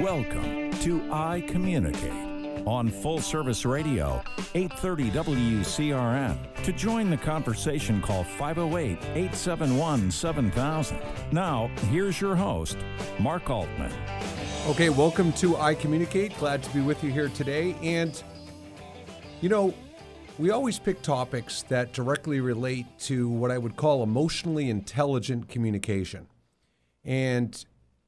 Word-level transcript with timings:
Welcome 0.00 0.72
to 0.80 1.12
I 1.12 1.44
Communicate 1.46 2.66
on 2.66 2.88
Full 2.88 3.20
Service 3.20 3.66
Radio, 3.66 4.22
830 4.54 5.10
WCRN. 5.10 6.64
To 6.64 6.72
join 6.72 7.10
the 7.10 7.18
conversation, 7.18 8.00
call 8.00 8.24
508 8.24 8.96
871 9.14 10.10
7000. 10.10 10.98
Now, 11.32 11.70
here's 11.90 12.18
your 12.18 12.34
host, 12.34 12.78
Mark 13.18 13.50
Altman. 13.50 13.92
Okay, 14.68 14.88
welcome 14.88 15.34
to 15.34 15.58
I 15.58 15.74
Communicate. 15.74 16.34
Glad 16.38 16.62
to 16.62 16.70
be 16.70 16.80
with 16.80 17.04
you 17.04 17.10
here 17.10 17.28
today. 17.28 17.76
And, 17.82 18.22
you 19.42 19.50
know, 19.50 19.74
we 20.38 20.50
always 20.50 20.78
pick 20.78 21.02
topics 21.02 21.62
that 21.64 21.92
directly 21.92 22.40
relate 22.40 22.86
to 23.00 23.28
what 23.28 23.50
I 23.50 23.58
would 23.58 23.76
call 23.76 24.02
emotionally 24.02 24.70
intelligent 24.70 25.48
communication. 25.48 26.26
And 27.04 27.64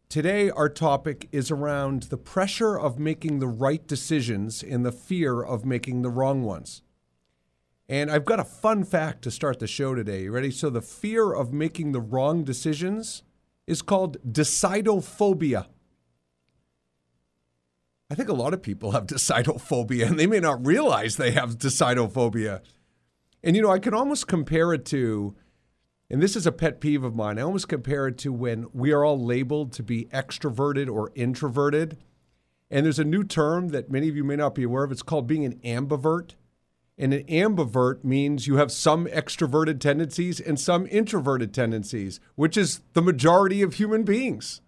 today, 0.09 0.51
our 0.51 0.69
topic 0.69 1.29
is 1.33 1.51
around 1.51 2.05
the 2.05 2.17
pressure 2.17 2.79
of 2.79 2.99
making 2.99 3.39
the 3.39 3.49
right 3.49 3.87
decisions 3.87 4.63
and 4.63 4.85
the 4.85 4.93
fear 4.93 5.43
of 5.43 5.65
making 5.65 6.03
the 6.03 6.11
wrong 6.11 6.43
ones. 6.43 6.83
And 7.89 8.11
I've 8.11 8.25
got 8.25 8.41
a 8.41 8.45
fun 8.45 8.85
fact 8.85 9.23
to 9.23 9.31
start 9.31 9.59
the 9.59 9.67
show 9.67 9.95
today. 9.95 10.23
You 10.23 10.33
ready? 10.33 10.51
So, 10.51 10.71
the 10.71 10.81
fear 10.81 11.33
of 11.33 11.53
making 11.53 11.93
the 11.93 12.01
wrong 12.01 12.45
decisions 12.45 13.23
is 13.67 13.83
called 13.83 14.17
decidophobia. 14.33 15.67
I 18.13 18.15
think 18.15 18.29
a 18.29 18.35
lot 18.35 18.53
of 18.53 18.61
people 18.61 18.91
have 18.91 19.07
decidophobia 19.07 20.07
and 20.07 20.21
they 20.21 20.27
may 20.27 20.39
not 20.39 20.67
realize 20.67 21.17
they 21.17 21.31
have 21.31 21.57
decidophobia. 21.57 22.61
And 23.43 23.57
you 23.57 23.63
know, 23.63 23.71
I 23.71 23.79
can 23.79 23.95
almost 23.95 24.29
compare 24.29 24.75
it 24.75 24.85
to, 24.87 25.35
and 26.11 26.23
this 26.23 26.37
is 26.37 26.47
a 26.47 26.53
pet 26.53 26.79
peeve 26.79 27.05
of 27.05 27.17
mine, 27.17 27.39
I 27.39 27.43
almost 27.43 27.71
compare 27.71 28.07
it 28.07 28.19
to 28.19 28.31
when 28.31 28.67
we 28.75 28.93
are 28.93 29.03
all 29.03 29.19
labeled 29.19 29.73
to 29.73 29.83
be 29.83 30.11
extroverted 30.13 30.93
or 30.93 31.11
introverted. 31.15 31.97
And 32.71 32.85
there's 32.85 32.99
a 32.99 33.05
new 33.05 33.25
term 33.25 33.69
that 33.69 33.91
many 33.91 34.11
of 34.11 34.17
you 34.17 34.25
may 34.25 34.37
not 34.37 34.55
be 34.55 34.65
aware 34.65 34.85
of. 34.85 34.93
It's 34.93 35.03
called 35.03 35.27
being 35.27 35.47
an 35.47 35.59
ambivert. 35.65 36.33
And 36.99 37.15
an 37.15 37.25
ambivert 37.25 38.05
means 38.05 38.47
you 38.47 38.57
have 38.57 38.71
some 38.71 39.07
extroverted 39.07 39.81
tendencies 39.81 40.39
and 40.39 40.61
some 40.61 40.87
introverted 40.91 41.55
tendencies, 41.55 42.21
which 42.35 42.59
is 42.59 42.83
the 42.93 43.01
majority 43.01 43.63
of 43.63 43.75
human 43.75 44.03
beings. 44.03 44.61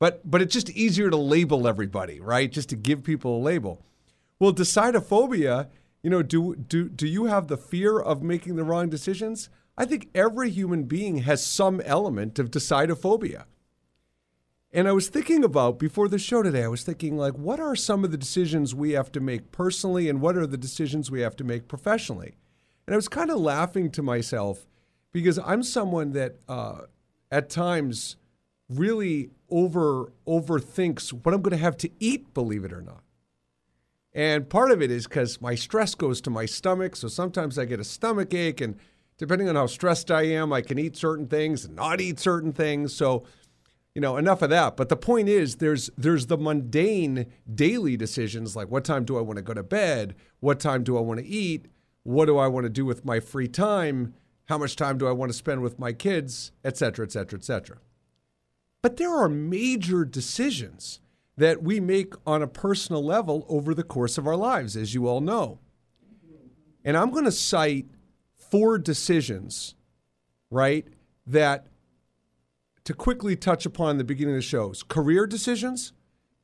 But 0.00 0.28
but 0.28 0.42
it's 0.42 0.54
just 0.54 0.70
easier 0.70 1.10
to 1.10 1.16
label 1.16 1.68
everybody, 1.68 2.18
right? 2.18 2.50
Just 2.50 2.70
to 2.70 2.76
give 2.76 3.04
people 3.04 3.36
a 3.36 3.44
label. 3.44 3.84
Well, 4.40 4.52
decidophobia, 4.52 5.68
you 6.02 6.10
know, 6.10 6.22
do 6.22 6.56
do 6.56 6.88
do 6.88 7.06
you 7.06 7.26
have 7.26 7.46
the 7.46 7.58
fear 7.58 8.00
of 8.00 8.22
making 8.22 8.56
the 8.56 8.64
wrong 8.64 8.88
decisions? 8.88 9.50
I 9.76 9.84
think 9.84 10.08
every 10.14 10.50
human 10.50 10.84
being 10.84 11.18
has 11.18 11.46
some 11.46 11.80
element 11.82 12.38
of 12.38 12.50
decidophobia. 12.50 13.44
And 14.72 14.88
I 14.88 14.92
was 14.92 15.08
thinking 15.08 15.44
about 15.44 15.78
before 15.78 16.08
the 16.08 16.18
show 16.18 16.42
today, 16.42 16.64
I 16.64 16.68
was 16.68 16.82
thinking 16.82 17.18
like 17.18 17.34
what 17.34 17.60
are 17.60 17.76
some 17.76 18.02
of 18.02 18.10
the 18.10 18.16
decisions 18.16 18.74
we 18.74 18.92
have 18.92 19.12
to 19.12 19.20
make 19.20 19.52
personally 19.52 20.08
and 20.08 20.20
what 20.20 20.36
are 20.36 20.46
the 20.46 20.56
decisions 20.56 21.10
we 21.10 21.20
have 21.20 21.36
to 21.36 21.44
make 21.44 21.68
professionally? 21.68 22.36
And 22.86 22.94
I 22.94 22.96
was 22.96 23.08
kind 23.08 23.30
of 23.30 23.38
laughing 23.38 23.90
to 23.90 24.02
myself 24.02 24.66
because 25.12 25.38
I'm 25.38 25.62
someone 25.62 26.12
that 26.12 26.36
uh, 26.48 26.82
at 27.30 27.50
times 27.50 28.16
really 28.70 29.30
over 29.50 30.12
overthinks 30.26 31.12
what 31.12 31.34
I'm 31.34 31.42
going 31.42 31.50
to 31.50 31.56
have 31.62 31.76
to 31.78 31.90
eat, 31.98 32.32
believe 32.32 32.64
it 32.64 32.72
or 32.72 32.80
not. 32.80 33.02
And 34.12 34.48
part 34.48 34.70
of 34.70 34.82
it 34.82 34.90
is 34.90 35.06
because 35.06 35.40
my 35.40 35.54
stress 35.54 35.94
goes 35.94 36.20
to 36.22 36.30
my 36.30 36.46
stomach. 36.46 36.96
So 36.96 37.08
sometimes 37.08 37.58
I 37.58 37.64
get 37.64 37.80
a 37.80 37.84
stomach 37.84 38.34
ache. 38.34 38.60
And 38.60 38.76
depending 39.18 39.48
on 39.48 39.54
how 39.54 39.66
stressed 39.66 40.10
I 40.10 40.22
am, 40.22 40.52
I 40.52 40.62
can 40.62 40.78
eat 40.78 40.96
certain 40.96 41.26
things 41.26 41.64
and 41.64 41.76
not 41.76 42.00
eat 42.00 42.18
certain 42.18 42.52
things. 42.52 42.94
So, 42.94 43.24
you 43.94 44.00
know, 44.00 44.16
enough 44.16 44.42
of 44.42 44.50
that. 44.50 44.76
But 44.76 44.88
the 44.88 44.96
point 44.96 45.28
is 45.28 45.56
there's 45.56 45.90
there's 45.96 46.26
the 46.26 46.38
mundane 46.38 47.26
daily 47.52 47.96
decisions 47.96 48.56
like 48.56 48.68
what 48.68 48.84
time 48.84 49.04
do 49.04 49.18
I 49.18 49.20
want 49.20 49.36
to 49.36 49.42
go 49.42 49.54
to 49.54 49.62
bed? 49.62 50.14
What 50.40 50.58
time 50.60 50.82
do 50.82 50.96
I 50.96 51.00
want 51.00 51.20
to 51.20 51.26
eat? 51.26 51.66
What 52.02 52.26
do 52.26 52.38
I 52.38 52.48
want 52.48 52.64
to 52.64 52.70
do 52.70 52.84
with 52.84 53.04
my 53.04 53.20
free 53.20 53.48
time? 53.48 54.14
How 54.46 54.58
much 54.58 54.74
time 54.74 54.98
do 54.98 55.06
I 55.06 55.12
want 55.12 55.30
to 55.30 55.38
spend 55.38 55.62
with 55.62 55.78
my 55.78 55.92
kids, 55.92 56.50
et 56.64 56.76
cetera, 56.76 57.06
et 57.06 57.12
cetera, 57.12 57.38
et 57.38 57.44
cetera. 57.44 57.78
But 58.82 58.96
there 58.96 59.14
are 59.14 59.28
major 59.28 60.04
decisions 60.04 61.00
that 61.36 61.62
we 61.62 61.80
make 61.80 62.14
on 62.26 62.42
a 62.42 62.46
personal 62.46 63.04
level 63.04 63.46
over 63.48 63.74
the 63.74 63.82
course 63.82 64.18
of 64.18 64.26
our 64.26 64.36
lives, 64.36 64.76
as 64.76 64.94
you 64.94 65.06
all 65.06 65.20
know. 65.20 65.58
And 66.84 66.96
I'm 66.96 67.10
going 67.10 67.24
to 67.24 67.32
cite 67.32 67.86
four 68.36 68.78
decisions, 68.78 69.74
right, 70.50 70.86
that 71.26 71.66
to 72.84 72.94
quickly 72.94 73.36
touch 73.36 73.66
upon 73.66 73.98
the 73.98 74.04
beginning 74.04 74.34
of 74.34 74.38
the 74.38 74.42
shows 74.42 74.82
career 74.82 75.26
decisions, 75.26 75.92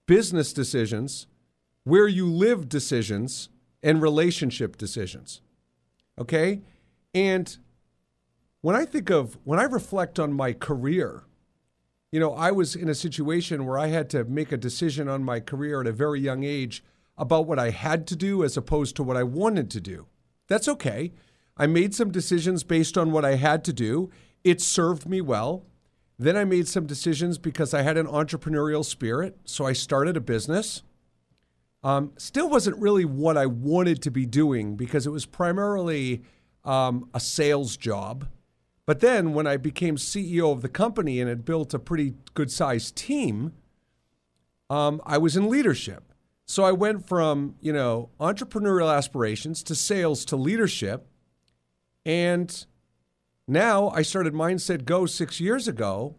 business 0.06 0.52
decisions, 0.52 1.26
where 1.84 2.08
you 2.08 2.26
live 2.26 2.68
decisions, 2.68 3.48
and 3.82 4.02
relationship 4.02 4.76
decisions. 4.76 5.40
Okay? 6.18 6.62
And 7.14 7.56
when 8.60 8.74
I 8.74 8.84
think 8.84 9.10
of, 9.10 9.38
when 9.44 9.58
I 9.58 9.64
reflect 9.64 10.18
on 10.18 10.32
my 10.32 10.52
career, 10.52 11.25
you 12.16 12.20
know, 12.20 12.32
I 12.32 12.50
was 12.50 12.74
in 12.74 12.88
a 12.88 12.94
situation 12.94 13.66
where 13.66 13.78
I 13.78 13.88
had 13.88 14.08
to 14.08 14.24
make 14.24 14.50
a 14.50 14.56
decision 14.56 15.06
on 15.06 15.22
my 15.22 15.38
career 15.38 15.82
at 15.82 15.86
a 15.86 15.92
very 15.92 16.18
young 16.18 16.44
age 16.44 16.82
about 17.18 17.46
what 17.46 17.58
I 17.58 17.68
had 17.68 18.06
to 18.06 18.16
do 18.16 18.42
as 18.42 18.56
opposed 18.56 18.96
to 18.96 19.02
what 19.02 19.18
I 19.18 19.22
wanted 19.22 19.70
to 19.72 19.82
do. 19.82 20.06
That's 20.48 20.66
okay. 20.66 21.12
I 21.58 21.66
made 21.66 21.94
some 21.94 22.10
decisions 22.10 22.64
based 22.64 22.96
on 22.96 23.12
what 23.12 23.26
I 23.26 23.34
had 23.34 23.62
to 23.64 23.72
do. 23.74 24.10
It 24.44 24.62
served 24.62 25.06
me 25.06 25.20
well. 25.20 25.66
Then 26.18 26.38
I 26.38 26.46
made 26.46 26.68
some 26.68 26.86
decisions 26.86 27.36
because 27.36 27.74
I 27.74 27.82
had 27.82 27.98
an 27.98 28.06
entrepreneurial 28.06 28.82
spirit. 28.82 29.36
So 29.44 29.66
I 29.66 29.74
started 29.74 30.16
a 30.16 30.22
business. 30.22 30.82
Um, 31.84 32.12
still 32.16 32.48
wasn't 32.48 32.78
really 32.78 33.04
what 33.04 33.36
I 33.36 33.44
wanted 33.44 34.00
to 34.00 34.10
be 34.10 34.24
doing 34.24 34.74
because 34.74 35.06
it 35.06 35.10
was 35.10 35.26
primarily 35.26 36.22
um, 36.64 37.10
a 37.12 37.20
sales 37.20 37.76
job. 37.76 38.26
But 38.86 39.00
then 39.00 39.34
when 39.34 39.48
I 39.48 39.56
became 39.56 39.96
CEO 39.96 40.52
of 40.52 40.62
the 40.62 40.68
company 40.68 41.20
and 41.20 41.28
had 41.28 41.44
built 41.44 41.74
a 41.74 41.78
pretty 41.78 42.14
good 42.34 42.52
sized 42.52 42.94
team, 42.94 43.52
um, 44.70 45.02
I 45.04 45.18
was 45.18 45.36
in 45.36 45.50
leadership. 45.50 46.12
So 46.46 46.62
I 46.62 46.70
went 46.70 47.06
from, 47.06 47.56
you 47.60 47.72
know, 47.72 48.10
entrepreneurial 48.20 48.96
aspirations 48.96 49.64
to 49.64 49.74
sales 49.74 50.24
to 50.26 50.36
leadership. 50.36 51.08
And 52.04 52.64
now 53.48 53.88
I 53.90 54.02
started 54.02 54.32
Mindset 54.32 54.84
Go 54.84 55.06
six 55.06 55.40
years 55.40 55.66
ago 55.66 56.14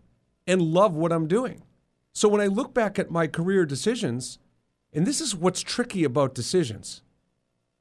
and 0.45 0.61
love 0.61 0.94
what 0.94 1.13
I'm 1.13 1.28
doing. 1.28 1.63
So 2.11 2.28
when 2.28 2.41
I 2.41 2.47
look 2.47 2.73
back 2.73 2.99
at 2.99 3.09
my 3.09 3.28
career 3.28 3.66
decisions, 3.66 4.39
and 4.91 5.05
this 5.05 5.22
is 5.22 5.35
what's 5.35 5.61
tricky 5.61 6.03
about 6.03 6.35
decisions, 6.35 7.03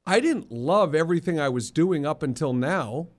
I 0.05 0.21
didn't 0.21 0.51
love 0.51 0.95
everything 0.95 1.37
I 1.37 1.49
was 1.49 1.71
doing 1.71 2.05
up 2.05 2.23
until 2.23 2.53
now 2.53 3.09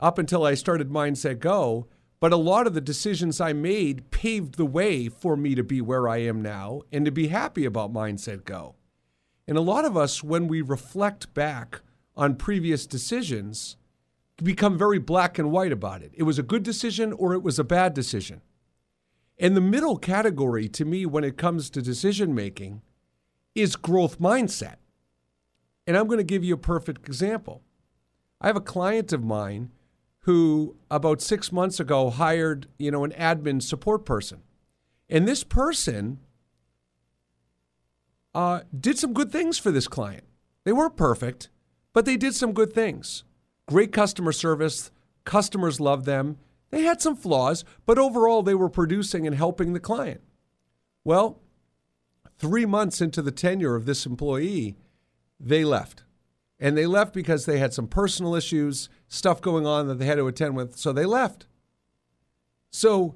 up 0.00 0.18
until 0.18 0.44
I 0.44 0.54
started 0.54 0.90
Mindset 0.90 1.38
Go. 1.38 1.86
But 2.20 2.32
a 2.32 2.36
lot 2.36 2.66
of 2.66 2.74
the 2.74 2.80
decisions 2.80 3.40
I 3.40 3.52
made 3.52 4.10
paved 4.10 4.56
the 4.56 4.66
way 4.66 5.08
for 5.08 5.36
me 5.36 5.54
to 5.54 5.62
be 5.62 5.80
where 5.80 6.08
I 6.08 6.18
am 6.18 6.42
now 6.42 6.82
and 6.92 7.04
to 7.04 7.12
be 7.12 7.28
happy 7.28 7.64
about 7.64 7.92
Mindset 7.92 8.44
Go. 8.44 8.74
And 9.46 9.56
a 9.56 9.62
lot 9.62 9.84
of 9.84 9.96
us, 9.96 10.22
when 10.22 10.48
we 10.48 10.60
reflect 10.60 11.32
back 11.32 11.80
on 12.16 12.34
previous 12.34 12.86
decisions, 12.86 13.76
become 14.42 14.76
very 14.76 14.98
black 14.98 15.38
and 15.38 15.50
white 15.50 15.72
about 15.72 16.02
it. 16.02 16.12
It 16.14 16.24
was 16.24 16.38
a 16.38 16.42
good 16.42 16.62
decision 16.62 17.12
or 17.12 17.34
it 17.34 17.42
was 17.42 17.58
a 17.58 17.64
bad 17.64 17.94
decision. 17.94 18.42
And 19.38 19.56
the 19.56 19.60
middle 19.60 19.96
category 19.96 20.68
to 20.70 20.84
me, 20.84 21.06
when 21.06 21.24
it 21.24 21.36
comes 21.36 21.70
to 21.70 21.82
decision 21.82 22.34
making, 22.34 22.82
is 23.54 23.76
growth 23.76 24.18
mindset. 24.18 24.76
And 25.86 25.96
I'm 25.96 26.06
going 26.06 26.18
to 26.18 26.24
give 26.24 26.44
you 26.44 26.54
a 26.54 26.58
perfect 26.58 27.06
example. 27.06 27.62
I 28.40 28.48
have 28.48 28.56
a 28.56 28.60
client 28.60 29.12
of 29.12 29.24
mine 29.24 29.70
who 30.28 30.76
about 30.90 31.22
six 31.22 31.50
months 31.50 31.80
ago 31.80 32.10
hired, 32.10 32.66
you 32.78 32.90
know, 32.90 33.02
an 33.02 33.12
admin 33.12 33.62
support 33.62 34.04
person. 34.04 34.42
And 35.08 35.26
this 35.26 35.42
person 35.42 36.18
uh, 38.34 38.60
did 38.78 38.98
some 38.98 39.14
good 39.14 39.32
things 39.32 39.56
for 39.56 39.70
this 39.70 39.88
client. 39.88 40.24
They 40.64 40.72
weren't 40.72 40.98
perfect, 40.98 41.48
but 41.94 42.04
they 42.04 42.18
did 42.18 42.34
some 42.34 42.52
good 42.52 42.74
things. 42.74 43.24
Great 43.68 43.90
customer 43.90 44.32
service. 44.32 44.90
Customers 45.24 45.80
loved 45.80 46.04
them. 46.04 46.36
They 46.68 46.82
had 46.82 47.00
some 47.00 47.16
flaws, 47.16 47.64
but 47.86 47.98
overall 47.98 48.42
they 48.42 48.54
were 48.54 48.68
producing 48.68 49.26
and 49.26 49.34
helping 49.34 49.72
the 49.72 49.80
client. 49.80 50.20
Well, 51.04 51.40
three 52.38 52.66
months 52.66 53.00
into 53.00 53.22
the 53.22 53.32
tenure 53.32 53.76
of 53.76 53.86
this 53.86 54.04
employee, 54.04 54.76
they 55.40 55.64
left. 55.64 56.02
And 56.60 56.76
they 56.76 56.86
left 56.86 57.14
because 57.14 57.46
they 57.46 57.58
had 57.58 57.72
some 57.72 57.86
personal 57.86 58.34
issues, 58.34 58.88
stuff 59.06 59.40
going 59.40 59.66
on 59.66 59.86
that 59.86 59.98
they 59.98 60.06
had 60.06 60.16
to 60.16 60.26
attend 60.26 60.56
with. 60.56 60.76
So 60.76 60.92
they 60.92 61.04
left. 61.04 61.46
So 62.70 63.14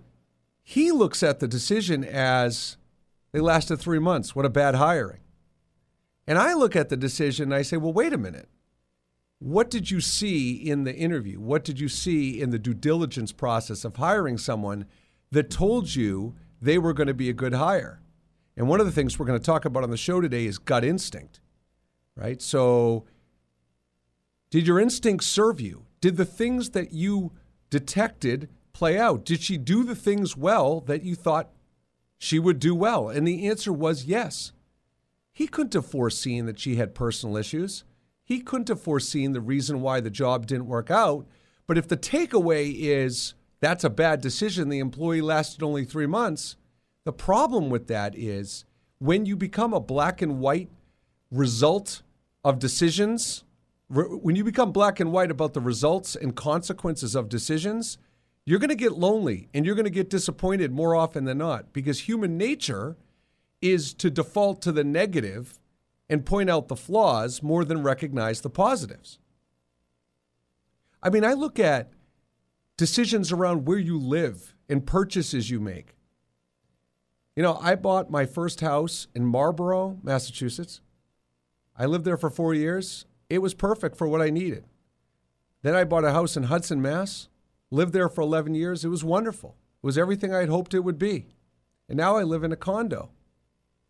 he 0.62 0.93
looks 0.93 1.23
at 1.23 1.41
the 1.41 1.49
decision 1.49 2.05
as 2.05 2.77
they 3.33 3.41
lasted 3.41 3.79
three 3.79 3.99
months. 3.99 4.37
What 4.37 4.47
a 4.47 4.50
bad 4.50 4.77
hiring. 4.77 5.21
And 6.27 6.39
I 6.39 6.55
look 6.55 6.77
at 6.77 6.89
the 6.89 6.97
decision 6.97 7.44
and 7.44 7.55
I 7.55 7.62
say, 7.62 7.77
well, 7.77 7.93
wait 7.93 8.12
a 8.12 8.19
minute. 8.19 8.49
what 9.43 9.71
did 9.71 9.91
you 9.91 10.00
see 10.00 10.53
in 10.53 10.85
the 10.85 10.95
interview? 10.95 11.41
What 11.41 11.65
did 11.65 11.81
you 11.81 11.88
see 11.88 12.41
in 12.41 12.50
the 12.50 12.59
due 12.61 12.75
diligence 12.75 13.33
process 13.33 13.85
of 13.85 13.97
hiring 13.97 14.38
someone 14.38 14.87
that 15.33 15.50
told 15.50 15.95
you 15.97 16.37
they 16.61 16.79
were 16.79 16.93
going 16.93 17.09
to 17.09 17.15
be 17.15 17.29
a 17.29 17.35
good 17.35 17.55
hire? 17.55 18.00
And 18.56 18.69
one 18.69 18.79
of 18.79 18.87
the 18.87 18.93
things 18.93 19.19
we're 19.19 19.27
going 19.27 19.38
to 19.38 19.45
talk 19.45 19.65
about 19.65 19.83
on 19.83 19.91
the 19.91 19.97
show 19.97 20.21
today 20.21 20.47
is 20.47 20.59
gut 20.59 20.85
instinct, 20.85 21.41
right? 22.15 22.41
So, 22.41 23.05
did 24.52 24.66
your 24.66 24.78
instincts 24.78 25.26
serve 25.26 25.62
you? 25.62 25.87
Did 26.02 26.19
the 26.19 26.26
things 26.26 26.70
that 26.70 26.93
you 26.93 27.32
detected 27.70 28.50
play 28.75 28.99
out? 28.99 29.25
Did 29.25 29.40
she 29.40 29.56
do 29.56 29.82
the 29.82 29.94
things 29.94 30.37
well 30.37 30.82
that 30.82 31.02
you 31.02 31.14
thought 31.14 31.49
she 32.19 32.38
would 32.38 32.58
do 32.58 32.75
well? 32.75 33.08
And 33.08 33.26
the 33.26 33.49
answer 33.49 33.72
was 33.72 34.04
yes. 34.04 34.52
He 35.32 35.46
couldn't 35.46 35.72
have 35.72 35.87
foreseen 35.87 36.44
that 36.44 36.58
she 36.58 36.76
had 36.76 36.94
personal 36.94 37.38
issues. 37.38 37.84
He 38.22 38.40
couldn't 38.40 38.69
have 38.69 38.82
foreseen 38.82 39.32
the 39.32 39.40
reason 39.40 39.81
why 39.81 40.00
the 40.00 40.10
job 40.10 40.46
didn't 40.46 40.66
work 40.66 40.90
out. 40.90 41.26
But 41.66 41.78
if 41.78 41.88
the 41.88 41.96
takeaway 41.96 42.75
is 42.76 43.32
that's 43.60 43.84
a 43.84 43.88
bad 43.88 44.20
decision, 44.20 44.69
the 44.69 44.81
employee 44.81 45.22
lasted 45.22 45.62
only 45.62 45.87
three 45.87 46.06
months, 46.06 46.56
the 47.04 47.12
problem 47.14 47.70
with 47.70 47.87
that 47.87 48.14
is 48.14 48.66
when 48.99 49.25
you 49.25 49.34
become 49.34 49.72
a 49.72 49.81
black 49.81 50.20
and 50.20 50.40
white 50.40 50.69
result 51.31 52.02
of 52.44 52.58
decisions, 52.58 53.44
when 53.93 54.37
you 54.37 54.44
become 54.44 54.73
black 54.73 55.00
and 55.00 55.12
white 55.12 55.31
about 55.31 55.53
the 55.53 55.61
results 55.61 56.17
and 56.17 56.35
consequences 56.35 57.15
of 57.15 57.29
decisions, 57.29 57.99
you're 58.47 58.59
going 58.59 58.71
to 58.71 58.75
get 58.75 58.93
lonely 58.93 59.49
and 59.53 59.67
you're 59.67 59.75
going 59.75 59.85
to 59.85 59.91
get 59.91 60.09
disappointed 60.09 60.73
more 60.73 60.97
often 60.97 61.25
than 61.25 61.39
not 61.39 61.73
because 61.73 62.00
human 62.00 62.39
nature 62.39 62.97
is 63.61 63.93
to 63.94 64.11
default 64.11 64.62
to 64.62 64.73
the 64.73 64.83
negative 64.83 65.59
and 66.09 66.25
point 66.25 66.49
out 66.49 66.69
the 66.69 66.77
flaws 66.77 67.43
more 67.43 67.65
than 67.65 67.83
recognize 67.83 68.41
the 68.41 68.50
positives. 68.50 69.19
I 71.03 71.11
mean, 71.11 71.25
I 71.25 71.35
look 71.35 71.59
at 71.59 71.93
decisions 72.77 73.31
around 73.31 73.67
where 73.67 73.79
you 73.79 73.99
live 73.99 74.55
and 74.69 74.87
purchases 74.87 75.50
you 75.50 75.61
make. 75.61 75.97
You 77.37 77.43
know, 77.43 77.59
I 77.61 77.75
bought 77.75 78.11
my 78.11 78.25
first 78.27 78.61
house 78.61 79.06
in 79.15 79.25
Marlborough, 79.27 79.99
Massachusetts. 80.03 80.81
I 81.77 81.87
lived 81.87 82.05
there 82.05 82.17
for 82.17 82.31
four 82.31 82.55
years. 82.55 83.06
It 83.32 83.40
was 83.40 83.55
perfect 83.55 83.96
for 83.96 84.06
what 84.06 84.20
I 84.20 84.29
needed. 84.29 84.67
Then 85.62 85.75
I 85.75 85.84
bought 85.84 86.05
a 86.05 86.12
house 86.12 86.37
in 86.37 86.43
Hudson, 86.43 86.82
Mass. 86.82 87.31
Lived 87.70 87.94
there 87.94 88.11
for 88.11 88.20
11 88.20 88.55
years. 88.55 88.84
It 88.84 88.88
was 88.88 89.02
wonderful. 89.02 89.56
It 89.82 89.87
was 89.87 89.96
everything 89.96 90.34
I 90.34 90.40
had 90.40 90.50
hoped 90.50 90.75
it 90.75 90.81
would 90.81 90.99
be. 90.99 91.29
And 91.88 91.96
now 91.96 92.17
I 92.17 92.25
live 92.25 92.44
in 92.44 92.52
a 92.52 92.56
condo. 92.56 93.11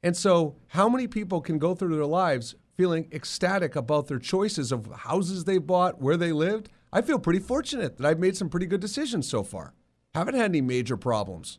And 0.01 0.17
so, 0.17 0.55
how 0.69 0.89
many 0.89 1.09
people 1.09 1.41
can 1.41 1.59
go 1.59 1.75
through 1.75 1.97
their 1.97 2.07
lives 2.07 2.55
feeling 2.77 3.09
ecstatic 3.11 3.75
about 3.75 4.07
their 4.07 4.21
choices 4.21 4.71
of 4.71 4.87
houses 4.87 5.43
they 5.43 5.59
bought, 5.59 6.01
where 6.01 6.17
they 6.17 6.31
lived? 6.31 6.69
I 6.93 7.03
feel 7.03 7.19
pretty 7.19 7.41
fortunate 7.41 7.97
that 7.97 8.07
I've 8.07 8.21
made 8.21 8.37
some 8.37 8.49
pretty 8.49 8.67
good 8.67 8.81
decisions 8.81 9.29
so 9.29 9.43
far. 9.43 9.75
Haven't 10.15 10.37
had 10.37 10.53
any 10.53 10.61
major 10.61 10.97
problems. 10.97 11.59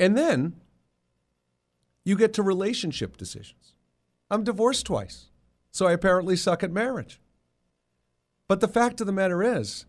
And 0.00 0.18
then 0.18 0.56
you 2.04 2.16
get 2.16 2.32
to 2.32 2.42
relationship 2.42 3.16
decisions. 3.16 3.74
I'm 4.32 4.42
divorced 4.42 4.84
twice, 4.84 5.28
so 5.78 5.86
I 5.86 5.92
apparently 5.92 6.34
suck 6.34 6.64
at 6.64 6.72
marriage. 6.72 7.20
But 8.48 8.58
the 8.58 8.66
fact 8.66 9.00
of 9.00 9.06
the 9.06 9.12
matter 9.12 9.44
is, 9.44 9.86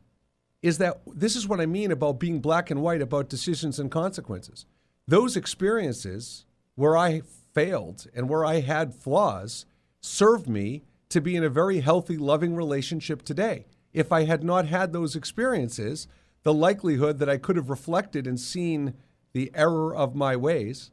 is 0.62 0.78
that 0.78 1.02
this 1.08 1.36
is 1.36 1.48
what 1.48 1.60
I 1.60 1.66
mean 1.66 1.92
about 1.92 2.20
being 2.20 2.42
black 2.42 2.70
and 2.70 2.84
white 2.84 3.02
about 3.02 3.28
decisions 3.28 3.80
and 3.80 3.90
consequences. 3.90 4.68
Those 5.08 5.36
experiences 5.36 6.46
where 6.76 6.96
I 6.96 7.24
failed 7.56 8.06
and 8.14 8.30
where 8.30 8.46
I 8.46 8.60
had 8.60 8.94
flaws 8.94 9.66
served 10.00 10.48
me 10.48 10.84
to 11.10 11.22
be 11.22 11.36
in 11.36 11.44
a 11.44 11.50
very 11.50 11.80
healthy, 11.80 12.18
loving 12.18 12.56
relationship 12.56 13.24
today. 13.24 13.66
If 13.92 14.12
I 14.12 14.26
had 14.26 14.44
not 14.44 14.68
had 14.68 14.94
those 14.94 15.16
experiences, 15.16 16.08
the 16.44 16.54
likelihood 16.54 17.18
that 17.18 17.30
I 17.30 17.38
could 17.38 17.56
have 17.56 17.72
reflected 17.72 18.28
and 18.28 18.40
seen 18.40 18.94
the 19.34 19.50
error 19.56 19.96
of 19.96 20.14
my 20.14 20.36
ways 20.36 20.92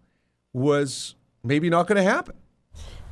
was 0.54 1.16
maybe 1.44 1.68
not 1.68 1.86
going 1.86 2.02
to 2.02 2.10
happen. 2.10 2.36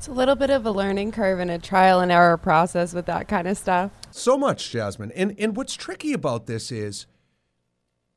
It's 0.04 0.08
a 0.10 0.12
little 0.12 0.36
bit 0.36 0.50
of 0.50 0.66
a 0.66 0.70
learning 0.70 1.12
curve 1.12 1.40
and 1.40 1.50
a 1.50 1.58
trial 1.58 2.00
and 2.00 2.12
error 2.12 2.36
process 2.36 2.92
with 2.92 3.06
that 3.06 3.26
kind 3.26 3.48
of 3.48 3.56
stuff. 3.56 3.90
So 4.10 4.36
much, 4.36 4.70
Jasmine. 4.70 5.10
And 5.12 5.34
and 5.38 5.56
what's 5.56 5.72
tricky 5.72 6.12
about 6.12 6.44
this 6.44 6.70
is 6.70 7.06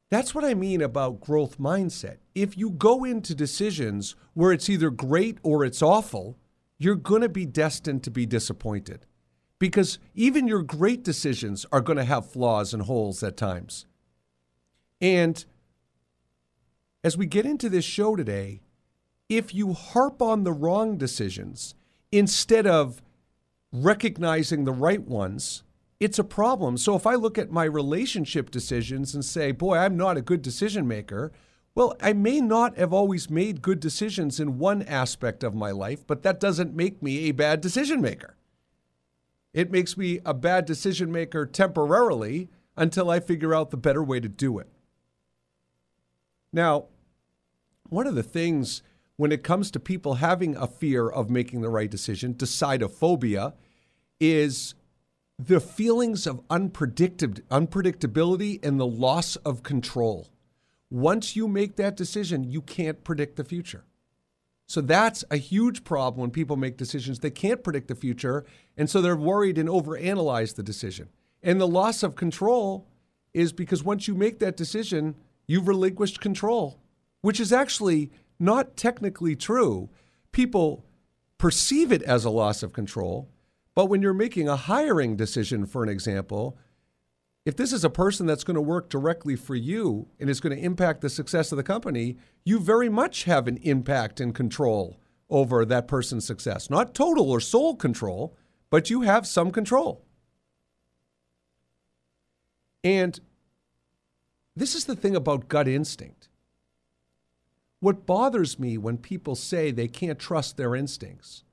that's 0.09 0.35
what 0.35 0.43
I 0.43 0.53
mean 0.53 0.81
about 0.81 1.21
growth 1.21 1.57
mindset. 1.57 2.17
If 2.35 2.57
you 2.57 2.71
go 2.71 3.05
into 3.05 3.33
decisions 3.33 4.17
where 4.33 4.51
it's 4.51 4.69
either 4.69 4.89
great 4.89 5.37
or 5.43 5.63
it's 5.63 5.81
awful, 5.81 6.37
you're 6.77 6.95
going 6.95 7.21
to 7.21 7.29
be 7.29 7.45
destined 7.45 8.03
to 8.03 8.11
be 8.11 8.25
disappointed. 8.25 9.05
Because 9.57 9.97
even 10.13 10.45
your 10.45 10.63
great 10.63 11.05
decisions 11.05 11.65
are 11.71 11.79
going 11.79 11.95
to 11.95 12.03
have 12.03 12.29
flaws 12.29 12.73
and 12.73 12.83
holes 12.83 13.23
at 13.23 13.37
times. 13.37 13.85
And 14.99 15.45
as 17.01 17.15
we 17.15 17.27
get 17.27 17.45
into 17.45 17.69
this 17.69 17.85
show 17.85 18.17
today, 18.17 18.59
if 19.29 19.53
you 19.53 19.73
harp 19.73 20.21
on 20.21 20.43
the 20.43 20.53
wrong 20.53 20.97
decisions 20.97 21.75
instead 22.11 22.65
of 22.65 23.01
recognizing 23.71 24.63
the 24.63 24.71
right 24.71 25.01
ones, 25.01 25.63
it's 25.99 26.19
a 26.19 26.23
problem. 26.23 26.77
So 26.77 26.95
if 26.95 27.05
I 27.05 27.15
look 27.15 27.37
at 27.37 27.51
my 27.51 27.65
relationship 27.65 28.51
decisions 28.51 29.13
and 29.13 29.25
say, 29.25 29.51
boy, 29.51 29.77
I'm 29.77 29.97
not 29.97 30.17
a 30.17 30.21
good 30.21 30.41
decision 30.41 30.87
maker, 30.87 31.31
well, 31.75 31.95
I 32.01 32.13
may 32.13 32.41
not 32.41 32.77
have 32.77 32.93
always 32.93 33.29
made 33.29 33.61
good 33.61 33.79
decisions 33.79 34.39
in 34.39 34.57
one 34.57 34.81
aspect 34.83 35.43
of 35.43 35.53
my 35.53 35.71
life, 35.71 36.07
but 36.07 36.23
that 36.23 36.39
doesn't 36.39 36.75
make 36.75 37.03
me 37.03 37.29
a 37.29 37.31
bad 37.31 37.61
decision 37.61 38.01
maker. 38.01 38.35
It 39.53 39.71
makes 39.71 39.97
me 39.97 40.19
a 40.25 40.33
bad 40.33 40.65
decision 40.65 41.11
maker 41.11 41.45
temporarily 41.45 42.49
until 42.75 43.09
I 43.09 43.19
figure 43.19 43.53
out 43.53 43.71
the 43.71 43.77
better 43.77 44.03
way 44.03 44.19
to 44.19 44.29
do 44.29 44.59
it. 44.59 44.69
Now, 46.53 46.85
one 47.89 48.07
of 48.07 48.15
the 48.15 48.23
things 48.23 48.81
when 49.17 49.31
it 49.31 49.43
comes 49.43 49.69
to 49.71 49.79
people 49.79 50.15
having 50.15 50.55
a 50.55 50.67
fear 50.67 51.07
of 51.09 51.29
making 51.29 51.61
the 51.61 51.69
right 51.69 51.91
decision, 51.91 52.33
decidophobia, 52.35 53.53
is 54.19 54.73
the 55.39 55.59
feelings 55.59 56.25
of 56.25 56.47
unpredictability 56.47 58.65
and 58.65 58.79
the 58.79 58.87
loss 58.87 59.35
of 59.37 59.63
control. 59.63 60.27
Once 60.89 61.35
you 61.35 61.47
make 61.47 61.75
that 61.75 61.97
decision, 61.97 62.43
you 62.43 62.61
can't 62.61 63.03
predict 63.03 63.35
the 63.35 63.43
future. 63.43 63.83
So 64.67 64.81
that's 64.81 65.23
a 65.31 65.37
huge 65.37 65.83
problem 65.83 66.21
when 66.21 66.31
people 66.31 66.55
make 66.55 66.77
decisions. 66.77 67.19
They 67.19 67.29
can't 67.29 67.63
predict 67.63 67.87
the 67.87 67.95
future, 67.95 68.45
and 68.75 68.89
so 68.89 69.01
they're 69.01 69.15
worried 69.15 69.57
and 69.57 69.69
overanalyze 69.69 70.55
the 70.55 70.63
decision. 70.63 71.09
And 71.41 71.61
the 71.61 71.67
loss 71.67 72.03
of 72.03 72.15
control 72.15 72.87
is 73.33 73.53
because 73.53 73.83
once 73.83 74.07
you 74.07 74.15
make 74.15 74.39
that 74.39 74.57
decision, 74.57 75.15
you've 75.47 75.67
relinquished 75.67 76.19
control, 76.19 76.79
which 77.21 77.39
is 77.39 77.53
actually 77.53 78.11
not 78.39 78.77
technically 78.77 79.35
true. 79.35 79.89
People 80.31 80.85
perceive 81.37 81.91
it 81.91 82.01
as 82.03 82.25
a 82.25 82.29
loss 82.29 82.63
of 82.63 82.73
control, 82.73 83.29
but 83.75 83.85
when 83.85 84.01
you're 84.01 84.13
making 84.13 84.47
a 84.49 84.55
hiring 84.55 85.15
decision, 85.15 85.65
for 85.65 85.83
an 85.83 85.89
example, 85.89 86.57
if 87.45 87.55
this 87.55 87.71
is 87.71 87.83
a 87.83 87.89
person 87.89 88.25
that's 88.25 88.43
going 88.43 88.55
to 88.55 88.61
work 88.61 88.89
directly 88.89 89.35
for 89.35 89.55
you 89.55 90.09
and 90.19 90.29
is 90.29 90.41
going 90.41 90.55
to 90.55 90.61
impact 90.61 91.01
the 91.01 91.09
success 91.09 91.51
of 91.51 91.57
the 91.57 91.63
company, 91.63 92.17
you 92.43 92.59
very 92.59 92.89
much 92.89 93.23
have 93.23 93.47
an 93.47 93.57
impact 93.57 94.19
and 94.19 94.35
control 94.35 94.99
over 95.29 95.63
that 95.63 95.87
person's 95.87 96.25
success. 96.25 96.69
Not 96.69 96.93
total 96.93 97.31
or 97.31 97.39
sole 97.39 97.75
control, 97.75 98.35
but 98.69 98.89
you 98.89 99.01
have 99.01 99.25
some 99.25 99.51
control. 99.51 100.05
And 102.83 103.19
this 104.55 104.75
is 104.75 104.85
the 104.85 104.95
thing 104.95 105.15
about 105.15 105.47
gut 105.47 105.67
instinct. 105.67 106.26
What 107.79 108.05
bothers 108.05 108.57
me 108.57 108.77
when 108.77 108.97
people 108.97 109.35
say 109.35 109.71
they 109.71 109.87
can't 109.87 110.17
trust 110.17 110.57
their 110.57 110.75
instincts 110.75 111.43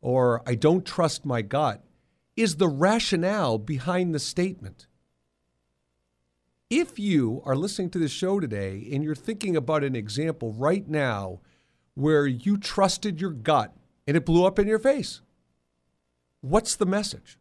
or 0.00 0.42
I 0.46 0.54
don't 0.54 0.84
trust 0.84 1.24
my 1.24 1.42
gut 1.42 1.82
is 2.36 2.56
the 2.56 2.68
rationale 2.68 3.58
behind 3.58 4.14
the 4.14 4.18
statement. 4.18 4.86
If 6.70 6.98
you 6.98 7.42
are 7.44 7.54
listening 7.54 7.90
to 7.90 7.98
this 7.98 8.10
show 8.10 8.40
today 8.40 8.88
and 8.92 9.04
you're 9.04 9.14
thinking 9.14 9.56
about 9.56 9.84
an 9.84 9.94
example 9.94 10.52
right 10.52 10.88
now 10.88 11.40
where 11.94 12.26
you 12.26 12.56
trusted 12.56 13.20
your 13.20 13.30
gut 13.30 13.76
and 14.06 14.16
it 14.16 14.26
blew 14.26 14.44
up 14.44 14.58
in 14.58 14.66
your 14.66 14.78
face, 14.78 15.20
what's 16.40 16.76
the 16.76 16.86
message? 16.86 17.38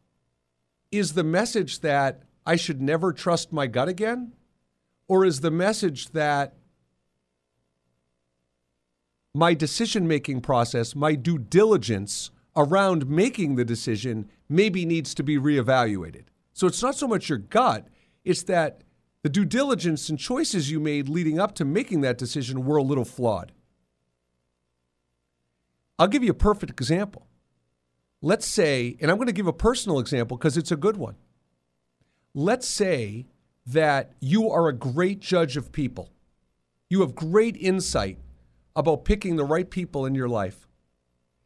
Is 0.92 1.14
the 1.14 1.24
message 1.24 1.80
that 1.80 2.24
I 2.46 2.56
should 2.56 2.82
never 2.82 3.14
trust 3.14 3.52
my 3.52 3.68
gut 3.68 3.88
again? 3.88 4.34
Or 5.08 5.26
is 5.26 5.42
the 5.42 5.52
message 5.52 6.10
that 6.10 6.56
my 9.34 9.54
decision 9.54 10.08
making 10.08 10.42
process, 10.42 10.96
my 10.96 11.16
due 11.16 11.40
diligence 11.40 12.30
around 12.56 13.08
making 13.08 13.56
the 13.56 13.66
decision 13.66 14.30
maybe 14.48 14.86
needs 14.86 15.16
to 15.16 15.24
be 15.24 15.38
reevaluated. 15.38 16.26
So 16.54 16.68
it's 16.68 16.84
not 16.84 16.96
so 16.96 17.08
much 17.08 17.30
your 17.30 17.40
gut, 17.40 17.88
it's 18.24 18.44
that 18.44 18.84
the 19.24 19.30
due 19.30 19.46
diligence 19.46 20.10
and 20.10 20.20
choices 20.20 20.70
you 20.70 20.80
made 20.80 21.10
leading 21.10 21.40
up 21.40 21.56
to 21.56 21.66
making 21.66 22.02
that 22.02 22.18
decision 22.18 22.64
were 22.66 22.78
a 22.78 22.84
little 22.84 23.06
flawed. 23.06 23.52
I'll 25.98 26.08
give 26.08 26.24
you 26.24 26.32
a 26.32 26.36
perfect 26.36 26.72
example. 26.72 27.28
let's 28.24 28.48
say, 28.48 28.96
and 29.02 29.12
I'm 29.12 29.18
going 29.18 29.28
to 29.28 29.34
give 29.34 29.48
a 29.48 29.54
personal 29.54 30.00
example 30.00 30.38
because 30.38 30.58
it's 30.58 30.72
a 30.72 30.78
good 30.78 30.98
one. 30.98 31.16
Let's 32.34 32.68
say 32.68 33.28
that 33.68 34.14
you 34.20 34.50
are 34.50 34.68
a 34.68 34.74
great 34.74 35.20
judge 35.20 35.58
of 35.58 35.72
people. 35.72 36.10
You 36.90 37.02
have 37.02 37.14
great 37.14 37.58
insight 37.58 38.18
about 38.76 39.06
picking 39.06 39.36
the 39.36 39.46
right 39.46 39.70
people 39.70 40.06
in 40.06 40.16
your 40.16 40.30
life. 40.30 40.68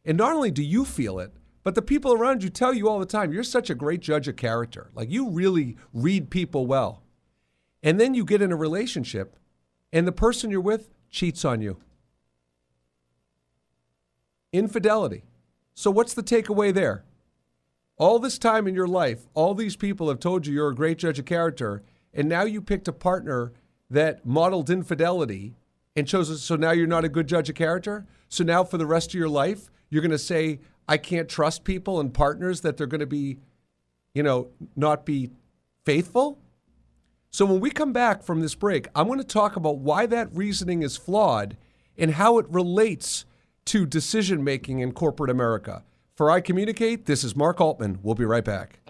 And 0.04 0.16
not 0.16 0.32
only 0.32 0.50
do 0.50 0.62
you 0.62 0.84
feel 0.84 1.18
it, 1.18 1.32
but 1.62 1.74
the 1.74 1.82
people 1.82 2.14
around 2.14 2.42
you 2.42 2.48
tell 2.48 2.72
you 2.72 2.88
all 2.88 2.98
the 2.98 3.06
time, 3.06 3.32
you're 3.32 3.42
such 3.42 3.68
a 3.68 3.74
great 3.74 4.00
judge 4.00 4.28
of 4.28 4.36
character. 4.36 4.90
Like 4.94 5.10
you 5.10 5.28
really 5.28 5.76
read 5.92 6.30
people 6.30 6.66
well. 6.66 7.02
And 7.82 8.00
then 8.00 8.14
you 8.14 8.24
get 8.24 8.42
in 8.42 8.52
a 8.52 8.56
relationship 8.56 9.36
and 9.92 10.06
the 10.06 10.12
person 10.12 10.50
you're 10.50 10.60
with 10.60 10.90
cheats 11.10 11.44
on 11.44 11.60
you. 11.60 11.78
Infidelity. 14.52 15.24
So, 15.74 15.90
what's 15.90 16.14
the 16.14 16.22
takeaway 16.22 16.72
there? 16.72 17.04
All 17.98 18.18
this 18.18 18.38
time 18.38 18.66
in 18.66 18.74
your 18.74 18.88
life, 18.88 19.26
all 19.34 19.54
these 19.54 19.76
people 19.76 20.08
have 20.08 20.20
told 20.20 20.46
you 20.46 20.54
you're 20.54 20.70
a 20.70 20.74
great 20.74 20.98
judge 20.98 21.18
of 21.18 21.26
character, 21.26 21.82
and 22.14 22.28
now 22.28 22.42
you 22.42 22.62
picked 22.62 22.88
a 22.88 22.92
partner 22.92 23.52
that 23.90 24.24
modeled 24.24 24.70
infidelity 24.70 25.57
and 25.98 26.06
chose 26.06 26.42
so 26.42 26.56
now 26.56 26.70
you're 26.70 26.86
not 26.86 27.04
a 27.04 27.08
good 27.08 27.26
judge 27.26 27.48
of 27.48 27.56
character. 27.56 28.06
So 28.28 28.44
now 28.44 28.64
for 28.64 28.78
the 28.78 28.86
rest 28.86 29.10
of 29.10 29.14
your 29.14 29.28
life, 29.28 29.70
you're 29.90 30.02
going 30.02 30.10
to 30.12 30.18
say, 30.18 30.60
I 30.88 30.96
can't 30.96 31.28
trust 31.28 31.64
people 31.64 32.00
and 32.00 32.14
partners 32.14 32.60
that 32.62 32.76
they're 32.76 32.86
going 32.86 33.00
to 33.00 33.06
be, 33.06 33.38
you 34.14 34.22
know, 34.22 34.48
not 34.76 35.04
be 35.04 35.30
faithful. 35.84 36.38
So 37.30 37.44
when 37.44 37.60
we 37.60 37.70
come 37.70 37.92
back 37.92 38.22
from 38.22 38.40
this 38.40 38.54
break, 38.54 38.88
I'm 38.94 39.06
going 39.06 39.18
to 39.18 39.24
talk 39.24 39.56
about 39.56 39.78
why 39.78 40.06
that 40.06 40.34
reasoning 40.34 40.82
is 40.82 40.96
flawed 40.96 41.56
and 41.98 42.12
how 42.12 42.38
it 42.38 42.46
relates 42.48 43.24
to 43.66 43.84
decision 43.84 44.42
making 44.42 44.78
in 44.78 44.92
corporate 44.92 45.30
America. 45.30 45.82
For 46.14 46.30
I 46.30 46.40
Communicate, 46.40 47.06
this 47.06 47.22
is 47.22 47.36
Mark 47.36 47.60
Altman. 47.60 47.98
We'll 48.02 48.14
be 48.14 48.24
right 48.24 48.44
back. 48.44 48.80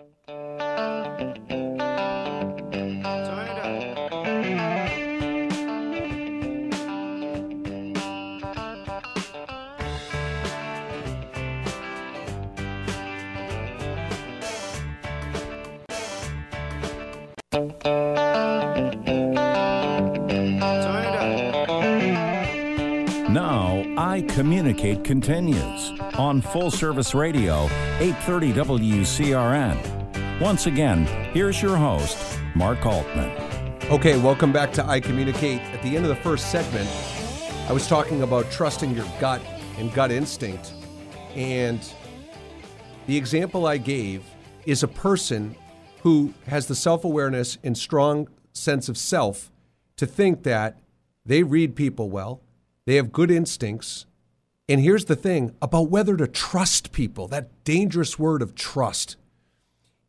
Communicate 24.38 25.02
continues 25.02 25.90
on 26.14 26.40
Full 26.40 26.70
Service 26.70 27.12
Radio, 27.12 27.64
830 27.98 28.52
WCRN. 28.52 30.40
Once 30.40 30.66
again, 30.66 31.06
here's 31.34 31.60
your 31.60 31.76
host, 31.76 32.16
Mark 32.54 32.86
Altman. 32.86 33.32
Okay, 33.90 34.16
welcome 34.22 34.52
back 34.52 34.72
to 34.74 34.86
I 34.86 35.00
Communicate. 35.00 35.60
At 35.72 35.82
the 35.82 35.96
end 35.96 36.04
of 36.04 36.08
the 36.10 36.22
first 36.22 36.52
segment, 36.52 36.88
I 37.68 37.72
was 37.72 37.88
talking 37.88 38.22
about 38.22 38.48
trusting 38.48 38.94
your 38.94 39.06
gut 39.18 39.42
and 39.76 39.92
gut 39.92 40.12
instinct. 40.12 40.72
And 41.34 41.80
the 43.08 43.16
example 43.16 43.66
I 43.66 43.76
gave 43.76 44.22
is 44.66 44.84
a 44.84 44.88
person 44.88 45.56
who 46.02 46.32
has 46.46 46.68
the 46.68 46.76
self 46.76 47.04
awareness 47.04 47.58
and 47.64 47.76
strong 47.76 48.28
sense 48.52 48.88
of 48.88 48.96
self 48.96 49.50
to 49.96 50.06
think 50.06 50.44
that 50.44 50.78
they 51.26 51.42
read 51.42 51.74
people 51.74 52.08
well, 52.08 52.40
they 52.84 52.94
have 52.94 53.10
good 53.10 53.32
instincts. 53.32 54.06
And 54.68 54.80
here's 54.80 55.06
the 55.06 55.16
thing 55.16 55.54
about 55.62 55.90
whether 55.90 56.16
to 56.16 56.26
trust 56.26 56.92
people 56.92 57.26
that 57.28 57.64
dangerous 57.64 58.18
word 58.18 58.42
of 58.42 58.54
trust. 58.54 59.16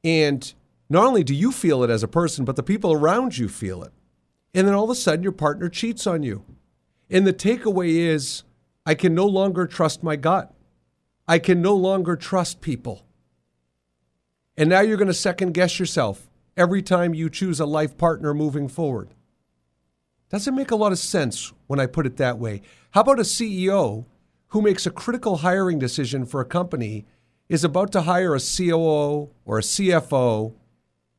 And 0.03 0.53
not 0.89 1.05
only 1.05 1.23
do 1.23 1.33
you 1.33 1.51
feel 1.51 1.83
it 1.83 1.89
as 1.89 2.03
a 2.03 2.07
person, 2.07 2.43
but 2.43 2.55
the 2.55 2.63
people 2.63 2.91
around 2.91 3.37
you 3.37 3.47
feel 3.47 3.83
it. 3.83 3.93
And 4.53 4.67
then 4.67 4.73
all 4.73 4.85
of 4.85 4.89
a 4.89 4.95
sudden, 4.95 5.23
your 5.23 5.31
partner 5.31 5.69
cheats 5.69 6.05
on 6.07 6.23
you. 6.23 6.43
And 7.09 7.25
the 7.25 7.33
takeaway 7.33 7.95
is 7.95 8.43
I 8.85 8.95
can 8.95 9.13
no 9.13 9.25
longer 9.25 9.65
trust 9.67 10.03
my 10.03 10.15
gut. 10.15 10.53
I 11.27 11.39
can 11.39 11.61
no 11.61 11.75
longer 11.75 12.15
trust 12.15 12.59
people. 12.59 13.05
And 14.57 14.69
now 14.69 14.81
you're 14.81 14.97
going 14.97 15.07
to 15.07 15.13
second 15.13 15.53
guess 15.53 15.79
yourself 15.79 16.29
every 16.57 16.81
time 16.81 17.13
you 17.13 17.29
choose 17.29 17.59
a 17.59 17.65
life 17.65 17.97
partner 17.97 18.33
moving 18.33 18.67
forward. 18.67 19.09
Doesn't 20.29 20.55
make 20.55 20.71
a 20.71 20.75
lot 20.75 20.91
of 20.91 20.99
sense 20.99 21.53
when 21.67 21.79
I 21.79 21.85
put 21.85 22.05
it 22.05 22.17
that 22.17 22.39
way. 22.39 22.61
How 22.91 23.01
about 23.01 23.19
a 23.19 23.23
CEO 23.23 24.05
who 24.49 24.61
makes 24.61 24.85
a 24.85 24.91
critical 24.91 25.37
hiring 25.37 25.79
decision 25.79 26.25
for 26.25 26.41
a 26.41 26.45
company, 26.45 27.05
is 27.47 27.63
about 27.63 27.91
to 27.91 28.01
hire 28.01 28.35
a 28.35 28.39
COO 28.39 29.29
or 29.45 29.57
a 29.57 29.61
CFO, 29.61 30.53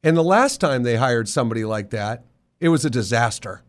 and 0.02 0.16
the 0.16 0.22
last 0.22 0.60
time 0.60 0.82
they 0.82 0.96
hired 0.96 1.28
somebody 1.28 1.64
like 1.64 1.90
that, 1.90 2.24
it 2.60 2.68
was 2.68 2.84
a 2.84 2.90
disaster. 2.90 3.62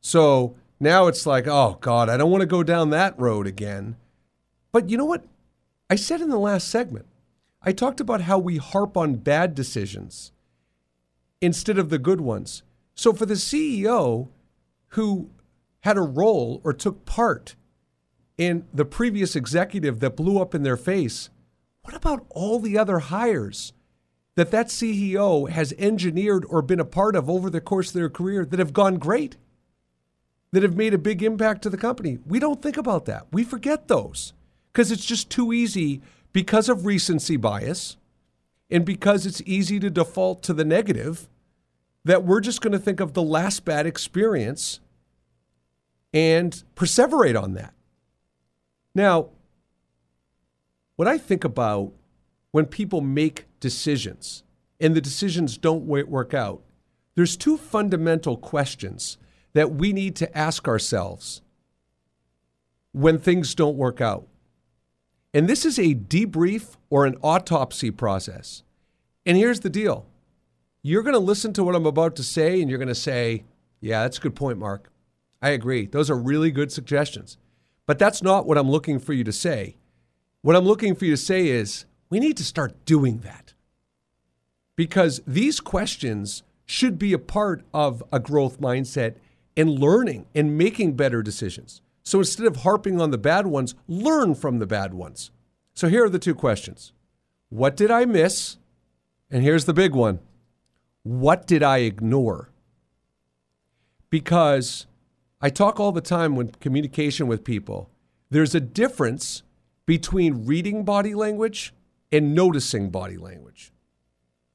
So 0.00 0.56
now 0.80 1.06
it's 1.06 1.26
like, 1.26 1.46
oh 1.46 1.78
God, 1.80 2.08
I 2.08 2.16
don't 2.16 2.30
want 2.30 2.42
to 2.42 2.46
go 2.46 2.62
down 2.62 2.90
that 2.90 3.18
road 3.18 3.46
again. 3.46 3.96
But 4.72 4.90
you 4.90 4.96
know 4.96 5.04
what? 5.04 5.24
I 5.88 5.96
said 5.96 6.20
in 6.20 6.30
the 6.30 6.38
last 6.38 6.68
segment, 6.68 7.06
I 7.62 7.72
talked 7.72 8.00
about 8.00 8.22
how 8.22 8.38
we 8.38 8.56
harp 8.56 8.96
on 8.96 9.14
bad 9.14 9.54
decisions 9.54 10.32
instead 11.40 11.78
of 11.78 11.90
the 11.90 11.98
good 11.98 12.20
ones. 12.20 12.62
So 12.94 13.12
for 13.12 13.26
the 13.26 13.34
CEO 13.34 14.28
who 14.88 15.30
had 15.80 15.96
a 15.96 16.02
role 16.02 16.60
or 16.64 16.72
took 16.72 17.04
part 17.04 17.56
in 18.36 18.66
the 18.72 18.84
previous 18.84 19.36
executive 19.36 20.00
that 20.00 20.16
blew 20.16 20.40
up 20.40 20.54
in 20.54 20.62
their 20.62 20.76
face, 20.76 21.30
what 21.82 21.94
about 21.94 22.26
all 22.30 22.58
the 22.58 22.78
other 22.78 22.98
hires 22.98 23.72
that 24.36 24.50
that 24.50 24.68
CEO 24.68 25.48
has 25.48 25.72
engineered 25.78 26.44
or 26.48 26.62
been 26.62 26.80
a 26.80 26.84
part 26.84 27.14
of 27.14 27.30
over 27.30 27.48
the 27.48 27.60
course 27.60 27.88
of 27.88 27.94
their 27.94 28.08
career 28.08 28.44
that 28.44 28.58
have 28.58 28.72
gone 28.72 28.96
great? 28.96 29.36
That 30.52 30.62
have 30.62 30.76
made 30.76 30.94
a 30.94 30.98
big 30.98 31.22
impact 31.22 31.62
to 31.62 31.70
the 31.70 31.76
company. 31.76 32.18
We 32.26 32.38
don't 32.38 32.62
think 32.62 32.76
about 32.76 33.06
that. 33.06 33.26
We 33.32 33.42
forget 33.42 33.88
those 33.88 34.32
because 34.72 34.92
it's 34.92 35.04
just 35.04 35.30
too 35.30 35.52
easy 35.52 36.00
because 36.32 36.68
of 36.68 36.86
recency 36.86 37.36
bias 37.36 37.96
and 38.70 38.84
because 38.84 39.26
it's 39.26 39.42
easy 39.46 39.78
to 39.80 39.90
default 39.90 40.42
to 40.44 40.52
the 40.52 40.64
negative 40.64 41.28
that 42.04 42.24
we're 42.24 42.40
just 42.40 42.60
going 42.60 42.72
to 42.72 42.78
think 42.78 43.00
of 43.00 43.14
the 43.14 43.22
last 43.22 43.64
bad 43.64 43.86
experience 43.86 44.80
and 46.12 46.62
perseverate 46.76 47.40
on 47.40 47.54
that. 47.54 47.74
Now, 48.94 49.30
what 50.96 51.08
I 51.08 51.18
think 51.18 51.44
about 51.44 51.92
when 52.52 52.66
people 52.66 53.00
make 53.00 53.46
decisions 53.58 54.44
and 54.80 54.94
the 54.94 55.00
decisions 55.00 55.58
don't 55.58 55.86
work 55.86 56.34
out, 56.34 56.62
there's 57.14 57.36
two 57.36 57.56
fundamental 57.56 58.36
questions 58.36 59.18
that 59.52 59.72
we 59.72 59.92
need 59.92 60.16
to 60.16 60.36
ask 60.36 60.68
ourselves 60.68 61.42
when 62.92 63.18
things 63.18 63.54
don't 63.54 63.76
work 63.76 64.00
out. 64.00 64.26
And 65.32 65.48
this 65.48 65.64
is 65.64 65.78
a 65.78 65.94
debrief 65.94 66.76
or 66.90 67.06
an 67.06 67.16
autopsy 67.22 67.90
process. 67.90 68.62
And 69.26 69.36
here's 69.36 69.60
the 69.60 69.70
deal 69.70 70.06
you're 70.82 71.02
going 71.02 71.14
to 71.14 71.18
listen 71.18 71.52
to 71.54 71.64
what 71.64 71.74
I'm 71.74 71.86
about 71.86 72.14
to 72.16 72.22
say 72.22 72.60
and 72.60 72.70
you're 72.70 72.78
going 72.78 72.88
to 72.88 72.94
say, 72.94 73.44
Yeah, 73.80 74.02
that's 74.02 74.18
a 74.18 74.20
good 74.20 74.36
point, 74.36 74.58
Mark. 74.58 74.92
I 75.42 75.50
agree. 75.50 75.86
Those 75.86 76.10
are 76.10 76.16
really 76.16 76.50
good 76.50 76.70
suggestions. 76.70 77.36
But 77.86 77.98
that's 77.98 78.22
not 78.22 78.46
what 78.46 78.58
I'm 78.58 78.70
looking 78.70 78.98
for 78.98 79.12
you 79.12 79.24
to 79.24 79.32
say. 79.32 79.76
What 80.42 80.56
I'm 80.56 80.64
looking 80.64 80.94
for 80.94 81.04
you 81.04 81.12
to 81.12 81.16
say 81.16 81.48
is, 81.48 81.86
we 82.10 82.20
need 82.20 82.36
to 82.36 82.44
start 82.44 82.84
doing 82.84 83.18
that. 83.18 83.54
Because 84.76 85.20
these 85.26 85.60
questions 85.60 86.42
should 86.66 86.98
be 86.98 87.12
a 87.12 87.18
part 87.18 87.64
of 87.72 88.02
a 88.12 88.18
growth 88.18 88.60
mindset 88.60 89.16
and 89.56 89.78
learning 89.78 90.26
and 90.34 90.58
making 90.58 90.94
better 90.94 91.22
decisions. 91.22 91.80
So 92.02 92.18
instead 92.18 92.46
of 92.46 92.56
harping 92.56 93.00
on 93.00 93.10
the 93.10 93.18
bad 93.18 93.46
ones, 93.46 93.74
learn 93.88 94.34
from 94.34 94.58
the 94.58 94.66
bad 94.66 94.94
ones. 94.94 95.30
So 95.74 95.88
here 95.88 96.04
are 96.04 96.10
the 96.10 96.18
two 96.18 96.34
questions 96.34 96.92
What 97.48 97.76
did 97.76 97.90
I 97.90 98.04
miss? 98.04 98.56
And 99.30 99.42
here's 99.42 99.64
the 99.64 99.74
big 99.74 99.94
one 99.94 100.20
what 101.02 101.46
did 101.46 101.62
I 101.62 101.78
ignore? 101.78 102.50
Because 104.08 104.86
I 105.44 105.50
talk 105.50 105.78
all 105.78 105.92
the 105.92 106.00
time 106.00 106.36
when 106.36 106.52
communication 106.52 107.26
with 107.26 107.44
people, 107.44 107.90
there's 108.30 108.54
a 108.54 108.60
difference 108.60 109.42
between 109.84 110.46
reading 110.46 110.86
body 110.86 111.14
language 111.14 111.74
and 112.10 112.34
noticing 112.34 112.88
body 112.88 113.18
language. 113.18 113.70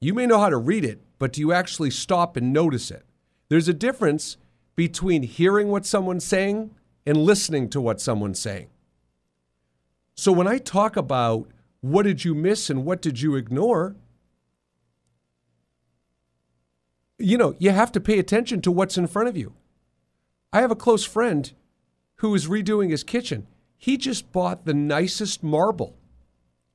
You 0.01 0.15
may 0.15 0.25
know 0.25 0.39
how 0.39 0.49
to 0.49 0.57
read 0.57 0.83
it, 0.83 1.03
but 1.19 1.33
do 1.33 1.41
you 1.41 1.53
actually 1.53 1.91
stop 1.91 2.35
and 2.35 2.51
notice 2.51 2.89
it? 2.89 3.05
There's 3.49 3.67
a 3.67 3.73
difference 3.73 4.37
between 4.75 5.21
hearing 5.21 5.67
what 5.67 5.85
someone's 5.85 6.25
saying 6.25 6.71
and 7.05 7.17
listening 7.17 7.69
to 7.69 7.79
what 7.79 8.01
someone's 8.01 8.39
saying. 8.39 8.69
So 10.15 10.31
when 10.31 10.47
I 10.47 10.57
talk 10.57 10.97
about 10.97 11.49
what 11.81 12.01
did 12.01 12.25
you 12.25 12.33
miss 12.33 12.67
and 12.67 12.83
what 12.83 12.99
did 12.99 13.21
you 13.21 13.35
ignore, 13.35 13.95
you 17.19 17.37
know, 17.37 17.53
you 17.59 17.69
have 17.69 17.91
to 17.91 17.99
pay 17.99 18.17
attention 18.17 18.59
to 18.61 18.71
what's 18.71 18.97
in 18.97 19.05
front 19.05 19.29
of 19.29 19.37
you. 19.37 19.53
I 20.51 20.61
have 20.61 20.71
a 20.71 20.75
close 20.75 21.05
friend 21.05 21.51
who 22.17 22.33
is 22.35 22.47
redoing 22.47 22.89
his 22.91 23.03
kitchen. 23.03 23.47
He 23.77 23.97
just 23.97 24.31
bought 24.31 24.65
the 24.65 24.73
nicest 24.73 25.43
marble. 25.43 25.95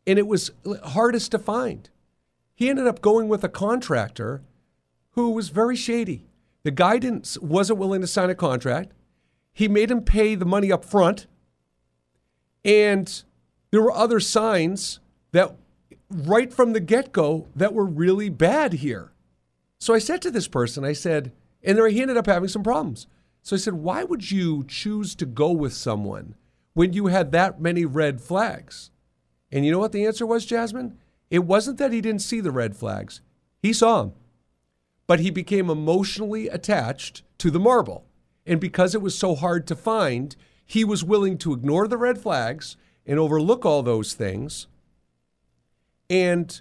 and 0.07 0.19
it 0.19 0.26
was 0.26 0.50
hardest 0.85 1.31
to 1.33 1.38
find. 1.38 1.88
He 2.54 2.69
ended 2.69 2.87
up 2.87 3.00
going 3.00 3.28
with 3.28 3.43
a 3.43 3.49
contractor 3.49 4.43
who 5.12 5.31
was 5.31 5.49
very 5.49 5.76
shady. 5.76 6.26
The 6.62 6.71
guy 6.71 6.99
didn't, 6.99 7.37
wasn't 7.40 7.78
willing 7.78 8.00
to 8.00 8.07
sign 8.07 8.31
a 8.31 8.35
contract. 8.35 8.93
He 9.52 9.69
made 9.69 9.90
him 9.90 10.02
pay 10.02 10.35
the 10.35 10.45
money 10.45 10.71
up 10.71 10.85
front. 10.85 11.26
And 12.64 13.23
there 13.71 13.83
were 13.83 13.93
other 13.93 14.21
signs 14.21 15.00
that 15.33 15.57
right 16.11 16.52
from 16.52 16.73
the 16.73 16.81
get 16.81 17.12
go 17.12 17.49
that 17.54 17.75
were 17.75 17.85
really 17.85 18.28
bad 18.28 18.75
here. 18.75 19.12
So 19.78 19.95
I 19.95 19.99
said 19.99 20.23
to 20.23 20.31
this 20.31 20.49
person, 20.49 20.85
I 20.85 20.93
said, 20.93 21.33
and 21.62 21.78
he 21.90 22.02
ended 22.02 22.16
up 22.16 22.26
having 22.26 22.49
some 22.49 22.62
problems. 22.62 23.07
So 23.45 23.57
I 23.57 23.59
said, 23.59 23.75
why 23.75 24.05
would 24.05 24.31
you 24.31 24.65
choose 24.67 25.15
to 25.17 25.27
go 25.27 25.53
with 25.53 25.75
someone 25.75 26.35
when 26.73 26.95
you 26.95 27.09
had 27.09 27.31
that 27.33 27.61
many 27.61 27.85
red 27.85 28.23
flags? 28.23 28.91
And 29.53 29.67
you 29.67 29.71
know 29.71 29.79
what 29.79 29.93
the 29.93 30.07
answer 30.07 30.25
was, 30.25 30.47
Jasmine? 30.47 30.97
It 31.31 31.41
wasn't 31.41 31.77
that 31.77 31.93
he 31.93 32.01
didn't 32.01 32.23
see 32.23 32.41
the 32.41 32.51
red 32.51 32.75
flags, 32.75 33.21
he 33.61 33.75
saw 33.75 34.03
them. 34.03 34.15
But 35.07 35.21
he 35.21 35.31
became 35.31 35.69
emotionally 35.69 36.49
attached 36.49 37.23
to 37.37 37.51
the 37.51 37.61
marble. 37.61 38.07
And 38.47 38.59
because 38.59 38.95
it 38.95 39.03
was 39.03 39.17
so 39.17 39.35
hard 39.35 39.67
to 39.67 39.77
find, 39.77 40.35
he 40.65 40.83
was 40.83 41.05
willing 41.05 41.37
to 41.39 41.53
ignore 41.53 41.87
the 41.87 41.99
red 41.99 42.17
flags 42.17 42.79
and 43.05 43.19
overlook 43.19 43.67
all 43.67 43.83
those 43.83 44.15
things. 44.15 44.69
And 46.09 46.59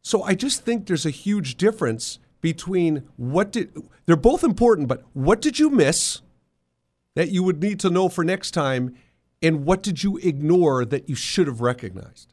so 0.00 0.22
I 0.22 0.36
just 0.36 0.64
think 0.64 0.86
there's 0.86 1.06
a 1.06 1.10
huge 1.10 1.56
difference 1.56 2.20
between 2.40 3.08
what 3.16 3.52
did 3.52 3.76
they're 4.06 4.16
both 4.16 4.42
important, 4.42 4.88
but 4.88 5.04
what 5.12 5.40
did 5.40 5.58
you 5.58 5.70
miss 5.70 6.20
that 7.14 7.30
you 7.30 7.42
would 7.42 7.62
need 7.62 7.80
to 7.80 7.90
know 7.90 8.08
for 8.08 8.24
next 8.24 8.52
time, 8.52 8.94
and 9.42 9.64
what 9.64 9.82
did 9.82 10.02
you 10.02 10.16
ignore 10.18 10.84
that 10.84 11.08
you 11.08 11.14
should 11.14 11.46
have 11.46 11.60
recognized? 11.60 12.32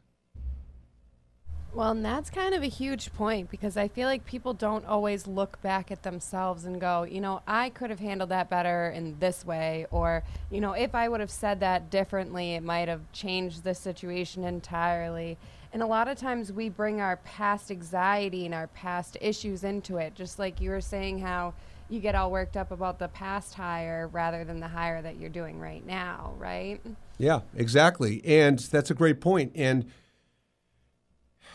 Well, 1.74 1.90
and 1.92 2.04
that's 2.04 2.30
kind 2.30 2.54
of 2.54 2.62
a 2.62 2.68
huge 2.68 3.12
point 3.12 3.50
because 3.50 3.76
I 3.76 3.86
feel 3.86 4.08
like 4.08 4.24
people 4.24 4.52
don't 4.52 4.84
always 4.86 5.26
look 5.26 5.60
back 5.62 5.92
at 5.92 6.02
themselves 6.02 6.64
and 6.64 6.80
go, 6.80 7.04
you 7.04 7.20
know, 7.20 7.42
I 7.46 7.70
could 7.70 7.90
have 7.90 8.00
handled 8.00 8.30
that 8.30 8.50
better 8.50 8.88
in 8.90 9.16
this 9.20 9.44
way, 9.44 9.86
or, 9.90 10.24
you 10.50 10.60
know, 10.60 10.72
if 10.72 10.94
I 10.94 11.08
would 11.08 11.20
have 11.20 11.30
said 11.30 11.60
that 11.60 11.90
differently, 11.90 12.54
it 12.54 12.62
might 12.62 12.88
have 12.88 13.12
changed 13.12 13.62
the 13.62 13.74
situation 13.74 14.42
entirely. 14.42 15.36
And 15.72 15.82
a 15.82 15.86
lot 15.86 16.08
of 16.08 16.16
times 16.16 16.52
we 16.52 16.68
bring 16.68 17.00
our 17.00 17.16
past 17.18 17.70
anxiety 17.70 18.46
and 18.46 18.54
our 18.54 18.68
past 18.68 19.16
issues 19.20 19.64
into 19.64 19.98
it, 19.98 20.14
just 20.14 20.38
like 20.38 20.60
you 20.60 20.70
were 20.70 20.80
saying 20.80 21.18
how 21.18 21.54
you 21.90 22.00
get 22.00 22.14
all 22.14 22.30
worked 22.30 22.56
up 22.56 22.70
about 22.70 22.98
the 22.98 23.08
past 23.08 23.54
hire 23.54 24.08
rather 24.08 24.44
than 24.44 24.60
the 24.60 24.68
hire 24.68 25.02
that 25.02 25.18
you're 25.18 25.30
doing 25.30 25.58
right 25.58 25.86
now, 25.86 26.34
right? 26.38 26.80
Yeah, 27.18 27.40
exactly. 27.54 28.22
And 28.24 28.58
that's 28.58 28.90
a 28.90 28.94
great 28.94 29.20
point. 29.20 29.52
And, 29.54 29.90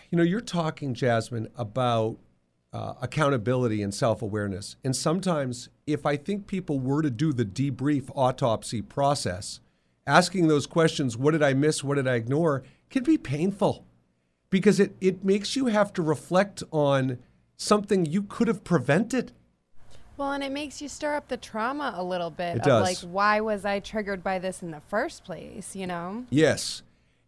you 0.10 0.18
know, 0.18 0.24
you're 0.24 0.42
talking, 0.42 0.94
Jasmine, 0.94 1.50
about 1.56 2.18
uh, 2.72 2.94
accountability 3.02 3.84
and 3.84 3.94
self 3.94 4.22
awareness. 4.22 4.76
And 4.84 4.96
sometimes, 4.96 5.70
if 5.86 6.06
I 6.06 6.18
think 6.18 6.48
people 6.48 6.80
were 6.80 7.02
to 7.02 7.12
do 7.12 7.32
the 7.34 7.46
debrief 7.46 8.10
autopsy 8.16 8.82
process, 8.82 9.60
asking 10.08 10.48
those 10.48 10.66
questions, 10.66 11.16
what 11.16 11.32
did 11.32 11.44
I 11.44 11.54
miss? 11.54 11.84
What 11.84 11.96
did 11.96 12.08
I 12.08 12.16
ignore? 12.16 12.64
can 12.94 13.04
be 13.04 13.18
painful 13.18 13.84
because 14.54 14.80
it, 14.80 14.96
it 15.02 15.26
makes 15.26 15.56
you 15.56 15.66
have 15.66 15.92
to 15.92 16.04
reflect 16.04 16.62
on 16.70 17.18
something 17.58 18.06
you 18.06 18.22
could 18.22 18.48
have 18.48 18.64
prevented. 18.64 19.32
Well, 20.16 20.32
and 20.32 20.44
it 20.44 20.52
makes 20.52 20.80
you 20.80 20.88
stir 20.88 21.16
up 21.16 21.28
the 21.28 21.38
trauma 21.38 21.96
a 21.98 22.04
little 22.04 22.30
bit 22.30 22.58
It 22.58 22.60
of 22.60 22.66
does. 22.66 22.84
like, 22.84 23.12
why 23.12 23.42
was 23.42 23.66
I 23.66 23.80
triggered 23.80 24.24
by 24.24 24.38
this 24.38 24.62
in 24.62 24.70
the 24.70 24.80
first 24.80 25.24
place, 25.24 25.76
you 25.76 25.88
know? 25.88 26.26
Yes. 26.30 26.84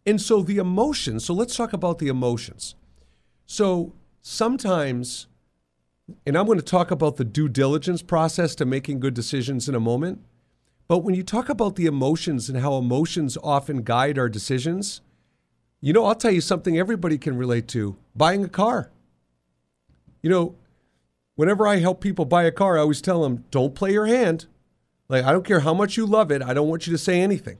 And 0.06 0.20
so 0.20 0.40
the 0.40 0.58
emotions, 0.58 1.24
so 1.24 1.34
let's 1.34 1.56
talk 1.56 1.72
about 1.72 1.98
the 1.98 2.06
emotions. 2.06 2.76
So 3.44 3.92
sometimes, 4.22 5.26
and 6.24 6.38
I'm 6.38 6.46
going 6.46 6.60
to 6.60 6.64
talk 6.64 6.92
about 6.92 7.16
the 7.16 7.24
due 7.24 7.48
diligence 7.48 8.02
process 8.02 8.54
to 8.54 8.64
making 8.64 9.00
good 9.00 9.14
decisions 9.14 9.68
in 9.68 9.74
a 9.74 9.80
moment. 9.80 10.20
But 10.86 10.98
when 10.98 11.16
you 11.16 11.24
talk 11.24 11.48
about 11.48 11.74
the 11.74 11.86
emotions 11.86 12.48
and 12.48 12.60
how 12.60 12.76
emotions 12.76 13.36
often 13.42 13.82
guide 13.82 14.16
our 14.16 14.28
decisions, 14.28 15.00
you 15.86 15.92
know, 15.92 16.04
I'll 16.04 16.14
tell 16.14 16.32
you 16.32 16.40
something 16.40 16.78
everybody 16.78 17.16
can 17.16 17.36
relate 17.36 17.68
to 17.68 17.96
buying 18.14 18.44
a 18.44 18.48
car. 18.48 18.90
You 20.20 20.30
know, 20.30 20.54
whenever 21.36 21.66
I 21.66 21.76
help 21.76 22.00
people 22.00 22.24
buy 22.24 22.44
a 22.44 22.52
car, 22.52 22.76
I 22.76 22.80
always 22.80 23.00
tell 23.00 23.22
them, 23.22 23.44
don't 23.50 23.74
play 23.74 23.92
your 23.92 24.06
hand. 24.06 24.46
Like, 25.08 25.24
I 25.24 25.30
don't 25.30 25.46
care 25.46 25.60
how 25.60 25.74
much 25.74 25.96
you 25.96 26.04
love 26.04 26.32
it, 26.32 26.42
I 26.42 26.52
don't 26.52 26.68
want 26.68 26.86
you 26.86 26.92
to 26.92 26.98
say 26.98 27.20
anything 27.20 27.58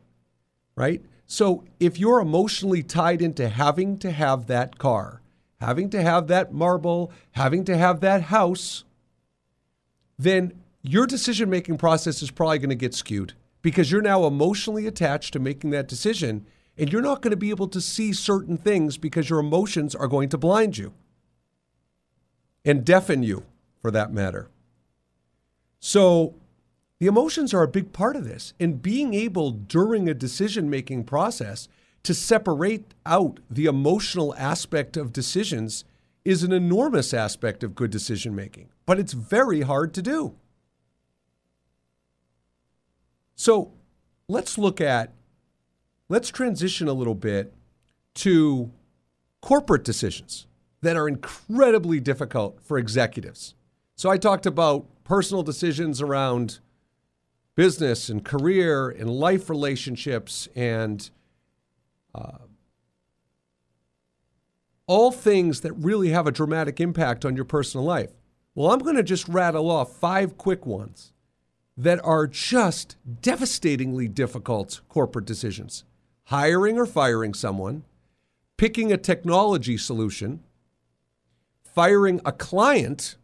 right? 0.76 1.02
So 1.26 1.64
if 1.80 1.98
you're 1.98 2.20
emotionally 2.20 2.82
tied 2.82 3.20
into 3.20 3.48
having 3.48 3.98
to 3.98 4.12
have 4.12 4.46
that 4.46 4.78
car, 4.78 5.22
having 5.60 5.90
to 5.90 6.02
have 6.02 6.28
that 6.28 6.52
marble, 6.52 7.10
having 7.32 7.64
to 7.64 7.76
have 7.76 8.00
that 8.00 8.22
house, 8.24 8.84
then 10.18 10.52
your 10.82 11.06
decision 11.06 11.50
making 11.50 11.78
process 11.78 12.22
is 12.22 12.30
probably 12.30 12.58
going 12.58 12.68
to 12.68 12.76
get 12.76 12.94
skewed 12.94 13.32
because 13.62 13.90
you're 13.90 14.02
now 14.02 14.26
emotionally 14.26 14.86
attached 14.86 15.32
to 15.32 15.40
making 15.40 15.70
that 15.70 15.88
decision 15.88 16.46
and 16.78 16.92
you're 16.92 17.02
not 17.02 17.22
going 17.22 17.30
to 17.30 17.36
be 17.36 17.50
able 17.50 17.68
to 17.68 17.80
see 17.80 18.12
certain 18.12 18.56
things 18.56 18.98
because 18.98 19.30
your 19.30 19.38
emotions 19.38 19.94
are 19.94 20.08
going 20.08 20.28
to 20.28 20.38
blind 20.38 20.78
you 20.78 20.92
and 22.64 22.84
deafen 22.84 23.22
you 23.22 23.44
for 23.80 23.90
that 23.90 24.12
matter. 24.12 24.48
So 25.80 26.34
the 26.98 27.06
emotions 27.06 27.54
are 27.54 27.62
a 27.62 27.68
big 27.68 27.92
part 27.92 28.16
of 28.16 28.24
this. 28.24 28.52
And 28.58 28.82
being 28.82 29.14
able 29.14 29.50
during 29.50 30.08
a 30.08 30.14
decision 30.14 30.68
making 30.68 31.04
process 31.04 31.68
to 32.02 32.14
separate 32.14 32.94
out 33.04 33.40
the 33.50 33.66
emotional 33.66 34.34
aspect 34.36 34.96
of 34.96 35.12
decisions 35.12 35.84
is 36.24 36.42
an 36.42 36.52
enormous 36.52 37.14
aspect 37.14 37.62
of 37.62 37.74
good 37.74 37.90
decision 37.90 38.34
making, 38.34 38.68
but 38.84 38.98
it's 38.98 39.12
very 39.12 39.60
hard 39.60 39.94
to 39.94 40.02
do. 40.02 40.34
So 43.36 43.72
let's 44.28 44.58
look 44.58 44.80
at, 44.80 45.12
let's 46.08 46.30
transition 46.30 46.88
a 46.88 46.92
little 46.92 47.14
bit 47.14 47.52
to 48.14 48.70
corporate 49.40 49.84
decisions 49.84 50.46
that 50.82 50.96
are 50.96 51.08
incredibly 51.08 52.00
difficult 52.00 52.60
for 52.62 52.78
executives. 52.78 53.54
So 53.96 54.10
I 54.10 54.18
talked 54.18 54.46
about 54.46 54.86
personal 55.04 55.42
decisions 55.42 56.00
around 56.00 56.58
business 57.54 58.08
and 58.08 58.24
career 58.24 58.90
and 58.90 59.10
life 59.10 59.48
relationships 59.48 60.48
and 60.54 61.08
uh, 62.14 62.38
all 64.86 65.10
things 65.10 65.62
that 65.62 65.72
really 65.72 66.10
have 66.10 66.26
a 66.26 66.32
dramatic 66.32 66.80
impact 66.80 67.24
on 67.24 67.34
your 67.34 67.44
personal 67.44 67.84
life. 67.84 68.12
Well, 68.54 68.70
I'm 68.70 68.78
going 68.78 68.96
to 68.96 69.02
just 69.02 69.28
rattle 69.28 69.70
off 69.70 69.96
five 69.96 70.38
quick 70.38 70.64
ones 70.66 71.12
that 71.76 72.02
are 72.04 72.26
just 72.26 72.96
devastatingly 73.20 74.08
difficult 74.08 74.80
corporate 74.88 75.26
decisions 75.26 75.84
hiring 76.26 76.76
or 76.76 76.86
firing 76.86 77.32
someone, 77.32 77.84
picking 78.56 78.92
a 78.92 78.96
technology 78.96 79.76
solution, 79.76 80.42
firing 81.64 82.20
a 82.24 82.32
client, 82.32 83.16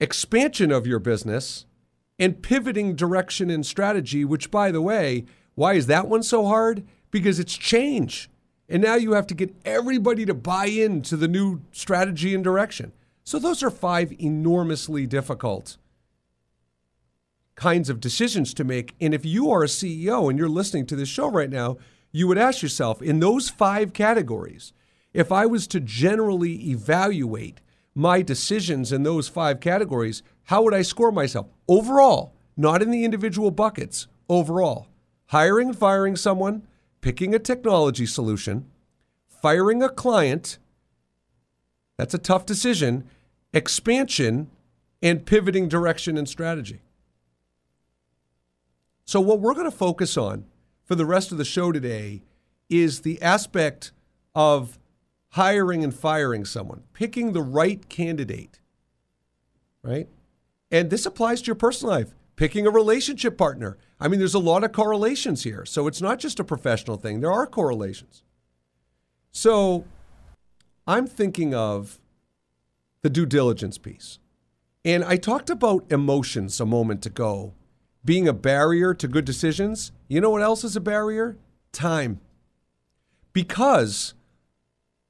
expansion 0.00 0.72
of 0.72 0.86
your 0.86 0.98
business, 0.98 1.66
and 2.18 2.42
pivoting 2.42 2.96
direction 2.96 3.50
and 3.50 3.66
strategy, 3.66 4.24
which, 4.24 4.50
by 4.50 4.70
the 4.70 4.80
way, 4.80 5.24
why 5.54 5.74
is 5.74 5.86
that 5.86 6.08
one 6.08 6.22
so 6.22 6.46
hard? 6.46 6.86
Because 7.10 7.38
it's 7.38 7.56
change. 7.56 8.30
And 8.68 8.82
now 8.82 8.94
you 8.94 9.12
have 9.12 9.26
to 9.26 9.34
get 9.34 9.54
everybody 9.66 10.24
to 10.24 10.32
buy 10.32 10.66
into 10.66 11.16
the 11.16 11.28
new 11.28 11.60
strategy 11.72 12.34
and 12.34 12.42
direction. 12.42 12.92
So, 13.22 13.38
those 13.38 13.62
are 13.62 13.70
five 13.70 14.12
enormously 14.18 15.06
difficult 15.06 15.76
kinds 17.62 17.88
of 17.88 18.00
decisions 18.00 18.52
to 18.52 18.64
make. 18.64 18.92
And 19.00 19.14
if 19.14 19.24
you 19.24 19.48
are 19.52 19.62
a 19.62 19.68
CEO 19.68 20.28
and 20.28 20.36
you're 20.36 20.48
listening 20.48 20.84
to 20.86 20.96
this 20.96 21.08
show 21.08 21.30
right 21.30 21.48
now, 21.48 21.76
you 22.10 22.26
would 22.26 22.36
ask 22.36 22.60
yourself 22.60 23.00
in 23.00 23.20
those 23.20 23.50
five 23.50 23.92
categories, 23.92 24.72
if 25.14 25.30
I 25.30 25.46
was 25.46 25.68
to 25.68 25.78
generally 25.78 26.70
evaluate 26.70 27.60
my 27.94 28.20
decisions 28.20 28.90
in 28.90 29.04
those 29.04 29.28
five 29.28 29.60
categories, 29.60 30.24
how 30.46 30.64
would 30.64 30.74
I 30.74 30.82
score 30.82 31.12
myself? 31.12 31.46
Overall, 31.68 32.34
not 32.56 32.82
in 32.82 32.90
the 32.90 33.04
individual 33.04 33.52
buckets, 33.52 34.08
overall. 34.28 34.88
Hiring 35.26 35.68
and 35.68 35.78
firing 35.78 36.16
someone, 36.16 36.66
picking 37.00 37.32
a 37.32 37.38
technology 37.38 38.06
solution, 38.06 38.66
firing 39.40 39.84
a 39.84 39.88
client, 39.88 40.58
that's 41.96 42.12
a 42.12 42.18
tough 42.18 42.44
decision, 42.44 43.08
expansion, 43.52 44.50
and 45.00 45.24
pivoting 45.24 45.68
direction 45.68 46.18
and 46.18 46.28
strategy. 46.28 46.80
So, 49.04 49.20
what 49.20 49.40
we're 49.40 49.54
going 49.54 49.70
to 49.70 49.76
focus 49.76 50.16
on 50.16 50.44
for 50.84 50.94
the 50.94 51.06
rest 51.06 51.32
of 51.32 51.38
the 51.38 51.44
show 51.44 51.72
today 51.72 52.22
is 52.68 53.00
the 53.00 53.20
aspect 53.20 53.92
of 54.34 54.78
hiring 55.30 55.82
and 55.82 55.94
firing 55.94 56.44
someone, 56.44 56.82
picking 56.92 57.32
the 57.32 57.42
right 57.42 57.88
candidate, 57.88 58.60
right? 59.82 60.08
And 60.70 60.90
this 60.90 61.06
applies 61.06 61.42
to 61.42 61.46
your 61.46 61.54
personal 61.54 61.94
life, 61.94 62.14
picking 62.36 62.66
a 62.66 62.70
relationship 62.70 63.36
partner. 63.36 63.76
I 64.00 64.08
mean, 64.08 64.18
there's 64.18 64.34
a 64.34 64.38
lot 64.38 64.64
of 64.64 64.72
correlations 64.72 65.44
here. 65.44 65.64
So 65.64 65.86
it's 65.86 66.00
not 66.00 66.18
just 66.18 66.40
a 66.40 66.44
professional 66.44 66.96
thing, 66.96 67.20
there 67.20 67.32
are 67.32 67.46
correlations. 67.46 68.22
So 69.30 69.84
I'm 70.86 71.06
thinking 71.06 71.54
of 71.54 72.00
the 73.02 73.10
due 73.10 73.26
diligence 73.26 73.78
piece. 73.78 74.18
And 74.84 75.04
I 75.04 75.16
talked 75.16 75.50
about 75.50 75.90
emotions 75.90 76.60
a 76.60 76.66
moment 76.66 77.06
ago 77.06 77.54
being 78.04 78.26
a 78.26 78.32
barrier 78.32 78.94
to 78.94 79.08
good 79.08 79.24
decisions. 79.24 79.92
You 80.08 80.20
know 80.20 80.30
what 80.30 80.42
else 80.42 80.64
is 80.64 80.76
a 80.76 80.80
barrier? 80.80 81.36
Time. 81.72 82.20
Because 83.32 84.14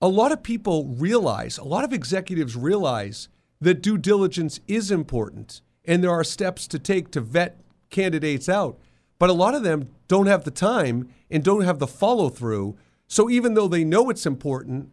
a 0.00 0.08
lot 0.08 0.32
of 0.32 0.42
people 0.42 0.86
realize, 0.86 1.58
a 1.58 1.64
lot 1.64 1.84
of 1.84 1.92
executives 1.92 2.56
realize 2.56 3.28
that 3.60 3.82
due 3.82 3.98
diligence 3.98 4.60
is 4.66 4.90
important 4.90 5.60
and 5.84 6.02
there 6.02 6.10
are 6.10 6.24
steps 6.24 6.66
to 6.68 6.78
take 6.78 7.10
to 7.10 7.20
vet 7.20 7.58
candidates 7.90 8.48
out. 8.48 8.78
But 9.18 9.30
a 9.30 9.34
lot 9.34 9.54
of 9.54 9.62
them 9.62 9.88
don't 10.08 10.26
have 10.26 10.44
the 10.44 10.50
time 10.50 11.08
and 11.30 11.44
don't 11.44 11.64
have 11.64 11.78
the 11.78 11.86
follow 11.86 12.28
through. 12.28 12.76
So 13.06 13.30
even 13.30 13.54
though 13.54 13.68
they 13.68 13.84
know 13.84 14.10
it's 14.10 14.26
important, 14.26 14.90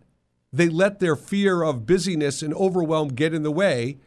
they 0.52 0.70
let 0.70 1.00
their 1.00 1.16
fear 1.16 1.64
of 1.64 1.86
busyness 1.86 2.42
and 2.42 2.54
overwhelm 2.54 3.10
get 3.10 3.34
in 3.34 3.44
the 3.44 3.52
way 3.52 3.98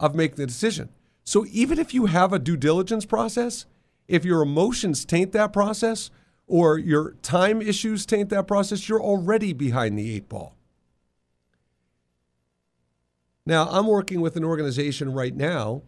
of 0.00 0.14
making 0.14 0.36
the 0.36 0.46
decision. 0.46 0.88
So 1.24 1.46
even 1.50 1.78
if 1.78 1.94
you 1.94 2.06
have 2.06 2.32
a 2.32 2.38
due 2.38 2.56
diligence 2.56 3.06
process, 3.06 3.66
if 4.06 4.24
your 4.24 4.42
emotions 4.42 5.04
taint 5.04 5.32
that 5.32 5.52
process 5.52 6.10
or 6.46 6.78
your 6.78 7.12
time 7.22 7.62
issues 7.62 8.04
taint 8.04 8.28
that 8.28 8.46
process, 8.46 8.88
you're 8.88 9.02
already 9.02 9.54
behind 9.54 9.98
the 9.98 10.14
eight 10.14 10.28
ball. 10.28 10.54
Now, 13.46 13.68
I'm 13.70 13.86
working 13.86 14.20
with 14.20 14.36
an 14.36 14.44
organization 14.44 15.12
right 15.12 15.34
now 15.34 15.82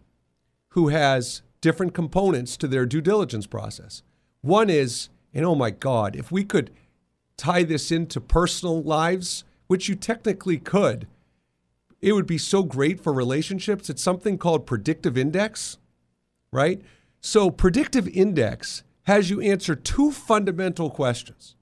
who 0.69 0.89
has 0.89 1.41
different 1.61 1.93
components 1.93 2.57
to 2.57 2.67
their 2.67 2.85
due 2.85 3.01
diligence 3.01 3.47
process. 3.47 4.03
One 4.41 4.69
is, 4.69 5.09
and 5.33 5.45
oh 5.45 5.55
my 5.55 5.71
God, 5.71 6.15
if 6.15 6.31
we 6.31 6.43
could 6.43 6.71
tie 7.35 7.63
this 7.63 7.91
into 7.91 8.21
personal 8.21 8.81
lives, 8.81 9.43
which 9.67 9.89
you 9.89 9.95
technically 9.95 10.57
could, 10.57 11.07
it 12.01 12.13
would 12.13 12.27
be 12.27 12.37
so 12.37 12.63
great 12.63 12.99
for 13.01 13.11
relationships. 13.11 13.89
It's 13.89 14.01
something 14.01 14.37
called 14.37 14.65
predictive 14.65 15.17
index, 15.17 15.77
right? 16.51 16.81
So, 17.19 17.49
predictive 17.49 18.07
index 18.07 18.83
has 19.03 19.29
you 19.29 19.41
answer 19.41 19.75
two 19.75 20.11
fundamental 20.11 20.89
questions. 20.89 21.55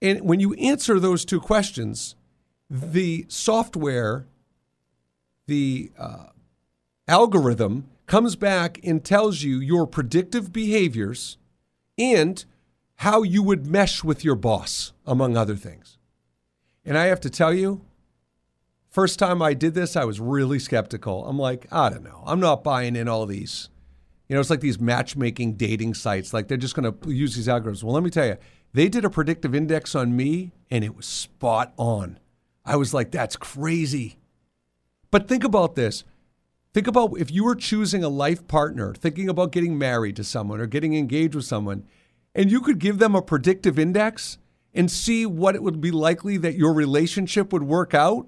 And 0.00 0.22
when 0.22 0.40
you 0.40 0.54
answer 0.54 0.98
those 0.98 1.24
two 1.24 1.40
questions, 1.40 2.14
the 2.70 3.26
software, 3.28 4.26
the 5.46 5.90
uh, 5.98 6.26
algorithm 7.06 7.88
comes 8.06 8.36
back 8.36 8.78
and 8.84 9.04
tells 9.04 9.42
you 9.42 9.58
your 9.58 9.86
predictive 9.86 10.52
behaviors 10.52 11.38
and 11.98 12.44
how 12.96 13.22
you 13.22 13.42
would 13.42 13.66
mesh 13.66 14.02
with 14.02 14.24
your 14.24 14.34
boss, 14.34 14.92
among 15.06 15.36
other 15.36 15.56
things. 15.56 15.98
And 16.84 16.96
I 16.96 17.06
have 17.06 17.20
to 17.20 17.30
tell 17.30 17.52
you, 17.52 17.82
first 18.98 19.20
time 19.20 19.40
I 19.40 19.54
did 19.54 19.74
this, 19.74 19.94
I 19.94 20.04
was 20.04 20.18
really 20.18 20.58
skeptical. 20.58 21.24
I'm 21.24 21.38
like, 21.38 21.68
I 21.70 21.88
don't 21.88 22.02
know. 22.02 22.24
I'm 22.26 22.40
not 22.40 22.64
buying 22.64 22.96
in 22.96 23.06
all 23.06 23.26
these. 23.26 23.68
You 24.28 24.34
know, 24.34 24.40
it's 24.40 24.50
like 24.50 24.58
these 24.58 24.80
matchmaking 24.80 25.52
dating 25.52 25.94
sites. 25.94 26.34
Like 26.34 26.48
they're 26.48 26.56
just 26.56 26.74
going 26.74 26.92
to 26.92 27.08
use 27.08 27.36
these 27.36 27.46
algorithms. 27.46 27.84
Well, 27.84 27.94
let 27.94 28.02
me 28.02 28.10
tell 28.10 28.26
you, 28.26 28.38
they 28.72 28.88
did 28.88 29.04
a 29.04 29.08
predictive 29.08 29.54
index 29.54 29.94
on 29.94 30.16
me 30.16 30.50
and 30.68 30.82
it 30.82 30.96
was 30.96 31.06
spot 31.06 31.72
on. 31.76 32.18
I 32.64 32.74
was 32.74 32.92
like, 32.92 33.12
that's 33.12 33.36
crazy. 33.36 34.18
But 35.12 35.28
think 35.28 35.44
about 35.44 35.76
this 35.76 36.02
Think 36.74 36.88
about 36.88 37.12
if 37.20 37.30
you 37.30 37.44
were 37.44 37.54
choosing 37.54 38.02
a 38.02 38.08
life 38.08 38.48
partner, 38.48 38.94
thinking 38.94 39.28
about 39.28 39.52
getting 39.52 39.78
married 39.78 40.16
to 40.16 40.24
someone 40.24 40.60
or 40.60 40.66
getting 40.66 40.94
engaged 40.94 41.36
with 41.36 41.44
someone, 41.44 41.84
and 42.34 42.50
you 42.50 42.60
could 42.60 42.80
give 42.80 42.98
them 42.98 43.14
a 43.14 43.22
predictive 43.22 43.78
index 43.78 44.38
and 44.74 44.90
see 44.90 45.24
what 45.24 45.54
it 45.54 45.62
would 45.62 45.80
be 45.80 45.92
likely 45.92 46.36
that 46.36 46.56
your 46.56 46.72
relationship 46.72 47.52
would 47.52 47.62
work 47.62 47.94
out 47.94 48.26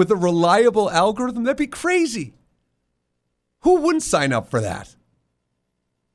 with 0.00 0.10
a 0.10 0.16
reliable 0.16 0.90
algorithm, 0.90 1.44
that'd 1.44 1.58
be 1.58 1.66
crazy. 1.66 2.32
Who 3.64 3.82
wouldn't 3.82 4.02
sign 4.02 4.32
up 4.32 4.48
for 4.48 4.58
that? 4.58 4.96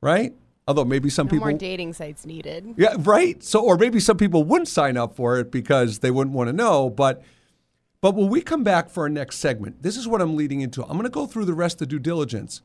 Right? 0.02 0.34
Although 0.67 0.86
maybe 0.86 1.12
some 1.12 1.28
no 1.28 1.32
people 1.34 1.50
more 1.50 1.56
dating 1.56 1.93
sites 1.93 2.26
needed. 2.26 2.74
Yeah, 2.78 2.95
right. 2.98 3.43
So 3.43 3.63
or 3.63 3.78
maybe 3.78 4.00
some 4.00 4.17
people 4.17 4.43
wouldn't 4.43 4.69
sign 4.69 4.98
up 4.98 5.15
for 5.15 5.38
it 5.38 5.52
because 5.52 6.00
they 6.00 6.10
wouldn't 6.10 6.36
want 6.36 6.48
to 6.48 6.54
know, 6.54 6.89
but 6.89 7.21
but 8.02 8.15
when 8.15 8.28
we 8.28 8.41
come 8.41 8.63
back 8.63 8.89
for 8.89 9.04
our 9.04 9.10
next 9.10 9.38
segment, 9.38 9.84
this 9.84 9.98
is 9.98 10.08
what 10.08 10.19
I'm 10.19 10.36
leading 10.36 10.62
into. 10.62 10.82
I'm 10.82 10.93
going 10.93 11.04
to 11.04 11.10
go 11.12 11.28
through 11.28 11.45
the 11.45 11.54
rest 11.54 11.80
of 11.80 11.88
due 11.88 12.00
diligence. 12.00 12.63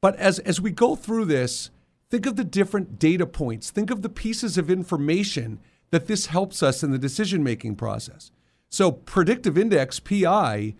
But 0.00 0.16
as, 0.16 0.38
as 0.38 0.62
we 0.62 0.70
go 0.70 0.96
through 0.96 1.26
this, 1.26 1.68
think 2.08 2.24
of 2.24 2.36
the 2.36 2.44
different 2.44 2.98
data 2.98 3.26
points, 3.26 3.70
think 3.70 3.90
of 3.90 4.00
the 4.00 4.08
pieces 4.08 4.56
of 4.56 4.70
information 4.70 5.60
that 5.90 6.06
this 6.06 6.26
helps 6.26 6.62
us 6.62 6.82
in 6.82 6.90
the 6.90 6.98
decision 6.98 7.42
making 7.42 7.76
process. 7.76 8.30
So, 8.70 8.92
predictive 8.92 9.56
index, 9.56 9.98
PI, 9.98 10.74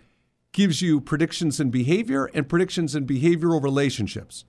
gives 0.52 0.82
you 0.82 1.00
predictions 1.00 1.58
in 1.58 1.70
behavior 1.70 2.26
and 2.34 2.48
predictions 2.48 2.94
in 2.94 3.06
behavioral 3.06 3.62
relationships. 3.62 4.44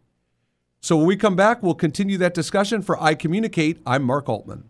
So, 0.81 0.97
when 0.97 1.05
we 1.05 1.15
come 1.15 1.35
back, 1.35 1.63
we'll 1.63 1.75
continue 1.75 2.17
that 2.17 2.33
discussion. 2.33 2.81
For 2.81 3.01
I 3.01 3.15
Communicate, 3.15 3.79
I'm 3.85 4.03
Mark 4.03 4.27
Altman. 4.27 4.69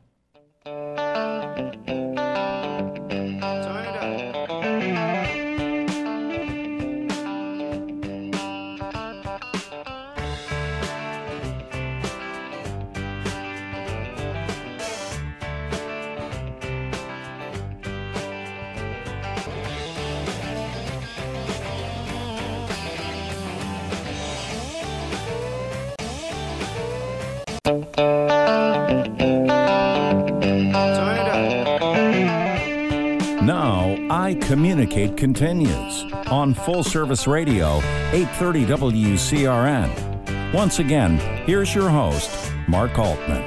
Now, 33.43 33.95
I 34.09 34.35
Communicate 34.41 35.15
continues 35.15 36.03
on 36.31 36.55
Full 36.55 36.83
Service 36.83 37.27
Radio, 37.27 37.77
830 38.11 38.65
WCRN. 38.65 40.51
Once 40.51 40.79
again, 40.79 41.19
here's 41.45 41.75
your 41.75 41.89
host, 41.89 42.51
Mark 42.67 42.97
Altman. 42.97 43.43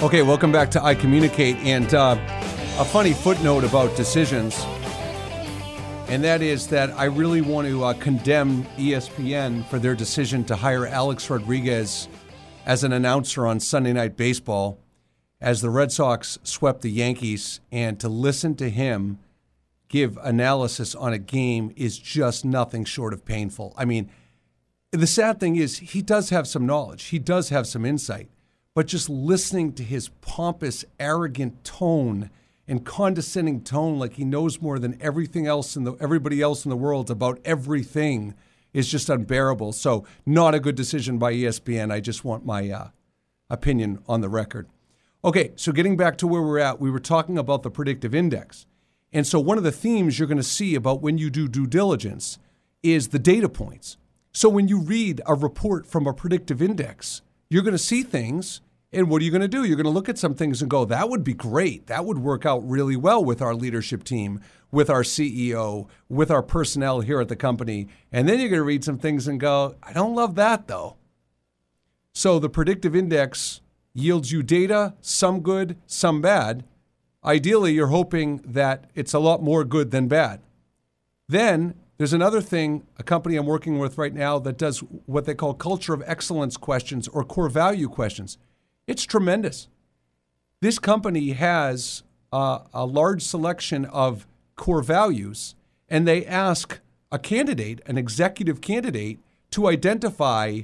Okay, 0.00 0.22
welcome 0.22 0.52
back 0.52 0.70
to 0.70 0.84
I 0.84 0.94
Communicate. 0.94 1.56
And 1.56 1.92
uh, 1.94 2.16
a 2.78 2.84
funny 2.84 3.12
footnote 3.12 3.64
about 3.64 3.96
decisions, 3.96 4.64
and 6.06 6.22
that 6.22 6.42
is 6.42 6.68
that 6.68 6.90
I 6.90 7.06
really 7.06 7.40
want 7.40 7.66
to 7.66 7.82
uh, 7.86 7.94
condemn 7.94 8.62
ESPN 8.76 9.64
for 9.66 9.80
their 9.80 9.96
decision 9.96 10.44
to 10.44 10.54
hire 10.54 10.86
Alex 10.86 11.28
Rodriguez 11.28 12.06
as 12.64 12.84
an 12.84 12.92
announcer 12.92 13.46
on 13.46 13.60
Sunday 13.60 13.92
Night 13.92 14.16
Baseball 14.16 14.78
as 15.40 15.60
the 15.60 15.70
Red 15.70 15.90
Sox 15.90 16.38
swept 16.44 16.82
the 16.82 16.90
Yankees, 16.90 17.60
and 17.72 17.98
to 17.98 18.08
listen 18.08 18.54
to 18.56 18.70
him 18.70 19.18
give 19.88 20.16
analysis 20.22 20.94
on 20.94 21.12
a 21.12 21.18
game 21.18 21.72
is 21.76 21.98
just 21.98 22.44
nothing 22.44 22.84
short 22.84 23.12
of 23.12 23.24
painful. 23.24 23.74
I 23.76 23.84
mean, 23.84 24.08
the 24.92 25.06
sad 25.06 25.40
thing 25.40 25.56
is, 25.56 25.78
he 25.78 26.00
does 26.00 26.30
have 26.30 26.46
some 26.46 26.64
knowledge, 26.64 27.04
he 27.06 27.18
does 27.18 27.48
have 27.48 27.66
some 27.66 27.84
insight, 27.84 28.28
but 28.74 28.86
just 28.86 29.10
listening 29.10 29.72
to 29.74 29.82
his 29.82 30.08
pompous, 30.20 30.84
arrogant 31.00 31.64
tone 31.64 32.30
and 32.68 32.86
condescending 32.86 33.62
tone, 33.62 33.98
like 33.98 34.14
he 34.14 34.24
knows 34.24 34.62
more 34.62 34.78
than 34.78 34.96
everything 35.02 35.46
else 35.46 35.76
in 35.76 35.82
the 35.82 35.94
everybody 35.94 36.40
else 36.40 36.64
in 36.64 36.70
the 36.70 36.76
world 36.76 37.10
about 37.10 37.40
everything 37.44 38.34
is 38.72 38.88
just 38.88 39.08
unbearable. 39.08 39.72
So, 39.72 40.04
not 40.24 40.54
a 40.54 40.60
good 40.60 40.74
decision 40.74 41.18
by 41.18 41.32
ESPN. 41.32 41.92
I 41.92 42.00
just 42.00 42.24
want 42.24 42.46
my 42.46 42.70
uh, 42.70 42.88
opinion 43.50 43.98
on 44.08 44.20
the 44.20 44.28
record. 44.28 44.68
Okay, 45.24 45.52
so 45.56 45.72
getting 45.72 45.96
back 45.96 46.18
to 46.18 46.26
where 46.26 46.42
we're 46.42 46.58
at, 46.58 46.80
we 46.80 46.90
were 46.90 46.98
talking 46.98 47.38
about 47.38 47.62
the 47.62 47.70
predictive 47.70 48.14
index. 48.14 48.66
And 49.12 49.26
so, 49.26 49.38
one 49.38 49.58
of 49.58 49.64
the 49.64 49.72
themes 49.72 50.18
you're 50.18 50.28
going 50.28 50.36
to 50.38 50.42
see 50.42 50.74
about 50.74 51.02
when 51.02 51.18
you 51.18 51.30
do 51.30 51.48
due 51.48 51.66
diligence 51.66 52.38
is 52.82 53.08
the 53.08 53.18
data 53.18 53.48
points. 53.48 53.96
So, 54.32 54.48
when 54.48 54.68
you 54.68 54.80
read 54.80 55.20
a 55.26 55.34
report 55.34 55.86
from 55.86 56.06
a 56.06 56.14
predictive 56.14 56.62
index, 56.62 57.22
you're 57.50 57.62
going 57.62 57.72
to 57.72 57.78
see 57.78 58.02
things 58.02 58.62
and 58.92 59.08
what 59.08 59.22
are 59.22 59.24
you 59.24 59.30
going 59.30 59.40
to 59.40 59.48
do? 59.48 59.64
You're 59.64 59.76
going 59.76 59.84
to 59.84 59.90
look 59.90 60.08
at 60.08 60.18
some 60.18 60.34
things 60.34 60.60
and 60.60 60.70
go, 60.70 60.84
that 60.84 61.08
would 61.08 61.24
be 61.24 61.32
great. 61.32 61.86
That 61.86 62.04
would 62.04 62.18
work 62.18 62.44
out 62.44 62.68
really 62.68 62.96
well 62.96 63.24
with 63.24 63.40
our 63.40 63.54
leadership 63.54 64.04
team, 64.04 64.40
with 64.70 64.90
our 64.90 65.02
CEO, 65.02 65.88
with 66.10 66.30
our 66.30 66.42
personnel 66.42 67.00
here 67.00 67.20
at 67.20 67.28
the 67.28 67.36
company. 67.36 67.88
And 68.12 68.28
then 68.28 68.38
you're 68.38 68.50
going 68.50 68.60
to 68.60 68.64
read 68.64 68.84
some 68.84 68.98
things 68.98 69.26
and 69.26 69.40
go, 69.40 69.76
I 69.82 69.92
don't 69.94 70.14
love 70.14 70.34
that 70.34 70.68
though. 70.68 70.96
So 72.12 72.38
the 72.38 72.50
predictive 72.50 72.94
index 72.94 73.62
yields 73.94 74.30
you 74.30 74.42
data, 74.42 74.94
some 75.00 75.40
good, 75.40 75.78
some 75.86 76.20
bad. 76.20 76.64
Ideally, 77.24 77.72
you're 77.72 77.86
hoping 77.86 78.42
that 78.44 78.90
it's 78.94 79.14
a 79.14 79.18
lot 79.18 79.42
more 79.42 79.64
good 79.64 79.90
than 79.90 80.08
bad. 80.08 80.40
Then 81.28 81.74
there's 81.96 82.12
another 82.12 82.42
thing, 82.42 82.86
a 82.98 83.02
company 83.02 83.36
I'm 83.36 83.46
working 83.46 83.78
with 83.78 83.96
right 83.96 84.12
now 84.12 84.38
that 84.40 84.58
does 84.58 84.80
what 85.06 85.24
they 85.24 85.34
call 85.34 85.54
culture 85.54 85.94
of 85.94 86.02
excellence 86.04 86.58
questions 86.58 87.08
or 87.08 87.24
core 87.24 87.48
value 87.48 87.88
questions. 87.88 88.36
It's 88.86 89.04
tremendous. 89.04 89.68
This 90.60 90.78
company 90.78 91.30
has 91.30 92.02
uh, 92.32 92.60
a 92.74 92.84
large 92.84 93.22
selection 93.22 93.84
of 93.84 94.26
core 94.56 94.82
values 94.82 95.54
and 95.88 96.06
they 96.06 96.24
ask 96.26 96.80
a 97.10 97.18
candidate, 97.18 97.80
an 97.86 97.98
executive 97.98 98.60
candidate, 98.60 99.18
to 99.50 99.68
identify 99.68 100.62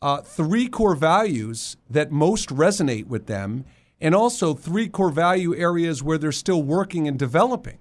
uh, 0.00 0.22
three 0.22 0.68
core 0.68 0.96
values 0.96 1.76
that 1.88 2.10
most 2.10 2.48
resonate 2.48 3.06
with 3.06 3.26
them 3.26 3.64
and 4.00 4.14
also 4.14 4.54
three 4.54 4.88
core 4.88 5.10
value 5.10 5.54
areas 5.54 6.02
where 6.02 6.18
they're 6.18 6.32
still 6.32 6.62
working 6.62 7.06
and 7.06 7.18
developing. 7.18 7.78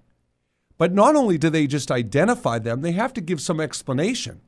But 0.77 0.93
not 0.93 1.15
only 1.15 1.37
do 1.37 1.49
they 1.49 1.65
just 1.65 1.89
identify 1.89 2.59
them, 2.59 2.81
they 2.81 2.91
have 2.91 3.13
to 3.13 3.21
give 3.21 3.41
some 3.41 3.59
explanation. 3.59 4.41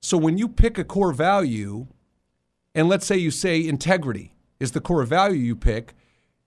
So 0.00 0.16
when 0.16 0.38
you 0.38 0.48
pick 0.48 0.78
a 0.78 0.84
core 0.84 1.12
value, 1.12 1.86
and 2.74 2.88
let's 2.88 3.06
say 3.06 3.16
you 3.16 3.30
say 3.30 3.66
integrity 3.66 4.33
is 4.60 4.72
the 4.72 4.80
core 4.80 5.04
value 5.04 5.38
you 5.38 5.56
pick, 5.56 5.94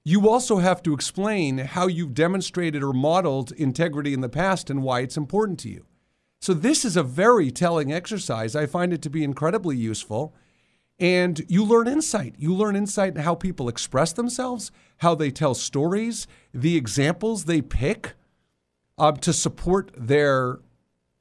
you 0.04 0.30
also 0.30 0.60
have 0.60 0.82
to 0.84 0.94
explain 0.94 1.58
how 1.58 1.88
you've 1.88 2.14
demonstrated 2.14 2.82
or 2.82 2.94
modeled 2.94 3.52
integrity 3.52 4.14
in 4.14 4.22
the 4.22 4.30
past 4.30 4.70
and 4.70 4.82
why 4.82 5.02
it's 5.02 5.18
important 5.18 5.60
to 5.60 5.70
you. 5.70 5.86
So 6.40 6.54
this 6.54 6.86
is 6.86 6.96
a 6.96 7.04
very 7.04 7.52
telling 7.52 7.92
exercise. 7.92 8.56
I 8.56 8.68
find 8.68 8.94
it 8.94 9.02
to 9.02 9.10
be 9.10 9.24
incredibly 9.24 9.76
useful. 9.76 10.34
And 11.00 11.44
you 11.48 11.64
learn 11.64 11.88
insight. 11.88 12.36
You 12.38 12.54
learn 12.54 12.76
insight 12.76 13.16
in 13.16 13.24
how 13.24 13.36
people 13.36 13.68
express 13.68 14.14
themselves, 14.14 14.72
how 15.00 15.14
they 15.14 15.30
tell 15.30 15.54
stories, 15.54 16.26
the 16.54 16.76
examples 16.76 17.46
they 17.46 17.62
pick 17.62 18.14
uh, 18.98 19.12
to 19.12 19.34
support 19.34 19.92
their 19.96 20.60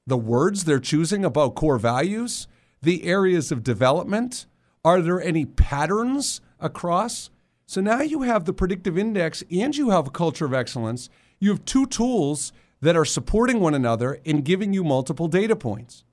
the 0.06 0.16
words 0.16 0.64
they're 0.64 0.78
choosing 0.78 1.24
about 1.24 1.56
core 1.56 1.78
values, 1.78 2.46
the 2.80 3.02
areas 3.04 3.50
of 3.50 3.64
development. 3.64 4.46
Are 4.84 5.02
there 5.02 5.20
any 5.20 5.44
patterns 5.44 6.40
across? 6.60 7.30
So 7.66 7.80
now 7.80 8.00
you 8.00 8.22
have 8.22 8.44
the 8.44 8.52
predictive 8.52 8.96
index 8.96 9.42
and 9.50 9.76
you 9.76 9.90
have 9.90 10.06
a 10.06 10.10
culture 10.10 10.44
of 10.44 10.54
excellence. 10.54 11.08
You 11.40 11.50
have 11.50 11.64
two 11.64 11.86
tools 11.86 12.52
that 12.80 12.96
are 12.96 13.04
supporting 13.04 13.60
one 13.60 13.74
another 13.74 14.20
and 14.24 14.44
giving 14.44 14.72
you 14.72 14.84
multiple 14.84 15.28
data 15.28 15.56
points. 15.56 16.04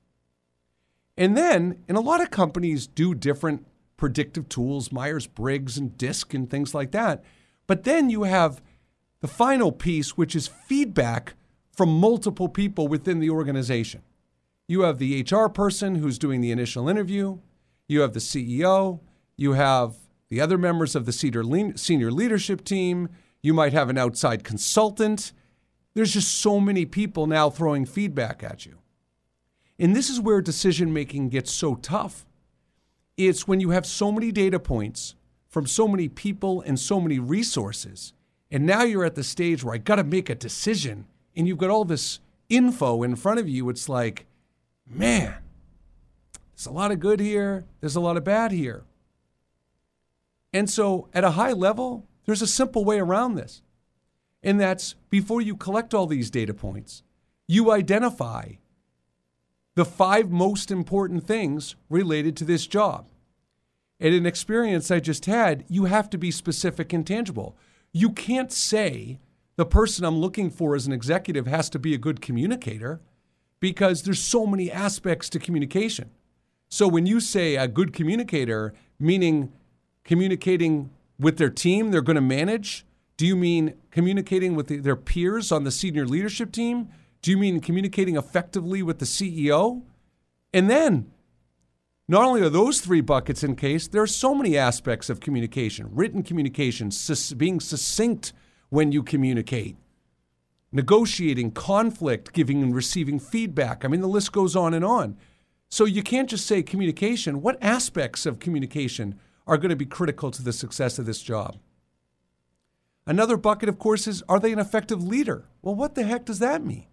And 1.15 1.37
then, 1.37 1.83
and 1.87 1.97
a 1.97 2.01
lot 2.01 2.21
of 2.21 2.31
companies 2.31 2.87
do 2.87 3.13
different 3.13 3.67
predictive 3.97 4.49
tools, 4.49 4.91
Myers 4.91 5.27
Briggs 5.27 5.77
and 5.77 5.97
DISC 5.97 6.33
and 6.33 6.49
things 6.49 6.73
like 6.73 6.91
that. 6.91 7.23
But 7.67 7.83
then 7.83 8.09
you 8.09 8.23
have 8.23 8.61
the 9.21 9.27
final 9.27 9.71
piece, 9.71 10.17
which 10.17 10.35
is 10.35 10.47
feedback 10.47 11.35
from 11.71 11.89
multiple 11.89 12.49
people 12.49 12.87
within 12.87 13.19
the 13.19 13.29
organization. 13.29 14.01
You 14.67 14.81
have 14.81 14.97
the 14.97 15.21
HR 15.21 15.47
person 15.47 15.95
who's 15.95 16.17
doing 16.17 16.41
the 16.41 16.51
initial 16.51 16.89
interview, 16.89 17.39
you 17.87 18.01
have 18.01 18.13
the 18.13 18.19
CEO, 18.19 18.99
you 19.37 19.53
have 19.53 19.95
the 20.33 20.41
other 20.41 20.57
members 20.57 20.95
of 20.95 21.05
the 21.05 21.11
senior 21.11 22.11
leadership 22.11 22.63
team, 22.63 23.07
you 23.43 23.53
might 23.53 23.71
have 23.71 23.87
an 23.87 23.99
outside 23.99 24.43
consultant. 24.43 25.31
There's 25.93 26.11
just 26.11 26.39
so 26.39 26.59
many 26.59 26.87
people 26.87 27.27
now 27.27 27.51
throwing 27.51 27.85
feedback 27.85 28.41
at 28.41 28.65
you. 28.65 28.79
And 29.77 29.95
this 29.95 30.09
is 30.09 30.19
where 30.19 30.41
decision 30.41 30.91
making 30.91 31.29
gets 31.29 31.51
so 31.51 31.75
tough. 31.75 32.25
It's 33.15 33.47
when 33.47 33.59
you 33.59 33.69
have 33.69 33.85
so 33.85 34.11
many 34.11 34.31
data 34.31 34.59
points 34.59 35.13
from 35.49 35.67
so 35.67 35.87
many 35.87 36.07
people 36.07 36.61
and 36.61 36.79
so 36.79 36.99
many 36.99 37.19
resources. 37.19 38.13
And 38.49 38.65
now 38.65 38.81
you're 38.81 39.05
at 39.05 39.13
the 39.13 39.23
stage 39.23 39.63
where 39.63 39.75
I 39.75 39.77
got 39.77 39.97
to 39.97 40.03
make 40.03 40.31
a 40.31 40.35
decision 40.35 41.05
and 41.35 41.47
you've 41.47 41.59
got 41.59 41.69
all 41.69 41.85
this 41.85 42.21
info 42.49 43.03
in 43.03 43.17
front 43.17 43.39
of 43.39 43.47
you. 43.47 43.69
It's 43.69 43.87
like, 43.87 44.25
man, 44.89 45.35
there's 46.55 46.65
a 46.65 46.71
lot 46.71 46.91
of 46.91 46.99
good 46.99 47.19
here, 47.19 47.65
there's 47.81 47.95
a 47.95 48.01
lot 48.01 48.17
of 48.17 48.23
bad 48.23 48.51
here. 48.51 48.83
And 50.53 50.69
so, 50.69 51.09
at 51.13 51.23
a 51.23 51.31
high 51.31 51.53
level, 51.53 52.07
there's 52.25 52.43
a 52.43 52.47
simple 52.47 52.85
way 52.85 52.99
around 52.99 53.35
this. 53.35 53.61
And 54.43 54.59
that's 54.59 54.95
before 55.09 55.41
you 55.41 55.55
collect 55.55 55.93
all 55.93 56.05
these 56.05 56.29
data 56.29 56.53
points, 56.53 57.01
you 57.47 57.71
identify 57.71 58.53
the 59.75 59.85
five 59.85 60.29
most 60.29 60.69
important 60.69 61.25
things 61.25 61.75
related 61.89 62.37
to 62.37 62.45
this 62.45 62.67
job. 62.67 63.07
And 63.99 64.13
an 64.13 64.25
experience 64.25 64.91
I 64.91 64.99
just 64.99 65.25
had, 65.25 65.65
you 65.67 65.85
have 65.85 66.09
to 66.11 66.17
be 66.17 66.29
specific 66.29 66.93
and 66.93 67.07
tangible. 67.07 67.55
You 67.91 68.11
can't 68.11 68.51
say 68.51 69.19
the 69.55 69.65
person 69.65 70.03
I'm 70.05 70.17
looking 70.19 70.49
for 70.49 70.75
as 70.75 70.85
an 70.85 70.93
executive 70.93 71.47
has 71.47 71.69
to 71.71 71.79
be 71.79 71.93
a 71.93 71.99
good 71.99 72.21
communicator 72.21 73.01
because 73.59 74.03
there's 74.03 74.19
so 74.19 74.45
many 74.45 74.69
aspects 74.71 75.29
to 75.29 75.39
communication. 75.39 76.11
So 76.69 76.87
when 76.87 77.05
you 77.05 77.19
say 77.19 77.55
a 77.55 77.67
good 77.67 77.93
communicator, 77.93 78.73
meaning 78.99 79.53
communicating 80.03 80.89
with 81.19 81.37
their 81.37 81.49
team 81.49 81.91
they're 81.91 82.01
going 82.01 82.15
to 82.15 82.21
manage, 82.21 82.85
do 83.17 83.25
you 83.25 83.35
mean 83.35 83.75
communicating 83.91 84.55
with 84.55 84.67
the, 84.67 84.77
their 84.77 84.95
peers 84.95 85.51
on 85.51 85.63
the 85.63 85.71
senior 85.71 86.05
leadership 86.05 86.51
team? 86.51 86.89
Do 87.21 87.31
you 87.31 87.37
mean 87.37 87.59
communicating 87.61 88.17
effectively 88.17 88.83
with 88.83 88.99
the 88.99 89.05
CEO? 89.05 89.83
And 90.53 90.69
then, 90.69 91.11
not 92.07 92.25
only 92.25 92.41
are 92.41 92.49
those 92.49 92.81
three 92.81 93.01
buckets 93.01 93.43
in 93.43 93.55
case, 93.55 93.87
there 93.87 94.01
are 94.01 94.07
so 94.07 94.35
many 94.35 94.57
aspects 94.57 95.09
of 95.09 95.19
communication 95.19 95.87
written 95.91 96.21
communication, 96.21 96.91
sus- 96.91 97.33
being 97.33 97.59
succinct 97.59 98.33
when 98.69 98.91
you 98.91 99.03
communicate, 99.03 99.77
negotiating, 100.71 101.51
conflict, 101.51 102.33
giving 102.33 102.61
and 102.61 102.75
receiving 102.75 103.19
feedback. 103.19 103.85
I 103.85 103.87
mean, 103.87 104.01
the 104.01 104.07
list 104.07 104.31
goes 104.31 104.55
on 104.55 104.73
and 104.73 104.83
on. 104.83 105.17
So 105.69 105.85
you 105.85 106.03
can't 106.03 106.29
just 106.29 106.45
say 106.45 106.61
communication. 106.61 107.41
What 107.41 107.57
aspects 107.61 108.25
of 108.25 108.39
communication 108.39 109.19
are 109.45 109.57
going 109.57 109.69
to 109.69 109.75
be 109.75 109.85
critical 109.85 110.31
to 110.31 110.41
the 110.41 110.53
success 110.53 110.99
of 110.99 111.05
this 111.05 111.21
job? 111.21 111.57
Another 113.05 113.37
bucket, 113.37 113.67
of 113.67 113.79
course, 113.79 114.07
is 114.07 114.23
are 114.29 114.39
they 114.39 114.53
an 114.53 114.59
effective 114.59 115.03
leader? 115.03 115.45
Well, 115.61 115.75
what 115.75 115.95
the 115.95 116.03
heck 116.03 116.25
does 116.25 116.39
that 116.39 116.63
mean? 116.63 116.87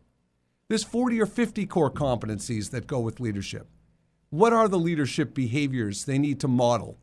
There's 0.69 0.85
40 0.85 1.21
or 1.21 1.27
50 1.27 1.67
core 1.67 1.91
competencies 1.91 2.71
that 2.71 2.87
go 2.87 3.01
with 3.01 3.21
leadership. 3.21 3.69
What 4.31 4.53
are 4.53 4.69
the 4.69 4.79
leadership 4.79 5.35
behaviors 5.35 6.05
they 6.05 6.19
need 6.19 6.41
to 6.41 6.49
model? 6.49 6.99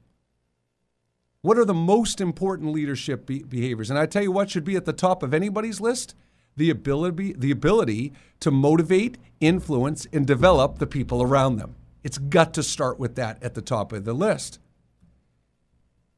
What 1.42 1.58
are 1.58 1.66
the 1.66 1.74
most 1.74 2.20
important 2.20 2.72
leadership 2.72 3.26
be- 3.26 3.44
behaviors? 3.44 3.90
And 3.90 4.00
I 4.00 4.06
tell 4.06 4.24
you 4.24 4.32
what 4.32 4.50
should 4.50 4.64
be 4.64 4.76
at 4.76 4.86
the 4.86 4.94
top 4.94 5.24
of 5.24 5.34
anybody's 5.34 5.80
list 5.82 6.16
the 6.58 6.70
ability, 6.72 7.34
the 7.38 7.52
ability 7.52 8.12
to 8.40 8.50
motivate, 8.50 9.18
influence, 9.40 10.08
and 10.12 10.26
develop 10.26 10.80
the 10.80 10.88
people 10.88 11.22
around 11.22 11.58
them. 11.58 11.76
It's 12.04 12.18
got 12.18 12.54
to 12.56 12.64
start 12.64 13.00
with 13.00 13.16
that 13.16 13.42
at 13.44 13.54
the 13.54 13.62
top 13.62 13.94
of 13.94 14.06
the 14.06 14.14
list. 14.14 14.60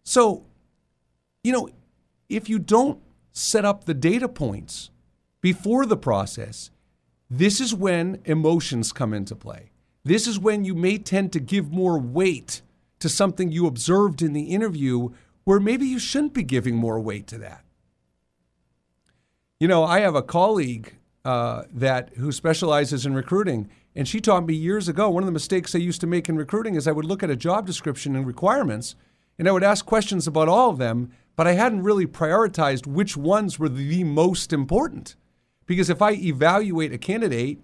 So, 0.04 0.46
you 1.44 1.52
know, 1.52 1.70
if 2.30 2.50
you 2.50 2.60
don't 2.60 3.02
set 3.32 3.66
up 3.66 3.86
the 3.86 3.94
data 3.94 4.28
points 4.28 4.90
before 5.42 5.86
the 5.86 5.98
process, 5.98 6.72
this 7.30 7.62
is 7.62 7.74
when 7.74 8.22
emotions 8.26 8.92
come 8.92 9.14
into 9.14 9.36
play. 9.36 9.72
This 10.04 10.28
is 10.28 10.40
when 10.40 10.66
you 10.66 10.74
may 10.74 10.98
tend 10.98 11.32
to 11.34 11.40
give 11.40 11.72
more 11.72 12.00
weight 12.00 12.62
to 13.00 13.10
something 13.10 13.52
you 13.52 13.68
observed 13.68 14.22
in 14.22 14.34
the 14.34 14.46
interview 14.46 15.10
where 15.44 15.60
maybe 15.60 15.86
you 15.86 16.00
shouldn't 16.00 16.34
be 16.34 16.44
giving 16.44 16.76
more 16.76 17.00
weight 17.00 17.28
to 17.28 17.38
that. 17.40 17.64
You 19.60 19.68
know, 19.68 19.84
I 19.84 20.00
have 20.02 20.16
a 20.16 20.22
colleague 20.22 20.96
uh, 21.26 21.64
that 21.74 22.16
who 22.16 22.32
specializes 22.32 23.06
in 23.06 23.14
recruiting, 23.14 23.70
and 23.96 24.08
she 24.08 24.22
taught 24.22 24.46
me 24.46 24.54
years 24.54 24.88
ago 24.88 25.10
one 25.10 25.24
of 25.24 25.28
the 25.28 25.34
mistakes 25.34 25.76
I 25.76 25.80
used 25.80 26.02
to 26.02 26.08
make 26.08 26.30
in 26.30 26.38
recruiting 26.38 26.76
is 26.76 26.88
I 26.88 26.92
would 26.92 27.06
look 27.06 27.24
at 27.24 27.30
a 27.30 27.36
job 27.36 27.66
description 27.66 28.16
and 28.16 28.26
requirements, 28.26 28.96
and 29.40 29.48
I 29.48 29.54
would 29.54 29.64
ask 29.64 29.86
questions 29.86 30.28
about 30.28 30.50
all 30.50 30.70
of 30.70 30.78
them, 30.78 31.12
but 31.38 31.48
I 31.48 31.54
hadn't 31.54 31.84
really 31.84 32.06
prioritized 32.06 32.86
which 32.86 33.16
ones 33.16 33.58
were 33.58 33.70
the 33.70 34.04
most 34.04 34.52
important. 34.52 35.16
Because 35.66 35.90
if 35.90 36.02
I 36.02 36.12
evaluate 36.12 36.92
a 36.92 36.98
candidate 36.98 37.60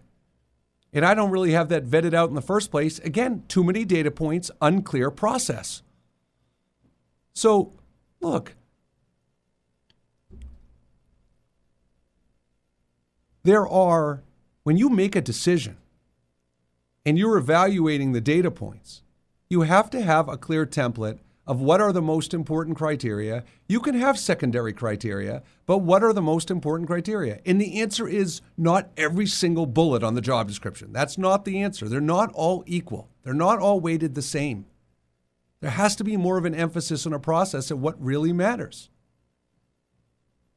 and 0.93 1.05
I 1.05 1.13
don't 1.13 1.31
really 1.31 1.51
have 1.51 1.67
that 1.69 1.85
vetted 1.85 2.13
out 2.13 2.29
in 2.29 2.35
the 2.35 2.41
first 2.41 2.71
place, 2.71 2.99
again, 2.99 3.43
too 3.49 3.61
many 3.61 3.83
data 3.83 4.09
points, 4.09 4.49
unclear 4.61 5.11
process. 5.11 5.81
So, 7.33 7.73
look, 8.21 8.55
there 13.43 13.67
are, 13.67 14.23
when 14.63 14.77
you 14.77 14.89
make 14.89 15.17
a 15.17 15.21
decision 15.21 15.75
and 17.05 17.19
you're 17.19 17.37
evaluating 17.37 18.13
the 18.13 18.21
data 18.21 18.49
points, 18.49 19.01
you 19.49 19.61
have 19.61 19.89
to 19.89 20.01
have 20.01 20.29
a 20.29 20.37
clear 20.37 20.65
template 20.65 21.19
of 21.47 21.61
what 21.61 21.79
are 21.79 21.91
the 21.91 22.01
most 22.01 22.33
important 22.33 22.77
criteria. 22.77 23.43
You 23.67 23.79
can 23.79 23.95
have 23.95 24.17
secondary 24.17 24.73
criteria, 24.73 25.43
but 25.65 25.79
what 25.79 26.03
are 26.03 26.13
the 26.13 26.21
most 26.21 26.49
important 26.49 26.87
criteria? 26.87 27.39
And 27.45 27.61
the 27.61 27.81
answer 27.81 28.07
is 28.07 28.41
not 28.57 28.89
every 28.97 29.27
single 29.27 29.65
bullet 29.65 30.03
on 30.03 30.15
the 30.15 30.21
job 30.21 30.47
description. 30.47 30.91
That's 30.91 31.17
not 31.17 31.45
the 31.45 31.61
answer. 31.61 31.87
They're 31.87 32.01
not 32.01 32.31
all 32.33 32.63
equal, 32.65 33.09
they're 33.23 33.33
not 33.33 33.59
all 33.59 33.79
weighted 33.79 34.15
the 34.15 34.21
same. 34.21 34.65
There 35.61 35.71
has 35.71 35.95
to 35.95 36.03
be 36.03 36.17
more 36.17 36.37
of 36.37 36.45
an 36.45 36.53
emphasis 36.55 37.05
on 37.05 37.13
a 37.13 37.19
process 37.19 37.71
of 37.71 37.79
what 37.79 38.03
really 38.03 38.33
matters. 38.33 38.89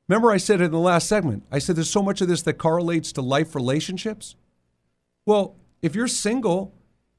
Remember, 0.09 0.31
I 0.31 0.39
said 0.39 0.61
in 0.61 0.71
the 0.71 0.79
last 0.79 1.07
segment, 1.07 1.45
I 1.53 1.59
said 1.59 1.77
there's 1.77 1.91
so 1.91 2.03
much 2.03 2.21
of 2.21 2.29
this 2.29 2.43
that 2.43 2.55
correlates 2.55 3.13
to 3.13 3.23
life 3.23 3.55
relationships. 3.55 4.37
Well, 5.27 5.57
if 5.83 5.95
you're 5.95 6.09
single, 6.09 6.75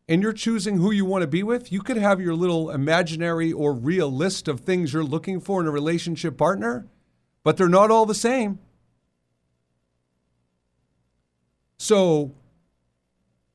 and 0.09 0.23
you're 0.23 0.33
choosing 0.33 0.77
who 0.77 0.89
you 0.91 1.05
want 1.05 1.21
to 1.21 1.27
be 1.27 1.43
with, 1.43 1.71
you 1.71 1.83
could 1.83 1.95
have 1.95 2.19
your 2.19 2.33
little 2.33 2.71
imaginary 2.71 3.53
or 3.53 3.73
real 3.73 4.11
list 4.11 4.47
of 4.47 4.59
things 4.59 4.91
you're 4.91 5.03
looking 5.03 5.39
for 5.39 5.61
in 5.61 5.67
a 5.67 5.71
relationship 5.71 6.35
partner, 6.35 6.87
but 7.43 7.55
they're 7.55 7.69
not 7.69 7.91
all 7.91 8.07
the 8.07 8.15
same. 8.15 8.57
So, 11.77 12.33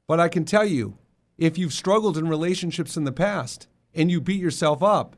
but 0.07 0.21
I 0.21 0.29
can 0.29 0.45
tell 0.45 0.65
you, 0.65 0.97
if 1.37 1.59
you've 1.59 1.73
struggled 1.73 2.17
in 2.17 2.29
relationships 2.29 2.97
in 2.97 3.03
the 3.03 3.11
past 3.11 3.67
and 3.93 4.09
you 4.09 4.21
beat 4.21 4.41
yourself 4.41 4.81
up, 4.81 5.17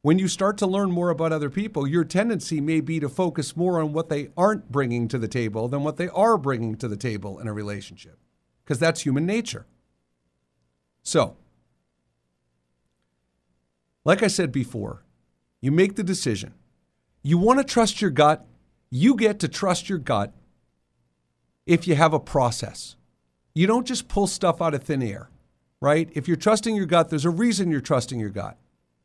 when 0.00 0.18
you 0.18 0.28
start 0.28 0.56
to 0.56 0.66
learn 0.66 0.90
more 0.90 1.10
about 1.10 1.30
other 1.30 1.50
people, 1.50 1.86
your 1.86 2.04
tendency 2.04 2.58
may 2.58 2.80
be 2.80 2.98
to 3.00 3.08
focus 3.10 3.54
more 3.54 3.82
on 3.82 3.92
what 3.92 4.08
they 4.08 4.30
aren't 4.34 4.72
bringing 4.72 5.08
to 5.08 5.18
the 5.18 5.28
table 5.28 5.68
than 5.68 5.84
what 5.84 5.98
they 5.98 6.08
are 6.08 6.38
bringing 6.38 6.74
to 6.76 6.88
the 6.88 6.96
table 6.96 7.38
in 7.38 7.46
a 7.46 7.52
relationship, 7.52 8.18
because 8.64 8.78
that's 8.78 9.02
human 9.02 9.26
nature. 9.26 9.66
So, 11.10 11.36
like 14.04 14.22
I 14.22 14.28
said 14.28 14.52
before, 14.52 15.02
you 15.60 15.72
make 15.72 15.96
the 15.96 16.04
decision. 16.04 16.54
You 17.24 17.36
want 17.36 17.58
to 17.58 17.64
trust 17.64 18.00
your 18.00 18.12
gut, 18.12 18.46
you 18.90 19.16
get 19.16 19.40
to 19.40 19.48
trust 19.48 19.88
your 19.88 19.98
gut 19.98 20.32
if 21.66 21.88
you 21.88 21.96
have 21.96 22.14
a 22.14 22.20
process. 22.20 22.94
You 23.56 23.66
don't 23.66 23.88
just 23.88 24.06
pull 24.06 24.28
stuff 24.28 24.62
out 24.62 24.72
of 24.72 24.84
thin 24.84 25.02
air, 25.02 25.30
right? 25.80 26.08
If 26.12 26.28
you're 26.28 26.36
trusting 26.36 26.76
your 26.76 26.86
gut, 26.86 27.08
there's 27.08 27.24
a 27.24 27.30
reason 27.30 27.72
you're 27.72 27.80
trusting 27.80 28.20
your 28.20 28.30
gut. 28.30 28.56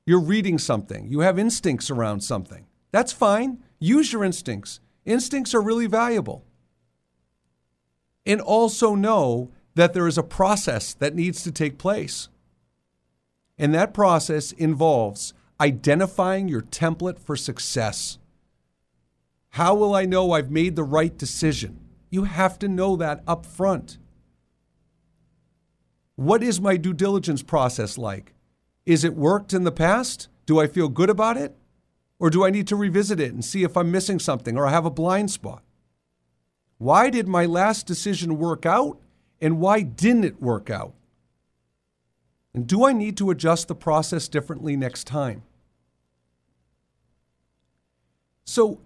You're 0.06 0.20
reading 0.20 0.60
something, 0.60 1.08
you 1.08 1.22
have 1.22 1.39
instincts 1.39 1.89
around 1.89 2.22
something. 2.22 2.68
That's 2.91 3.13
fine. 3.13 3.63
Use 3.80 4.13
your 4.13 4.24
instincts. 4.24 4.80
Instincts 5.06 5.56
are 5.56 5.62
really 5.62 5.88
valuable. 5.88 6.46
And 8.28 8.41
also 8.41 8.94
know 8.94 9.50
that 9.75 9.93
there 9.93 10.07
is 10.07 10.17
a 10.17 10.23
process 10.23 10.93
that 10.95 11.15
needs 11.15 11.43
to 11.43 11.51
take 11.51 11.77
place. 11.77 12.29
And 13.57 13.73
that 13.73 13.93
process 13.93 14.51
involves 14.51 15.33
identifying 15.59 16.47
your 16.47 16.61
template 16.61 17.19
for 17.19 17.35
success. 17.35 18.17
How 19.51 19.75
will 19.75 19.95
I 19.95 20.05
know 20.05 20.31
I've 20.31 20.51
made 20.51 20.75
the 20.75 20.83
right 20.83 21.17
decision? 21.17 21.79
You 22.09 22.23
have 22.23 22.59
to 22.59 22.67
know 22.67 22.95
that 22.97 23.23
up 23.27 23.45
front. 23.45 23.97
What 26.15 26.43
is 26.43 26.61
my 26.61 26.77
due 26.77 26.93
diligence 26.93 27.43
process 27.43 27.97
like? 27.97 28.33
Is 28.85 29.03
it 29.03 29.15
worked 29.15 29.53
in 29.53 29.63
the 29.63 29.71
past? 29.71 30.29
Do 30.45 30.59
I 30.59 30.67
feel 30.67 30.89
good 30.89 31.09
about 31.09 31.38
it? 31.38 31.55
Or 32.19 32.29
do 32.29 32.45
I 32.45 32.49
need 32.49 32.67
to 32.67 32.75
revisit 32.75 33.19
it 33.19 33.33
and 33.33 33.43
see 33.43 33.63
if 33.63 33.75
I'm 33.75 33.91
missing 33.91 34.19
something 34.19 34.57
or 34.57 34.65
I 34.65 34.71
have 34.71 34.85
a 34.85 34.91
blind 34.91 35.31
spot? 35.31 35.63
Why 36.77 37.09
did 37.09 37.27
my 37.27 37.45
last 37.45 37.85
decision 37.85 38.38
work 38.38 38.65
out 38.65 38.99
and 39.41 39.60
why 39.60 39.82
didn't 39.82 40.24
it 40.24 40.41
work 40.41 40.69
out? 40.69 40.93
And 42.54 42.67
do 42.67 42.86
I 42.86 42.93
need 42.93 43.17
to 43.17 43.32
adjust 43.32 43.67
the 43.67 43.76
process 43.76 44.28
differently 44.28 44.76
next 44.78 45.06
time? 45.06 45.43
So, 48.45 48.80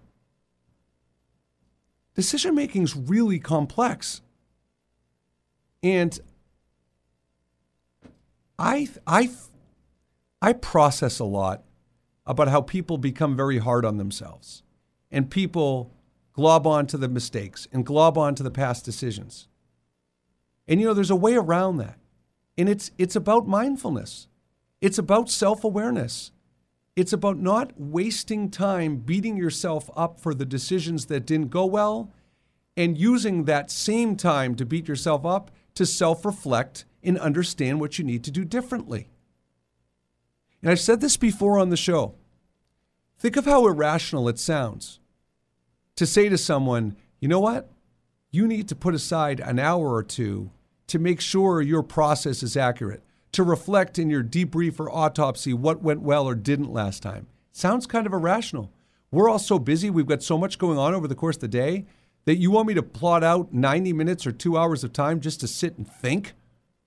decision 2.15 2.55
making 2.55 2.83
is 2.83 2.95
really 2.95 3.39
complex. 3.39 4.21
And 5.83 6.19
I, 8.57 8.89
I 9.05 9.29
I 10.41 10.53
process 10.53 11.19
a 11.19 11.25
lot 11.25 11.63
about 12.25 12.47
how 12.47 12.61
people 12.61 12.97
become 12.97 13.35
very 13.35 13.57
hard 13.57 13.83
on 13.85 13.97
themselves 13.97 14.63
and 15.11 15.29
people 15.29 15.93
glob 16.33 16.65
onto 16.65 16.97
the 16.97 17.09
mistakes 17.09 17.67
and 17.73 17.85
glob 17.85 18.17
onto 18.17 18.43
the 18.43 18.51
past 18.51 18.85
decisions. 18.85 19.47
And 20.69 20.79
you 20.79 20.87
know, 20.87 20.93
there's 20.93 21.09
a 21.09 21.15
way 21.15 21.35
around 21.35 21.77
that. 21.77 21.97
And 22.57 22.69
it's 22.69 22.91
it's 22.97 23.15
about 23.15 23.47
mindfulness. 23.47 24.27
It's 24.79 24.97
about 24.97 25.29
self-awareness. 25.29 26.31
It's 26.95 27.11
about 27.11 27.39
not 27.39 27.73
wasting 27.77 28.49
time 28.49 28.97
beating 28.97 29.35
yourself 29.35 29.89
up 29.95 30.19
for 30.19 30.33
the 30.33 30.45
decisions 30.45 31.07
that 31.07 31.25
didn't 31.25 31.49
go 31.49 31.65
well 31.65 32.11
and 32.77 32.97
using 32.97 33.45
that 33.45 33.71
same 33.71 34.15
time 34.15 34.55
to 34.55 34.65
beat 34.65 34.87
yourself 34.87 35.25
up 35.25 35.51
to 35.75 35.85
self-reflect 35.85 36.85
and 37.03 37.17
understand 37.17 37.79
what 37.79 37.97
you 37.97 38.05
need 38.05 38.23
to 38.25 38.31
do 38.31 38.45
differently. 38.45 39.09
And 40.61 40.69
I've 40.69 40.79
said 40.79 41.01
this 41.01 41.17
before 41.17 41.57
on 41.57 41.69
the 41.69 41.77
show. 41.77 42.15
Think 43.17 43.37
of 43.37 43.45
how 43.45 43.65
irrational 43.65 44.29
it 44.29 44.39
sounds 44.39 44.99
to 45.95 46.05
say 46.05 46.29
to 46.29 46.37
someone, 46.37 46.95
you 47.19 47.27
know 47.27 47.39
what? 47.39 47.69
You 48.31 48.47
need 48.47 48.67
to 48.69 48.75
put 48.75 48.93
aside 48.93 49.39
an 49.39 49.57
hour 49.57 49.93
or 49.93 50.03
two 50.03 50.51
to 50.89 50.99
make 50.99 51.21
sure 51.21 51.61
your 51.61 51.83
process 51.83 52.43
is 52.43 52.57
accurate, 52.57 53.03
to 53.31 53.43
reflect 53.43 53.97
in 53.97 54.09
your 54.09 54.23
debrief 54.23 54.79
or 54.79 54.91
autopsy 54.91 55.53
what 55.53 55.81
went 55.81 56.01
well 56.01 56.27
or 56.27 56.35
didn't 56.35 56.73
last 56.73 57.01
time. 57.01 57.27
Sounds 57.51 57.87
kind 57.87 58.05
of 58.05 58.13
irrational. 58.13 58.71
We're 59.11 59.29
all 59.29 59.39
so 59.39 59.57
busy, 59.57 59.89
we've 59.89 60.05
got 60.05 60.21
so 60.21 60.37
much 60.37 60.59
going 60.59 60.77
on 60.77 60.93
over 60.93 61.07
the 61.07 61.15
course 61.15 61.37
of 61.37 61.41
the 61.41 61.47
day 61.47 61.85
that 62.25 62.37
you 62.37 62.51
want 62.51 62.67
me 62.67 62.73
to 62.75 62.83
plot 62.83 63.23
out 63.23 63.53
90 63.53 63.93
minutes 63.93 64.27
or 64.27 64.31
two 64.31 64.57
hours 64.57 64.83
of 64.83 64.93
time 64.93 65.19
just 65.19 65.39
to 65.39 65.47
sit 65.47 65.77
and 65.77 65.87
think, 65.87 66.33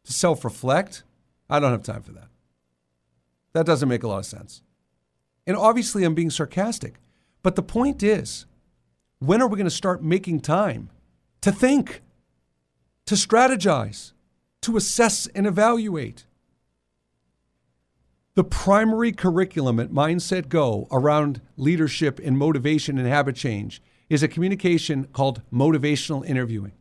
to 0.05 0.13
self 0.13 0.45
reflect? 0.45 1.03
I 1.51 1.59
don't 1.59 1.73
have 1.73 1.83
time 1.83 2.03
for 2.03 2.13
that. 2.13 2.29
That 3.53 3.67
doesn't 3.67 3.89
make 3.89 4.03
a 4.03 4.09
lot 4.09 4.19
of 4.19 4.27
sense. 4.27 4.63
And 5.47 5.57
obviously, 5.57 6.05
I'm 6.05 6.15
being 6.15 6.31
sarcastic. 6.31 6.95
But 7.43 7.57
the 7.57 7.63
point 7.63 8.03
is, 8.03 8.47
when 9.19 9.43
are 9.43 9.49
we 9.49 9.57
going 9.57 9.65
to 9.65 9.71
start 9.71 10.03
making 10.03 10.41
time 10.41 10.91
to 11.41 11.53
think, 11.53 12.03
to 13.07 13.15
strategize, 13.15 14.13
to 14.63 14.77
assess 14.77 15.27
and 15.29 15.47
evaluate? 15.47 16.27
The 18.35 18.45
primary 18.45 19.13
curriculum 19.13 19.79
at 19.79 19.91
Mindset 19.91 20.49
Go 20.49 20.89
around 20.91 21.41
leadership 21.57 22.19
and 22.23 22.39
motivation 22.39 22.99
and 22.99 23.07
habit 23.07 23.37
change 23.37 23.83
is 24.09 24.23
a 24.23 24.29
communication 24.29 25.05
called 25.13 25.43
motivational 25.53 26.27
interviewing. 26.27 26.73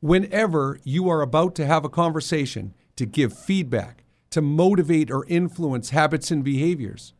Whenever 0.00 0.80
you 0.84 1.08
are 1.08 1.22
about 1.22 1.54
to 1.56 1.66
have 1.66 1.84
a 1.84 1.88
conversation 1.88 2.74
to 2.96 3.06
give 3.06 3.36
feedback, 3.36 4.02
to 4.32 4.42
motivate 4.42 5.10
or 5.10 5.24
influence 5.26 5.90
habits 5.90 6.30
and 6.30 6.42
behaviors. 6.42 7.12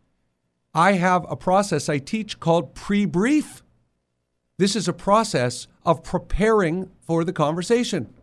I 0.75 0.93
have 0.93 1.27
a 1.31 1.37
process 1.37 1.89
I 1.89 1.99
teach 1.99 2.41
called 2.41 2.75
pre 2.75 3.05
brief. 3.05 3.63
This 4.63 4.77
is 4.77 4.87
a 4.87 4.93
process 4.93 5.67
of 5.85 6.05
preparing 6.05 6.89
for 7.01 7.25
the 7.25 7.33
conversation. 7.33 8.15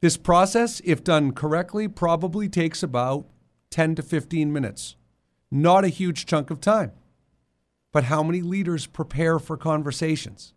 This 0.00 0.16
process, 0.16 0.80
if 0.86 1.04
done 1.04 1.32
correctly, 1.32 1.86
probably 1.86 2.48
takes 2.48 2.82
about 2.82 3.26
10 3.68 3.96
to 3.96 4.02
15 4.02 4.50
minutes. 4.50 4.96
Not 5.50 5.84
a 5.84 5.88
huge 5.88 6.24
chunk 6.24 6.50
of 6.50 6.62
time. 6.62 6.92
But 7.92 8.04
how 8.04 8.22
many 8.22 8.40
leaders 8.40 8.86
prepare 8.86 9.38
for 9.38 9.58
conversations? 9.58 10.54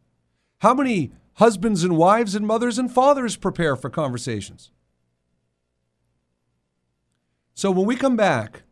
How 0.59 0.73
many 0.73 1.11
husbands 1.33 1.83
and 1.83 1.97
wives 1.97 2.33
and 2.33 2.47
mothers 2.47 2.79
and 2.79 2.89
fathers 2.89 3.35
prepare 3.35 3.75
for 3.75 3.89
conversations? 3.89 4.71
So 7.55 7.71
when 7.71 7.85
we 7.85 7.97
come 7.97 8.15
back, 8.15 8.63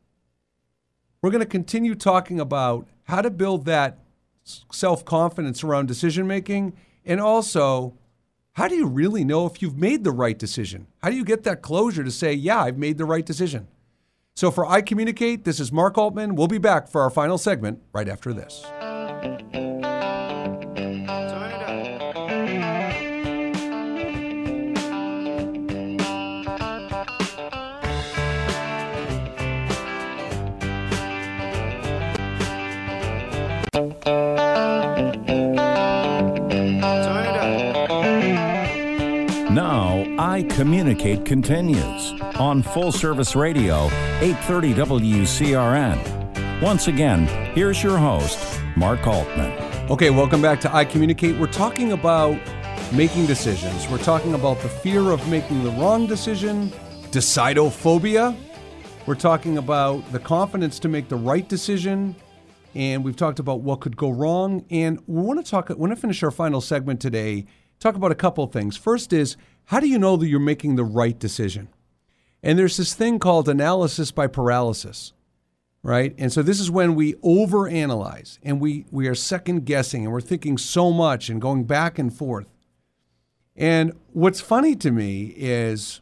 we're 1.22 1.32
going 1.32 1.44
to 1.44 1.46
continue 1.46 1.94
talking 1.94 2.40
about 2.40 2.88
how 3.04 3.22
to 3.22 3.30
build 3.30 3.66
that 3.66 4.00
self 4.44 5.06
confidence 5.06 5.64
around 5.64 5.88
decision 5.88 6.28
making 6.28 6.74
and 7.06 7.20
also 7.20 7.98
how 8.54 8.68
do 8.68 8.76
you 8.76 8.86
really 8.86 9.24
know 9.24 9.48
if 9.48 9.62
you've 9.62 9.78
made 9.78 10.04
the 10.04 10.12
right 10.12 10.38
decision? 10.38 10.88
How 11.02 11.10
do 11.10 11.16
you 11.16 11.26
get 11.26 11.44
that 11.44 11.62
closure 11.62 12.04
to 12.04 12.12
say, 12.12 12.34
yeah, 12.34 12.62
I've 12.62 12.78
made 12.78 13.00
the 13.00 13.06
right 13.06 13.26
decision? 13.26 13.68
So 14.36 14.52
for 14.52 14.66
I 14.66 14.82
Communicate, 14.82 15.44
this 15.44 15.60
is 15.60 15.72
Mark 15.72 15.98
Altman. 15.98 16.36
We'll 16.36 16.48
be 16.48 16.60
back 16.60 16.88
for 16.88 17.02
our 17.02 17.10
final 17.10 17.38
segment 17.38 17.80
right 17.94 18.08
after 18.08 18.32
this. 18.32 18.64
Communicate 40.54 41.26
continues 41.26 42.12
on 42.36 42.62
Full 42.62 42.92
Service 42.92 43.36
Radio, 43.36 43.86
830 44.22 44.76
WCRN. 44.76 46.62
Once 46.62 46.88
again, 46.88 47.26
here's 47.56 47.82
your 47.82 47.98
host, 47.98 48.62
Mark 48.78 49.08
Altman. 49.08 49.52
Okay, 49.90 50.12
welcome 50.12 50.44
back 50.44 50.62
to 50.62 50.72
I 50.72 50.86
Communicate. 50.86 51.40
We're 51.40 51.48
talking 51.48 51.94
about 51.94 52.40
making 52.94 53.26
decisions. 53.26 53.90
We're 53.90 53.98
talking 53.98 54.36
about 54.36 54.60
the 54.60 54.70
fear 54.70 55.10
of 55.10 55.28
making 55.28 55.64
the 55.64 55.72
wrong 55.72 56.06
decision, 56.06 56.70
decidophobia. 57.10 58.38
We're 59.08 59.16
talking 59.16 59.58
about 59.58 60.12
the 60.12 60.20
confidence 60.20 60.78
to 60.82 60.88
make 60.88 61.10
the 61.10 61.16
right 61.16 61.50
decision, 61.50 62.16
and 62.76 63.04
we've 63.04 63.18
talked 63.18 63.40
about 63.40 63.62
what 63.62 63.80
could 63.80 63.98
go 63.98 64.12
wrong. 64.12 64.66
And 64.70 65.00
we 65.08 65.24
want 65.24 65.44
to 65.44 65.50
talk, 65.50 65.70
we 65.70 65.76
want 65.76 65.94
to 65.94 66.00
finish 66.00 66.22
our 66.22 66.30
final 66.30 66.62
segment 66.62 67.02
today, 67.02 67.48
talk 67.80 67.96
about 67.96 68.12
a 68.12 68.16
couple 68.16 68.46
things. 68.46 68.78
First 68.78 69.14
is, 69.14 69.36
how 69.66 69.80
do 69.80 69.88
you 69.88 69.98
know 69.98 70.18
that 70.18 70.28
you're 70.28 70.40
making 70.40 70.76
the 70.76 70.84
right 70.84 71.18
decision? 71.18 71.70
And 72.42 72.60
there's 72.60 72.78
this 72.78 72.94
thing 72.94 73.20
called 73.20 73.48
analysis 73.48 74.12
by 74.12 74.28
paralysis, 74.28 75.14
right? 75.82 76.14
And 76.18 76.32
so 76.32 76.44
this 76.44 76.60
is 76.60 76.70
when 76.70 76.96
we 76.96 77.14
overanalyze 77.16 78.38
and 78.44 78.60
we, 78.60 78.86
we 78.92 79.08
are 79.08 79.16
second 79.16 79.66
guessing 79.66 80.04
and 80.04 80.12
we're 80.12 80.22
thinking 80.22 80.58
so 80.58 80.92
much 80.92 81.30
and 81.30 81.42
going 81.42 81.64
back 81.64 81.98
and 81.98 82.14
forth. 82.14 82.48
And 83.56 83.94
what's 84.12 84.42
funny 84.42 84.76
to 84.78 84.92
me 84.92 85.34
is 85.38 86.02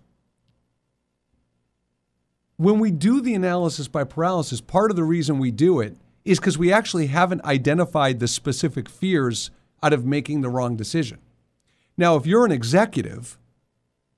when 2.57 2.79
we 2.79 2.91
do 2.91 3.21
the 3.21 3.33
analysis 3.33 3.87
by 3.87 4.03
paralysis, 4.03 4.61
part 4.61 4.89
of 4.91 4.97
the 4.97 5.03
reason 5.03 5.37
we 5.39 5.51
do 5.51 5.79
it 5.79 5.97
is 6.23 6.39
because 6.39 6.57
we 6.57 6.71
actually 6.71 7.07
haven't 7.07 7.43
identified 7.43 8.19
the 8.19 8.27
specific 8.27 8.87
fears 8.87 9.51
out 9.83 9.93
of 9.93 10.05
making 10.05 10.41
the 10.41 10.49
wrong 10.49 10.75
decision. 10.75 11.19
Now, 11.97 12.15
if 12.15 12.25
you're 12.25 12.45
an 12.45 12.51
executive, 12.51 13.37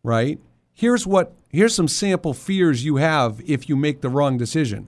right, 0.04 0.40
here's 0.74 1.08
what 1.08 1.34
here's 1.50 1.76
some 1.76 1.88
sample 1.88 2.34
fears 2.34 2.86
you 2.86 2.98
have 2.98 3.42
if 3.46 3.70
you 3.70 3.76
make 3.76 4.02
the 4.02 4.10
wrong 4.10 4.38
decision. 4.38 4.88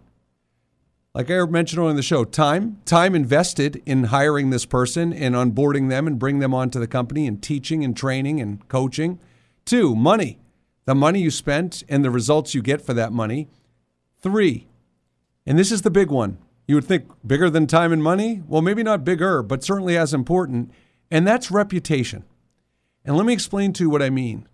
Like 1.13 1.31
I 1.31 1.45
mentioned 1.45 1.81
on 1.81 1.95
the 1.95 2.03
show, 2.03 2.25
time, 2.25 2.81
time 2.83 3.15
invested 3.15 3.81
in 3.85 4.05
hiring 4.05 4.49
this 4.49 4.65
person 4.65 5.13
and 5.13 5.33
onboarding 5.33 5.89
them 5.89 6.07
and 6.07 6.19
bring 6.19 6.39
them 6.39 6.53
onto 6.53 6.77
the 6.77 6.87
company 6.87 7.25
and 7.25 7.41
teaching 7.41 7.85
and 7.85 7.95
training 7.95 8.41
and 8.41 8.67
coaching. 8.67 9.19
Two, 9.63 9.95
money 9.95 10.39
the 10.85 10.95
money 10.95 11.19
you 11.19 11.31
spent 11.31 11.83
and 11.89 12.05
the 12.05 12.11
results 12.11 12.53
you 12.53 12.61
get 12.61 12.81
for 12.81 12.93
that 12.93 13.11
money. 13.11 13.49
Three, 14.21 14.67
and 15.45 15.59
this 15.59 15.71
is 15.71 15.81
the 15.81 15.91
big 15.91 16.09
one. 16.09 16.37
You 16.67 16.75
would 16.75 16.85
think 16.85 17.05
bigger 17.25 17.49
than 17.49 17.67
time 17.67 17.91
and 17.91 18.01
money? 18.01 18.41
Well, 18.47 18.61
maybe 18.61 18.81
not 18.81 19.03
bigger, 19.03 19.43
but 19.43 19.63
certainly 19.63 19.97
as 19.97 20.13
important, 20.13 20.71
and 21.11 21.27
that's 21.27 21.51
reputation. 21.51 22.23
And 23.03 23.15
let 23.17 23.25
me 23.25 23.33
explain 23.33 23.73
to 23.73 23.83
you 23.83 23.89
what 23.89 24.01
I 24.01 24.09
mean. 24.09 24.47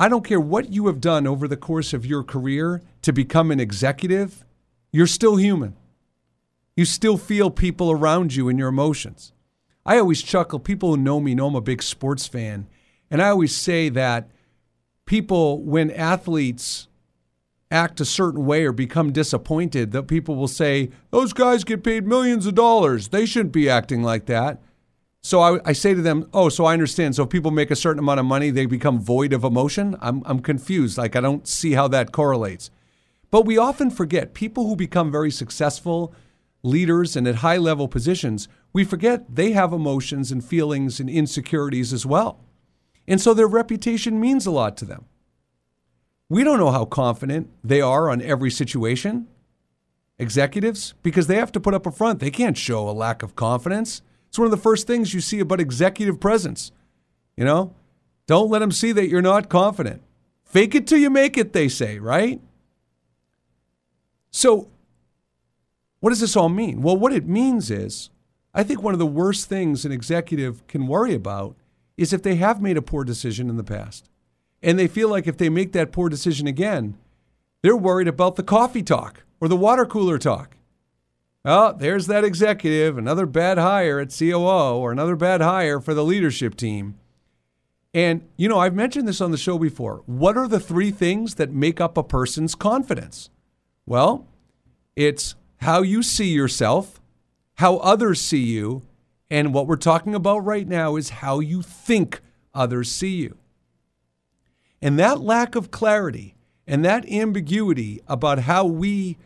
I 0.00 0.08
don't 0.08 0.24
care 0.24 0.40
what 0.40 0.72
you 0.72 0.86
have 0.86 0.98
done 0.98 1.26
over 1.26 1.46
the 1.46 1.58
course 1.58 1.92
of 1.92 2.06
your 2.06 2.24
career 2.24 2.80
to 3.02 3.12
become 3.12 3.50
an 3.50 3.60
executive, 3.60 4.46
you're 4.92 5.06
still 5.06 5.36
human. 5.36 5.76
You 6.74 6.86
still 6.86 7.18
feel 7.18 7.50
people 7.50 7.90
around 7.90 8.34
you 8.34 8.48
and 8.48 8.58
your 8.58 8.70
emotions. 8.70 9.34
I 9.84 9.98
always 9.98 10.22
chuckle. 10.22 10.58
People 10.58 10.94
who 10.94 11.02
know 11.02 11.20
me 11.20 11.34
know 11.34 11.48
I'm 11.48 11.54
a 11.54 11.60
big 11.60 11.82
sports 11.82 12.26
fan. 12.26 12.66
And 13.10 13.20
I 13.20 13.28
always 13.28 13.54
say 13.54 13.90
that 13.90 14.30
people, 15.04 15.60
when 15.62 15.90
athletes 15.90 16.88
act 17.70 18.00
a 18.00 18.06
certain 18.06 18.46
way 18.46 18.64
or 18.64 18.72
become 18.72 19.12
disappointed, 19.12 19.92
that 19.92 20.04
people 20.04 20.34
will 20.34 20.48
say, 20.48 20.88
those 21.10 21.34
guys 21.34 21.62
get 21.62 21.84
paid 21.84 22.06
millions 22.06 22.46
of 22.46 22.54
dollars. 22.54 23.08
They 23.08 23.26
shouldn't 23.26 23.52
be 23.52 23.68
acting 23.68 24.02
like 24.02 24.24
that. 24.26 24.62
So 25.22 25.40
I, 25.40 25.60
I, 25.66 25.72
say 25.72 25.94
to 25.94 26.00
them, 26.00 26.28
oh, 26.32 26.48
so 26.48 26.64
I 26.64 26.72
understand. 26.72 27.14
So 27.14 27.24
if 27.24 27.28
people 27.28 27.50
make 27.50 27.70
a 27.70 27.76
certain 27.76 27.98
amount 27.98 28.20
of 28.20 28.26
money, 28.26 28.50
they 28.50 28.64
become 28.64 29.00
void 29.00 29.32
of 29.32 29.44
emotion. 29.44 29.96
I'm, 30.00 30.22
I'm 30.24 30.40
confused. 30.40 30.96
Like, 30.96 31.14
I 31.14 31.20
don't 31.20 31.46
see 31.46 31.72
how 31.72 31.88
that 31.88 32.10
correlates. 32.10 32.70
But 33.30 33.44
we 33.44 33.58
often 33.58 33.90
forget 33.90 34.34
people 34.34 34.66
who 34.66 34.76
become 34.76 35.12
very 35.12 35.30
successful 35.30 36.14
leaders 36.62 37.16
and 37.16 37.28
at 37.28 37.36
high 37.36 37.58
level 37.58 37.86
positions, 37.86 38.48
we 38.72 38.84
forget 38.84 39.34
they 39.34 39.52
have 39.52 39.72
emotions 39.72 40.32
and 40.32 40.44
feelings 40.44 41.00
and 41.00 41.10
insecurities 41.10 41.92
as 41.92 42.06
well. 42.06 42.40
And 43.06 43.20
so 43.20 43.34
their 43.34 43.46
reputation 43.46 44.20
means 44.20 44.46
a 44.46 44.50
lot 44.50 44.76
to 44.78 44.84
them. 44.84 45.04
We 46.28 46.44
don't 46.44 46.58
know 46.58 46.70
how 46.70 46.84
confident 46.84 47.50
they 47.64 47.80
are 47.80 48.08
on 48.08 48.22
every 48.22 48.50
situation, 48.50 49.26
executives, 50.18 50.94
because 51.02 51.26
they 51.26 51.36
have 51.36 51.50
to 51.52 51.60
put 51.60 51.74
up 51.74 51.86
a 51.86 51.90
front. 51.90 52.20
They 52.20 52.30
can't 52.30 52.56
show 52.56 52.88
a 52.88 52.92
lack 52.92 53.22
of 53.22 53.34
confidence. 53.34 54.02
It's 54.30 54.38
one 54.38 54.46
of 54.46 54.52
the 54.52 54.56
first 54.56 54.86
things 54.86 55.12
you 55.12 55.20
see 55.20 55.40
about 55.40 55.60
executive 55.60 56.20
presence. 56.20 56.70
You 57.36 57.44
know, 57.44 57.74
don't 58.28 58.48
let 58.48 58.60
them 58.60 58.70
see 58.70 58.92
that 58.92 59.08
you're 59.08 59.20
not 59.20 59.48
confident. 59.48 60.02
Fake 60.44 60.76
it 60.76 60.86
till 60.86 60.98
you 60.98 61.10
make 61.10 61.36
it, 61.36 61.52
they 61.52 61.66
say, 61.68 61.98
right? 61.98 62.40
So, 64.30 64.68
what 65.98 66.10
does 66.10 66.20
this 66.20 66.36
all 66.36 66.48
mean? 66.48 66.80
Well, 66.80 66.96
what 66.96 67.12
it 67.12 67.26
means 67.26 67.72
is 67.72 68.10
I 68.54 68.62
think 68.62 68.84
one 68.84 68.92
of 68.92 69.00
the 69.00 69.06
worst 69.06 69.48
things 69.48 69.84
an 69.84 69.90
executive 69.90 70.64
can 70.68 70.86
worry 70.86 71.12
about 71.12 71.56
is 71.96 72.12
if 72.12 72.22
they 72.22 72.36
have 72.36 72.62
made 72.62 72.76
a 72.76 72.82
poor 72.82 73.02
decision 73.02 73.50
in 73.50 73.56
the 73.56 73.64
past 73.64 74.08
and 74.62 74.78
they 74.78 74.86
feel 74.86 75.08
like 75.08 75.26
if 75.26 75.38
they 75.38 75.48
make 75.48 75.72
that 75.72 75.90
poor 75.90 76.08
decision 76.08 76.46
again, 76.46 76.96
they're 77.62 77.76
worried 77.76 78.08
about 78.08 78.36
the 78.36 78.44
coffee 78.44 78.84
talk 78.84 79.24
or 79.40 79.48
the 79.48 79.56
water 79.56 79.84
cooler 79.84 80.18
talk. 80.18 80.56
Oh, 81.44 81.72
there's 81.72 82.06
that 82.06 82.24
executive, 82.24 82.98
another 82.98 83.24
bad 83.24 83.56
hire 83.56 83.98
at 83.98 84.14
COO 84.16 84.76
or 84.76 84.92
another 84.92 85.16
bad 85.16 85.40
hire 85.40 85.80
for 85.80 85.94
the 85.94 86.04
leadership 86.04 86.54
team. 86.54 86.98
And, 87.94 88.28
you 88.36 88.48
know, 88.48 88.58
I've 88.58 88.74
mentioned 88.74 89.08
this 89.08 89.20
on 89.20 89.30
the 89.30 89.38
show 89.38 89.58
before. 89.58 90.02
What 90.06 90.36
are 90.36 90.46
the 90.46 90.60
three 90.60 90.90
things 90.90 91.36
that 91.36 91.50
make 91.50 91.80
up 91.80 91.96
a 91.96 92.02
person's 92.02 92.54
confidence? 92.54 93.30
Well, 93.86 94.28
it's 94.94 95.34
how 95.58 95.82
you 95.82 96.02
see 96.02 96.28
yourself, 96.28 97.00
how 97.54 97.78
others 97.78 98.20
see 98.20 98.42
you, 98.42 98.82
and 99.30 99.54
what 99.54 99.66
we're 99.66 99.76
talking 99.76 100.14
about 100.14 100.40
right 100.40 100.68
now 100.68 100.96
is 100.96 101.08
how 101.08 101.40
you 101.40 101.62
think 101.62 102.20
others 102.52 102.90
see 102.90 103.16
you. 103.16 103.38
And 104.82 104.98
that 104.98 105.20
lack 105.20 105.54
of 105.54 105.70
clarity 105.70 106.34
and 106.66 106.84
that 106.84 107.10
ambiguity 107.10 108.00
about 108.06 108.40
how 108.40 108.64
we 108.64 109.18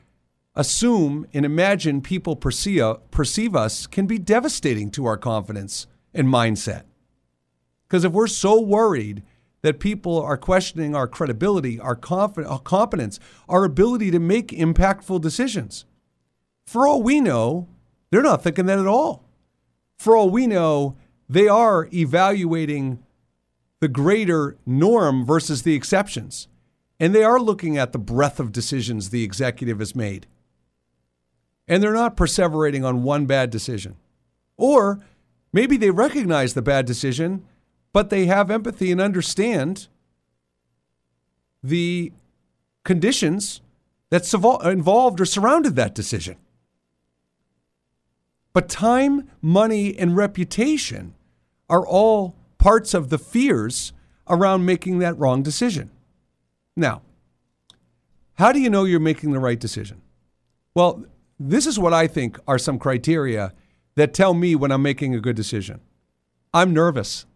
assume 0.56 1.26
and 1.32 1.44
imagine 1.44 2.00
people 2.00 2.36
perceive, 2.36 2.96
perceive 3.10 3.56
us 3.56 3.86
can 3.86 4.06
be 4.06 4.18
devastating 4.18 4.90
to 4.92 5.06
our 5.06 5.16
confidence 5.16 5.86
and 6.12 6.28
mindset. 6.28 6.84
Because 7.88 8.04
if 8.04 8.12
we're 8.12 8.26
so 8.26 8.60
worried 8.60 9.22
that 9.62 9.80
people 9.80 10.20
are 10.20 10.36
questioning 10.36 10.94
our 10.94 11.08
credibility, 11.08 11.80
our, 11.80 11.96
conf- 11.96 12.38
our 12.38 12.60
competence, 12.60 13.18
our 13.48 13.64
ability 13.64 14.10
to 14.10 14.18
make 14.18 14.48
impactful 14.48 15.20
decisions, 15.20 15.84
for 16.66 16.86
all 16.86 17.02
we 17.02 17.20
know, 17.20 17.68
they're 18.10 18.22
not 18.22 18.42
thinking 18.42 18.66
that 18.66 18.78
at 18.78 18.86
all 18.86 19.24
for 19.98 20.16
all 20.16 20.30
we 20.30 20.46
know, 20.46 20.96
they 21.28 21.48
are 21.48 21.88
evaluating 21.92 23.02
the 23.80 23.88
greater 23.88 24.56
norm 24.66 25.24
versus 25.24 25.62
the 25.62 25.74
exceptions. 25.74 26.48
And 27.00 27.14
they 27.14 27.24
are 27.24 27.40
looking 27.40 27.76
at 27.76 27.92
the 27.92 27.98
breadth 27.98 28.38
of 28.38 28.52
decisions 28.52 29.10
the 29.10 29.24
executive 29.24 29.78
has 29.78 29.96
made. 29.96 30.26
And 31.66 31.82
they're 31.82 31.92
not 31.92 32.16
perseverating 32.16 32.84
on 32.84 33.02
one 33.02 33.26
bad 33.26 33.50
decision. 33.50 33.96
Or 34.56 35.00
maybe 35.52 35.76
they 35.76 35.90
recognize 35.90 36.54
the 36.54 36.62
bad 36.62 36.86
decision, 36.86 37.44
but 37.92 38.10
they 38.10 38.26
have 38.26 38.50
empathy 38.50 38.92
and 38.92 39.00
understand 39.00 39.88
the 41.62 42.12
conditions 42.84 43.62
that 44.10 44.32
involved 44.64 45.20
or 45.20 45.24
surrounded 45.24 45.74
that 45.76 45.94
decision. 45.94 46.36
But 48.52 48.68
time, 48.68 49.30
money, 49.42 49.98
and 49.98 50.16
reputation 50.16 51.14
are 51.68 51.84
all 51.84 52.36
parts 52.58 52.94
of 52.94 53.08
the 53.08 53.18
fears 53.18 53.92
around 54.28 54.64
making 54.64 55.00
that 55.00 55.18
wrong 55.18 55.42
decision. 55.42 55.90
Now, 56.76 57.02
how 58.34 58.52
do 58.52 58.60
you 58.60 58.70
know 58.70 58.84
you're 58.84 59.00
making 59.00 59.32
the 59.32 59.40
right 59.40 59.58
decision? 59.58 60.02
Well, 60.74 61.04
this 61.50 61.66
is 61.66 61.78
what 61.78 61.92
I 61.92 62.06
think 62.06 62.38
are 62.48 62.58
some 62.58 62.78
criteria 62.78 63.52
that 63.96 64.14
tell 64.14 64.34
me 64.34 64.54
when 64.54 64.72
I'm 64.72 64.82
making 64.82 65.14
a 65.14 65.20
good 65.20 65.36
decision. 65.36 65.80
I'm 66.52 66.72
nervous. 66.72 67.26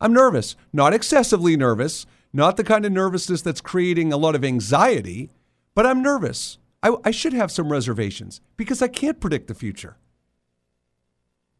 I'm 0.00 0.12
nervous, 0.12 0.56
not 0.72 0.94
excessively 0.94 1.56
nervous, 1.56 2.06
not 2.32 2.56
the 2.56 2.64
kind 2.64 2.86
of 2.86 2.92
nervousness 2.92 3.42
that's 3.42 3.60
creating 3.60 4.12
a 4.12 4.16
lot 4.16 4.34
of 4.34 4.44
anxiety, 4.44 5.30
but 5.74 5.84
I'm 5.84 6.02
nervous. 6.02 6.58
I, 6.82 6.96
I 7.04 7.10
should 7.10 7.34
have 7.34 7.50
some 7.50 7.70
reservations 7.70 8.40
because 8.56 8.80
I 8.80 8.88
can't 8.88 9.20
predict 9.20 9.48
the 9.48 9.54
future. 9.54 9.96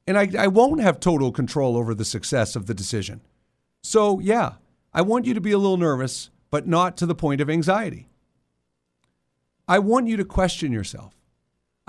And 0.06 0.16
I, 0.16 0.28
I 0.38 0.46
won't 0.46 0.80
have 0.80 0.98
total 0.98 1.30
control 1.30 1.76
over 1.76 1.94
the 1.94 2.04
success 2.04 2.56
of 2.56 2.66
the 2.66 2.74
decision. 2.74 3.20
So, 3.82 4.18
yeah, 4.20 4.54
I 4.94 5.02
want 5.02 5.26
you 5.26 5.34
to 5.34 5.40
be 5.40 5.52
a 5.52 5.58
little 5.58 5.76
nervous, 5.76 6.30
but 6.50 6.66
not 6.66 6.96
to 6.96 7.06
the 7.06 7.14
point 7.14 7.42
of 7.42 7.50
anxiety. 7.50 8.08
I 9.68 9.78
want 9.78 10.08
you 10.08 10.16
to 10.16 10.24
question 10.24 10.72
yourself. 10.72 11.19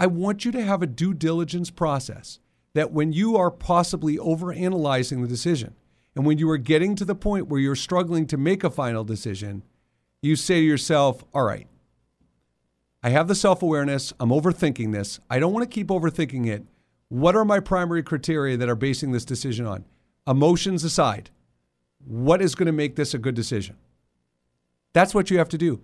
I 0.01 0.07
want 0.07 0.45
you 0.45 0.51
to 0.53 0.63
have 0.63 0.81
a 0.81 0.87
due 0.87 1.13
diligence 1.13 1.69
process 1.69 2.39
that 2.73 2.91
when 2.91 3.13
you 3.13 3.37
are 3.37 3.51
possibly 3.51 4.17
overanalyzing 4.17 5.21
the 5.21 5.27
decision 5.27 5.75
and 6.15 6.25
when 6.25 6.39
you 6.39 6.49
are 6.49 6.57
getting 6.57 6.95
to 6.95 7.05
the 7.05 7.13
point 7.13 7.49
where 7.49 7.59
you're 7.59 7.75
struggling 7.75 8.25
to 8.25 8.35
make 8.35 8.63
a 8.63 8.71
final 8.71 9.03
decision, 9.03 9.61
you 10.23 10.35
say 10.35 10.55
to 10.55 10.65
yourself, 10.65 11.23
all 11.35 11.43
right, 11.43 11.67
I 13.03 13.11
have 13.11 13.27
the 13.27 13.35
self 13.35 13.61
awareness. 13.61 14.11
I'm 14.19 14.29
overthinking 14.29 14.91
this. 14.91 15.19
I 15.29 15.37
don't 15.37 15.53
want 15.53 15.69
to 15.69 15.75
keep 15.75 15.89
overthinking 15.89 16.47
it. 16.47 16.63
What 17.09 17.35
are 17.35 17.45
my 17.45 17.59
primary 17.59 18.01
criteria 18.01 18.57
that 18.57 18.69
are 18.69 18.75
basing 18.75 19.11
this 19.11 19.23
decision 19.23 19.67
on? 19.67 19.85
Emotions 20.25 20.83
aside, 20.83 21.29
what 22.03 22.41
is 22.41 22.55
going 22.55 22.65
to 22.65 22.71
make 22.71 22.95
this 22.95 23.13
a 23.13 23.19
good 23.19 23.35
decision? 23.35 23.77
That's 24.93 25.13
what 25.13 25.29
you 25.29 25.37
have 25.37 25.49
to 25.49 25.59
do. 25.59 25.83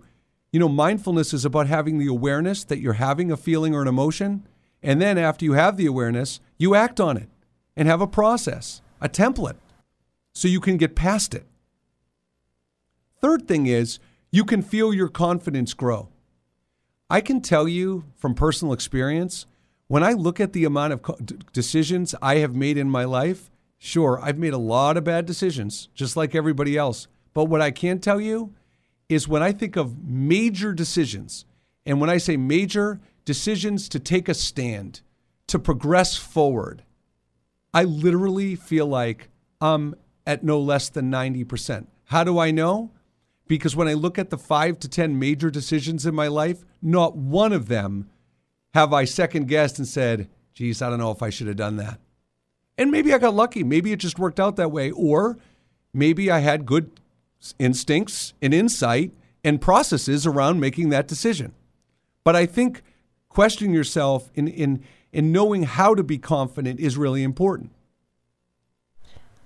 You 0.50 0.60
know, 0.60 0.68
mindfulness 0.68 1.34
is 1.34 1.44
about 1.44 1.66
having 1.66 1.98
the 1.98 2.06
awareness 2.06 2.64
that 2.64 2.80
you're 2.80 2.94
having 2.94 3.30
a 3.30 3.36
feeling 3.36 3.74
or 3.74 3.82
an 3.82 3.88
emotion. 3.88 4.46
And 4.82 5.00
then 5.00 5.18
after 5.18 5.44
you 5.44 5.52
have 5.52 5.76
the 5.76 5.86
awareness, 5.86 6.40
you 6.56 6.74
act 6.74 7.00
on 7.00 7.16
it 7.16 7.28
and 7.76 7.88
have 7.88 8.00
a 8.00 8.06
process, 8.06 8.80
a 9.00 9.08
template, 9.08 9.56
so 10.32 10.48
you 10.48 10.60
can 10.60 10.76
get 10.76 10.96
past 10.96 11.34
it. 11.34 11.46
Third 13.20 13.46
thing 13.46 13.66
is 13.66 13.98
you 14.30 14.44
can 14.44 14.62
feel 14.62 14.94
your 14.94 15.08
confidence 15.08 15.74
grow. 15.74 16.08
I 17.10 17.20
can 17.20 17.40
tell 17.40 17.66
you 17.66 18.04
from 18.16 18.34
personal 18.34 18.72
experience 18.72 19.46
when 19.86 20.02
I 20.02 20.12
look 20.12 20.38
at 20.38 20.52
the 20.52 20.64
amount 20.64 20.92
of 20.92 21.52
decisions 21.52 22.14
I 22.20 22.36
have 22.36 22.54
made 22.54 22.76
in 22.76 22.90
my 22.90 23.04
life, 23.04 23.50
Sure, 23.78 24.18
I've 24.20 24.38
made 24.38 24.52
a 24.52 24.58
lot 24.58 24.96
of 24.96 25.04
bad 25.04 25.24
decisions, 25.24 25.88
just 25.94 26.16
like 26.16 26.34
everybody 26.34 26.76
else. 26.76 27.06
But 27.32 27.44
what 27.44 27.62
I 27.62 27.70
can 27.70 28.00
tell 28.00 28.20
you 28.20 28.52
is 29.08 29.26
when 29.26 29.42
I 29.42 29.52
think 29.52 29.76
of 29.76 30.04
major 30.04 30.72
decisions, 30.72 31.44
and 31.86 32.00
when 32.00 32.10
I 32.10 32.18
say 32.18 32.36
major 32.36 33.00
decisions 33.24 33.88
to 33.90 33.98
take 33.98 34.28
a 34.28 34.34
stand, 34.34 35.00
to 35.46 35.58
progress 35.58 36.16
forward, 36.16 36.84
I 37.72 37.84
literally 37.84 38.54
feel 38.54 38.86
like 38.86 39.30
I'm 39.60 39.94
at 40.26 40.44
no 40.44 40.60
less 40.60 40.88
than 40.88 41.10
90%. 41.10 41.86
How 42.06 42.24
do 42.24 42.38
I 42.38 42.50
know? 42.50 42.90
Because 43.46 43.74
when 43.74 43.88
I 43.88 43.94
look 43.94 44.18
at 44.18 44.30
the 44.30 44.38
five 44.38 44.78
to 44.80 44.88
10 44.88 45.18
major 45.18 45.50
decisions 45.50 46.04
in 46.04 46.14
my 46.14 46.28
life, 46.28 46.64
not 46.82 47.16
one 47.16 47.52
of 47.52 47.68
them 47.68 48.10
have 48.74 48.92
I 48.92 49.04
second 49.04 49.48
guessed 49.48 49.78
and 49.78 49.88
said, 49.88 50.28
geez, 50.52 50.82
I 50.82 50.90
don't 50.90 50.98
know 50.98 51.10
if 51.10 51.22
I 51.22 51.30
should 51.30 51.46
have 51.46 51.56
done 51.56 51.76
that. 51.76 51.98
And 52.76 52.90
maybe 52.90 53.12
I 53.12 53.18
got 53.18 53.34
lucky. 53.34 53.64
Maybe 53.64 53.90
it 53.90 53.98
just 53.98 54.18
worked 54.18 54.38
out 54.38 54.56
that 54.56 54.70
way. 54.70 54.90
Or 54.90 55.38
maybe 55.94 56.30
I 56.30 56.40
had 56.40 56.66
good 56.66 57.00
instincts 57.58 58.34
and 58.42 58.52
insight 58.52 59.12
and 59.44 59.60
processes 59.60 60.26
around 60.26 60.60
making 60.60 60.88
that 60.90 61.06
decision. 61.08 61.54
But 62.24 62.36
I 62.36 62.46
think 62.46 62.82
questioning 63.28 63.72
yourself 63.72 64.30
in, 64.34 64.48
in, 64.48 64.84
in 65.12 65.32
knowing 65.32 65.62
how 65.62 65.94
to 65.94 66.02
be 66.02 66.18
confident 66.18 66.80
is 66.80 66.96
really 66.96 67.22
important. 67.22 67.70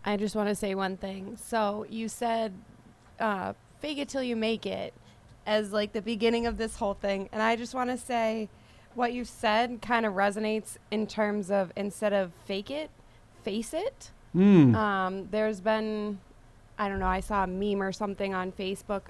I 0.04 0.16
just 0.16 0.34
want 0.34 0.48
to 0.48 0.54
say 0.54 0.74
one 0.74 0.96
thing. 0.96 1.36
So 1.36 1.86
you 1.88 2.08
said 2.08 2.52
uh, 3.20 3.52
fake 3.80 3.98
it 3.98 4.08
till 4.08 4.22
you 4.22 4.34
make 4.34 4.66
it 4.66 4.94
as 5.46 5.72
like 5.72 5.92
the 5.92 6.02
beginning 6.02 6.46
of 6.46 6.56
this 6.56 6.76
whole 6.76 6.94
thing. 6.94 7.28
And 7.32 7.42
I 7.42 7.56
just 7.56 7.74
want 7.74 7.90
to 7.90 7.98
say 7.98 8.48
what 8.94 9.12
you 9.12 9.24
said 9.24 9.80
kind 9.80 10.04
of 10.04 10.14
resonates 10.14 10.76
in 10.90 11.06
terms 11.06 11.50
of 11.50 11.72
instead 11.76 12.12
of 12.12 12.32
fake 12.44 12.70
it, 12.70 12.90
face 13.42 13.72
it. 13.72 14.10
Mm. 14.34 14.74
Um, 14.74 15.28
there's 15.30 15.60
been, 15.60 16.18
I 16.82 16.88
don't 16.88 16.98
know, 16.98 17.06
I 17.06 17.20
saw 17.20 17.44
a 17.44 17.46
meme 17.46 17.80
or 17.80 17.92
something 17.92 18.34
on 18.34 18.50
Facebook 18.50 19.02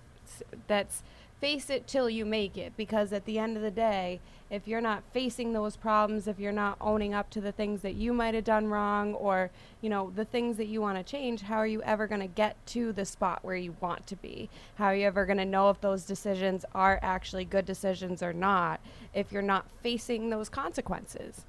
that's 0.67 1.03
face 1.41 1.71
it 1.71 1.87
till 1.87 2.11
you 2.11 2.27
make 2.27 2.59
it 2.59 2.75
because 2.77 3.15
at 3.15 3.25
the 3.25 3.39
end 3.39 3.57
of 3.57 3.63
the 3.63 3.71
day, 3.71 4.21
if 4.51 4.69
you're 4.69 4.83
not 4.83 5.03
facing 5.15 5.55
those 5.55 5.75
problems, 5.75 6.29
if 6.29 6.39
you're 6.39 6.53
not 6.53 6.77
owning 6.83 7.15
up 7.15 7.31
to 7.31 7.41
the 7.41 7.51
things 7.51 7.81
that 7.81 7.95
you 7.95 8.13
might 8.13 8.35
have 8.35 8.45
done 8.45 8.67
wrong 8.67 9.15
or, 9.15 9.51
you 9.81 9.89
know, 9.89 10.13
the 10.15 10.27
things 10.27 10.59
that 10.59 10.67
you 10.67 10.83
want 10.83 10.99
to 10.99 11.03
change, 11.03 11.41
how 11.41 11.57
are 11.57 11.67
you 11.67 11.81
ever 11.85 12.07
going 12.07 12.21
to 12.21 12.27
get 12.27 12.59
to 12.67 12.93
the 12.93 13.07
spot 13.07 13.39
where 13.43 13.57
you 13.57 13.75
want 13.81 14.07
to 14.07 14.17
be? 14.17 14.51
How 14.75 14.89
are 14.89 14.95
you 14.95 15.07
ever 15.07 15.25
going 15.25 15.39
to 15.39 15.47
know 15.47 15.71
if 15.71 15.81
those 15.81 16.05
decisions 16.05 16.67
are 16.75 17.01
actually 17.01 17.47
good 17.47 17.65
decisions 17.65 18.23
or 18.23 18.35
not 18.35 18.81
if 19.15 19.33
you're 19.33 19.41
not 19.41 19.65
facing 19.83 20.29
those 20.29 20.51
consequences? 20.51 21.47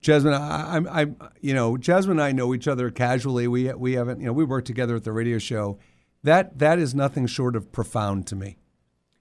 Jasmine, 0.00 0.34
I, 0.34 0.76
I'm, 0.76 0.88
I'm, 0.88 1.16
you 1.40 1.54
know, 1.54 1.76
Jasmine 1.76 2.18
and 2.18 2.22
I 2.22 2.32
know 2.32 2.54
each 2.54 2.68
other 2.68 2.90
casually. 2.90 3.48
We 3.48 3.72
we 3.72 3.94
haven't, 3.94 4.20
you 4.20 4.26
know, 4.26 4.32
we 4.32 4.44
work 4.44 4.64
together 4.64 4.96
at 4.96 5.04
the 5.04 5.12
radio 5.12 5.38
show. 5.38 5.78
That 6.22 6.58
that 6.58 6.78
is 6.78 6.94
nothing 6.94 7.26
short 7.26 7.56
of 7.56 7.72
profound 7.72 8.26
to 8.28 8.36
me. 8.36 8.58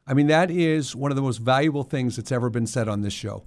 I 0.05 0.13
mean, 0.13 0.27
that 0.27 0.49
is 0.49 0.95
one 0.95 1.11
of 1.11 1.15
the 1.15 1.21
most 1.21 1.37
valuable 1.37 1.83
things 1.83 2.15
that's 2.15 2.31
ever 2.31 2.49
been 2.49 2.67
said 2.67 2.87
on 2.87 3.01
this 3.01 3.13
show. 3.13 3.43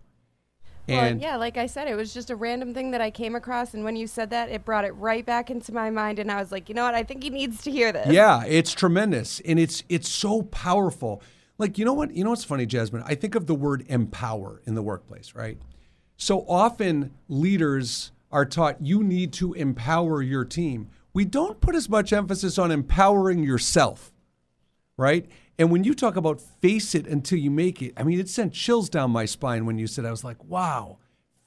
And 0.88 1.20
well, 1.20 1.30
yeah, 1.30 1.36
like 1.36 1.56
I 1.56 1.66
said, 1.66 1.88
it 1.88 1.94
was 1.94 2.12
just 2.12 2.30
a 2.30 2.36
random 2.36 2.74
thing 2.74 2.90
that 2.90 3.00
I 3.00 3.10
came 3.10 3.34
across, 3.34 3.74
and 3.74 3.84
when 3.84 3.96
you 3.96 4.06
said 4.06 4.30
that, 4.30 4.48
it 4.50 4.64
brought 4.64 4.84
it 4.84 4.92
right 4.92 5.24
back 5.24 5.50
into 5.50 5.72
my 5.72 5.88
mind, 5.90 6.18
and 6.18 6.32
I 6.32 6.40
was 6.40 6.50
like, 6.50 6.68
you 6.68 6.74
know 6.74 6.84
what? 6.84 6.94
I 6.94 7.02
think 7.04 7.22
he 7.22 7.30
needs 7.30 7.62
to 7.62 7.70
hear 7.70 7.92
this. 7.92 8.08
Yeah, 8.08 8.44
it's 8.44 8.72
tremendous, 8.72 9.40
and 9.40 9.58
it's 9.58 9.84
it's 9.88 10.08
so 10.08 10.42
powerful. 10.42 11.22
Like, 11.58 11.78
you 11.78 11.84
know 11.84 11.92
what? 11.92 12.12
You 12.14 12.24
know 12.24 12.30
what's 12.30 12.44
funny, 12.44 12.66
Jasmine? 12.66 13.04
I 13.06 13.14
think 13.14 13.34
of 13.34 13.46
the 13.46 13.54
word 13.54 13.84
empower 13.88 14.62
in 14.66 14.74
the 14.74 14.82
workplace, 14.82 15.34
right? 15.34 15.58
So 16.20 16.44
often 16.46 17.12
leaders 17.30 18.12
are 18.30 18.44
taught 18.44 18.82
you 18.82 19.02
need 19.02 19.32
to 19.32 19.54
empower 19.54 20.20
your 20.20 20.44
team. 20.44 20.90
We 21.14 21.24
don't 21.24 21.62
put 21.62 21.74
as 21.74 21.88
much 21.88 22.12
emphasis 22.12 22.58
on 22.58 22.70
empowering 22.70 23.42
yourself, 23.42 24.12
right? 24.98 25.26
And 25.58 25.70
when 25.70 25.82
you 25.82 25.94
talk 25.94 26.16
about 26.16 26.42
face 26.42 26.94
it 26.94 27.06
until 27.06 27.38
you 27.38 27.50
make 27.50 27.80
it, 27.80 27.94
I 27.96 28.02
mean, 28.02 28.20
it 28.20 28.28
sent 28.28 28.52
chills 28.52 28.90
down 28.90 29.10
my 29.10 29.24
spine 29.24 29.64
when 29.64 29.78
you 29.78 29.86
said, 29.86 30.04
I 30.04 30.10
was 30.10 30.22
like, 30.22 30.44
wow, 30.44 30.98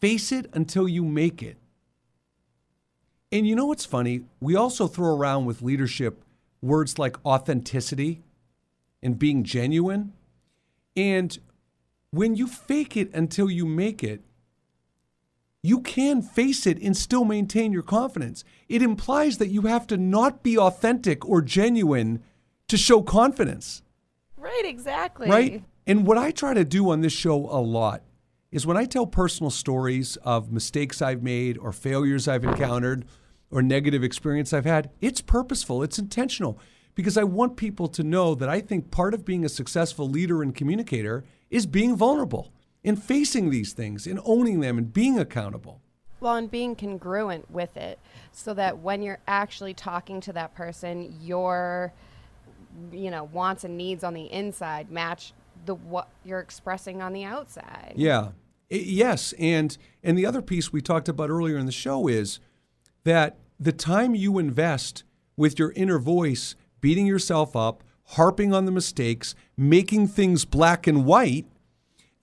face 0.01 0.31
it 0.31 0.49
until 0.53 0.87
you 0.87 1.05
make 1.05 1.43
it. 1.43 1.57
And 3.31 3.47
you 3.47 3.55
know 3.55 3.67
what's 3.67 3.85
funny? 3.85 4.23
We 4.39 4.55
also 4.55 4.87
throw 4.87 5.15
around 5.15 5.45
with 5.45 5.61
leadership 5.61 6.23
words 6.63 6.97
like 6.97 7.23
authenticity 7.23 8.23
and 9.03 9.19
being 9.19 9.43
genuine. 9.43 10.13
And 10.97 11.37
when 12.09 12.35
you 12.35 12.47
fake 12.47 12.97
it 12.97 13.13
until 13.13 13.51
you 13.51 13.67
make 13.67 14.03
it, 14.03 14.21
you 15.63 15.79
can 15.79 16.21
face 16.21 16.67
it 16.67 16.79
and 16.81 16.95
still 16.95 17.23
maintain 17.23 17.71
your 17.71 17.83
confidence. 17.83 18.43
It 18.67 18.81
implies 18.81 19.37
that 19.37 19.47
you 19.47 19.61
have 19.61 19.87
to 19.87 19.97
not 19.97 20.43
be 20.43 20.57
authentic 20.57 21.25
or 21.25 21.41
genuine 21.41 22.21
to 22.67 22.77
show 22.77 23.01
confidence. 23.01 23.81
Right, 24.37 24.63
exactly. 24.65 25.29
Right? 25.29 25.63
And 25.87 26.05
what 26.05 26.17
I 26.17 26.31
try 26.31 26.53
to 26.53 26.65
do 26.65 26.91
on 26.91 26.99
this 27.01 27.13
show 27.13 27.35
a 27.35 27.61
lot 27.61 28.03
is 28.51 28.67
when 28.67 28.77
I 28.77 28.85
tell 28.85 29.07
personal 29.07 29.49
stories 29.49 30.17
of 30.17 30.51
mistakes 30.51 31.01
I've 31.01 31.23
made 31.23 31.57
or 31.57 31.71
failures 31.71 32.27
I've 32.27 32.43
encountered 32.43 33.05
or 33.49 33.61
negative 33.61 34.03
experience 34.03 34.53
I've 34.53 34.65
had, 34.65 34.91
it's 35.01 35.21
purposeful, 35.21 35.81
it's 35.81 35.97
intentional 35.97 36.59
because 36.93 37.17
I 37.17 37.23
want 37.23 37.57
people 37.57 37.87
to 37.87 38.03
know 38.03 38.35
that 38.35 38.49
I 38.49 38.59
think 38.59 38.91
part 38.91 39.13
of 39.13 39.25
being 39.25 39.45
a 39.45 39.49
successful 39.49 40.09
leader 40.09 40.43
and 40.43 40.53
communicator 40.53 41.23
is 41.49 41.65
being 41.65 41.95
vulnerable 41.95 42.52
and 42.83 43.01
facing 43.01 43.49
these 43.49 43.73
things 43.73 44.05
in 44.05 44.19
owning 44.25 44.59
them 44.59 44.77
and 44.77 44.93
being 44.93 45.19
accountable. 45.19 45.81
Well, 46.19 46.35
and 46.35 46.49
being 46.49 46.75
congruent 46.75 47.51
with 47.51 47.75
it 47.75 47.99
so 48.31 48.53
that 48.53 48.79
when 48.79 49.01
you're 49.01 49.19
actually 49.27 49.73
talking 49.73 50.21
to 50.21 50.33
that 50.33 50.55
person, 50.55 51.15
you're 51.21 51.93
you 52.91 53.11
know 53.11 53.25
wants 53.25 53.63
and 53.63 53.77
needs 53.77 54.03
on 54.03 54.15
the 54.15 54.31
inside 54.31 54.89
match 54.89 55.31
the 55.65 55.75
what 55.75 56.07
you're 56.25 56.39
expressing 56.39 57.01
on 57.01 57.13
the 57.13 57.23
outside. 57.23 57.93
Yeah. 57.95 58.29
It, 58.69 58.83
yes, 58.83 59.33
and 59.33 59.77
and 60.01 60.17
the 60.17 60.25
other 60.25 60.41
piece 60.41 60.71
we 60.71 60.81
talked 60.81 61.09
about 61.09 61.29
earlier 61.29 61.57
in 61.57 61.65
the 61.65 61.71
show 61.71 62.07
is 62.07 62.39
that 63.03 63.37
the 63.59 63.71
time 63.71 64.15
you 64.15 64.39
invest 64.39 65.03
with 65.35 65.59
your 65.59 65.71
inner 65.73 65.99
voice 65.99 66.55
beating 66.81 67.05
yourself 67.05 67.55
up, 67.55 67.83
harping 68.07 68.53
on 68.53 68.65
the 68.65 68.71
mistakes, 68.71 69.35
making 69.55 70.07
things 70.07 70.45
black 70.45 70.87
and 70.87 71.05
white 71.05 71.45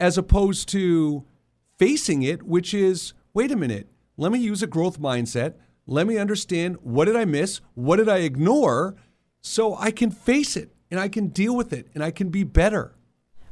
as 0.01 0.19
opposed 0.19 0.69
to 0.71 1.25
facing 1.79 2.23
it 2.23 2.43
which 2.43 2.75
is 2.75 3.13
wait 3.33 3.53
a 3.53 3.57
minute, 3.57 3.89
let 4.17 4.33
me 4.33 4.39
use 4.41 4.63
a 4.63 4.67
growth 4.67 4.99
mindset. 4.99 5.55
Let 5.87 6.07
me 6.07 6.19
understand 6.19 6.79
what 6.83 7.05
did 7.05 7.17
I 7.17 7.25
miss? 7.25 7.61
What 7.75 7.97
did 7.97 8.09
I 8.09 8.19
ignore? 8.19 8.97
so 9.41 9.77
I 9.77 9.91
can 9.91 10.11
face 10.11 10.57
it 10.57 10.71
and 10.91 11.01
I 11.01 11.09
can 11.09 11.29
deal 11.29 11.57
with 11.57 11.73
it 11.73 11.89
and 11.95 12.05
I 12.05 12.11
can 12.11 12.29
be 12.29 12.45
better. 12.45 12.93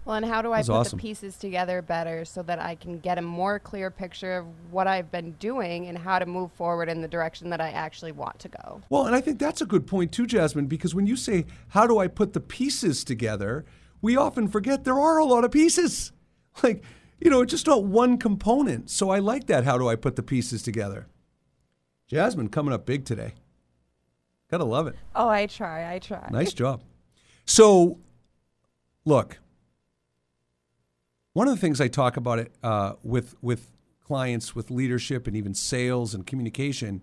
Well, 0.05 0.17
and 0.17 0.25
how 0.25 0.41
do 0.41 0.53
I 0.53 0.63
put 0.63 0.71
awesome. 0.71 0.97
the 0.97 1.03
pieces 1.03 1.37
together 1.37 1.83
better 1.83 2.25
so 2.25 2.43
that 2.45 2.59
I 2.59 2.77
can 2.77 2.99
get 2.99 3.19
a 3.19 3.23
more 3.23 3.59
clear 3.59 3.91
picture 3.91 4.39
of 4.39 4.47
what 4.71 4.87
I've 4.87 5.11
been 5.11 5.33
doing 5.33 5.87
and 5.87 5.99
how 5.99 6.19
to 6.19 6.25
move 6.25 6.51
forward 6.53 6.89
in 6.89 7.03
the 7.03 7.09
direction 7.09 7.51
that 7.51 7.61
I 7.61 7.71
actually 7.71 8.13
want 8.13 8.39
to 8.39 8.49
go? 8.49 8.81
Well, 8.89 9.05
and 9.05 9.15
I 9.15 9.21
think 9.21 9.39
that's 9.39 9.61
a 9.61 9.67
good 9.67 9.87
point 9.87 10.11
too, 10.13 10.27
Jasmine, 10.27 10.67
because 10.67 10.95
when 10.95 11.07
you 11.07 11.15
say, 11.15 11.45
How 11.69 11.87
do 11.87 11.99
I 11.99 12.07
put 12.09 12.33
the 12.33 12.41
pieces 12.41 13.05
together? 13.05 13.67
we 14.01 14.17
often 14.17 14.47
forget 14.47 14.85
there 14.85 14.99
are 14.99 15.19
a 15.19 15.25
lot 15.25 15.45
of 15.45 15.51
pieces. 15.51 16.13
Like, 16.63 16.83
you 17.21 17.31
know, 17.31 17.43
it's 17.43 17.51
just 17.51 17.67
not 17.67 17.85
one 17.85 18.19
component. 18.19 18.91
So 18.91 19.11
I 19.11 19.19
like 19.19 19.47
that. 19.47 19.65
How 19.65 19.79
do 19.79 19.89
I 19.89 19.97
put 19.97 20.17
the 20.17 20.23
pieces 20.23 20.63
together? 20.63 21.07
Jasmine 22.07 22.49
coming 22.49 22.73
up 22.73 22.87
big 22.87 23.05
today. 23.05 23.35
Gotta 24.51 24.65
love 24.65 24.87
it. 24.87 24.97
Oh, 25.15 25.29
I 25.29 25.47
try. 25.47 25.93
I 25.93 25.99
try. 25.99 26.27
Nice 26.31 26.53
job. 26.53 26.83
So, 27.45 27.99
look, 29.05 29.39
one 31.33 31.49
of 31.49 31.55
the 31.55 31.61
things 31.61 31.81
I 31.81 31.89
talk 31.89 32.17
about 32.17 32.39
it 32.39 32.53
uh, 32.63 32.95
with 33.03 33.35
with 33.43 33.71
clients, 34.03 34.55
with 34.55 34.71
leadership, 34.71 35.27
and 35.27 35.37
even 35.37 35.55
sales 35.55 36.15
and 36.15 36.27
communication 36.27 37.03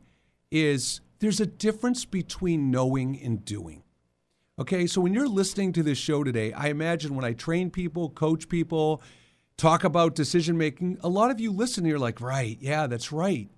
is 0.49 1.01
there's 1.19 1.39
a 1.39 1.45
difference 1.45 2.03
between 2.05 2.71
knowing 2.71 3.21
and 3.21 3.45
doing. 3.45 3.83
Okay, 4.57 4.87
so 4.87 5.01
when 5.01 5.13
you're 5.13 5.27
listening 5.27 5.73
to 5.73 5.83
this 5.83 5.97
show 5.97 6.23
today, 6.23 6.51
I 6.53 6.67
imagine 6.69 7.13
when 7.13 7.25
I 7.25 7.33
train 7.33 7.69
people, 7.69 8.09
coach 8.09 8.47
people, 8.47 9.01
talk 9.57 9.83
about 9.83 10.15
decision 10.15 10.57
making, 10.57 10.97
a 11.01 11.09
lot 11.09 11.31
of 11.31 11.39
you 11.39 11.51
listen 11.51 11.85
you're 11.85 11.99
like, 11.99 12.21
right, 12.21 12.57
yeah, 12.59 12.87
that's 12.87 13.11
right. 13.11 13.49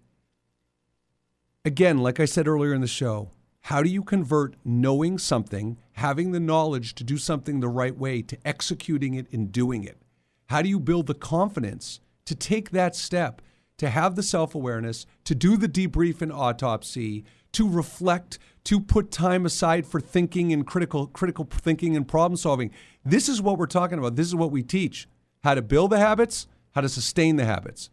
Again, 1.65 1.97
like 1.97 2.19
I 2.19 2.25
said 2.25 2.47
earlier 2.47 2.73
in 2.73 2.81
the 2.81 2.87
show, 2.87 3.31
how 3.61 3.83
do 3.83 3.89
you 3.89 4.03
convert 4.03 4.55
knowing 4.63 5.17
something, 5.17 5.77
having 5.93 6.31
the 6.31 6.39
knowledge 6.39 6.95
to 6.95 7.03
do 7.03 7.17
something 7.17 7.59
the 7.59 7.67
right 7.67 7.97
way, 7.97 8.21
to 8.21 8.37
executing 8.45 9.15
it 9.15 9.27
and 9.33 9.51
doing 9.51 9.83
it? 9.83 9.97
How 10.45 10.61
do 10.61 10.69
you 10.69 10.79
build 10.79 11.07
the 11.07 11.13
confidence 11.13 11.99
to 12.25 12.35
take 12.35 12.69
that 12.69 12.95
step, 12.95 13.41
to 13.77 13.89
have 13.89 14.15
the 14.15 14.23
self 14.23 14.55
awareness, 14.55 15.05
to 15.25 15.35
do 15.35 15.57
the 15.57 15.67
debrief 15.67 16.21
and 16.21 16.31
autopsy, 16.31 17.25
to 17.51 17.67
reflect, 17.67 18.39
to 18.63 18.79
put 18.79 19.11
time 19.11 19.45
aside 19.45 19.85
for 19.85 19.99
thinking 19.99 20.53
and 20.53 20.65
critical, 20.65 21.07
critical 21.07 21.45
thinking 21.51 21.97
and 21.97 22.07
problem 22.07 22.37
solving? 22.37 22.71
This 23.03 23.27
is 23.27 23.41
what 23.41 23.57
we're 23.57 23.65
talking 23.65 23.97
about. 23.97 24.15
This 24.15 24.27
is 24.27 24.35
what 24.35 24.51
we 24.51 24.63
teach 24.63 25.09
how 25.43 25.55
to 25.55 25.61
build 25.61 25.91
the 25.91 25.99
habits, 25.99 26.47
how 26.71 26.81
to 26.81 26.89
sustain 26.89 27.35
the 27.35 27.45
habits. 27.45 27.89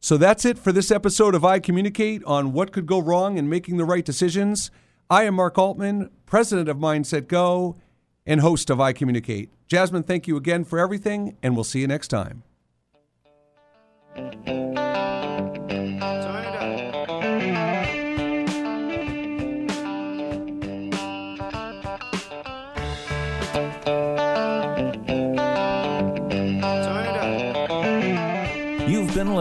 So 0.00 0.16
that's 0.16 0.44
it 0.44 0.58
for 0.58 0.70
this 0.70 0.90
episode 0.90 1.34
of 1.34 1.44
I 1.44 1.58
Communicate 1.58 2.22
on 2.24 2.52
what 2.52 2.72
could 2.72 2.86
go 2.86 3.00
wrong 3.00 3.38
in 3.38 3.48
making 3.48 3.78
the 3.78 3.86
right 3.86 4.04
decisions. 4.04 4.70
I 5.08 5.24
am 5.24 5.34
Mark 5.34 5.56
Altman, 5.56 6.10
president 6.26 6.68
of 6.68 6.76
Mindset 6.76 7.26
Go 7.26 7.76
and 8.26 8.40
host 8.40 8.68
of 8.68 8.80
I 8.80 8.92
Communicate. 8.92 9.50
Jasmine, 9.66 10.02
thank 10.02 10.28
you 10.28 10.36
again 10.36 10.64
for 10.64 10.78
everything, 10.78 11.36
and 11.42 11.54
we'll 11.54 11.64
see 11.64 11.80
you 11.80 11.86
next 11.86 12.08
time. 12.08 12.42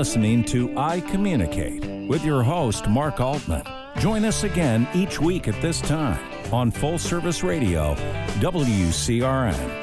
Listening 0.04 0.44
to 0.44 0.78
I 0.78 1.00
Communicate 1.00 1.86
with 2.10 2.26
your 2.26 2.44
host, 2.44 2.90
Mark 2.90 3.22
Altman. 3.22 3.64
Join 4.00 4.26
us 4.26 4.44
again 4.44 4.86
each 4.94 5.22
week 5.22 5.48
at 5.48 5.62
this 5.62 5.80
time 5.80 6.20
on 6.54 6.72
Full 6.72 7.00
Service 7.00 7.42
Radio, 7.42 7.96
WCRN. 8.42 9.83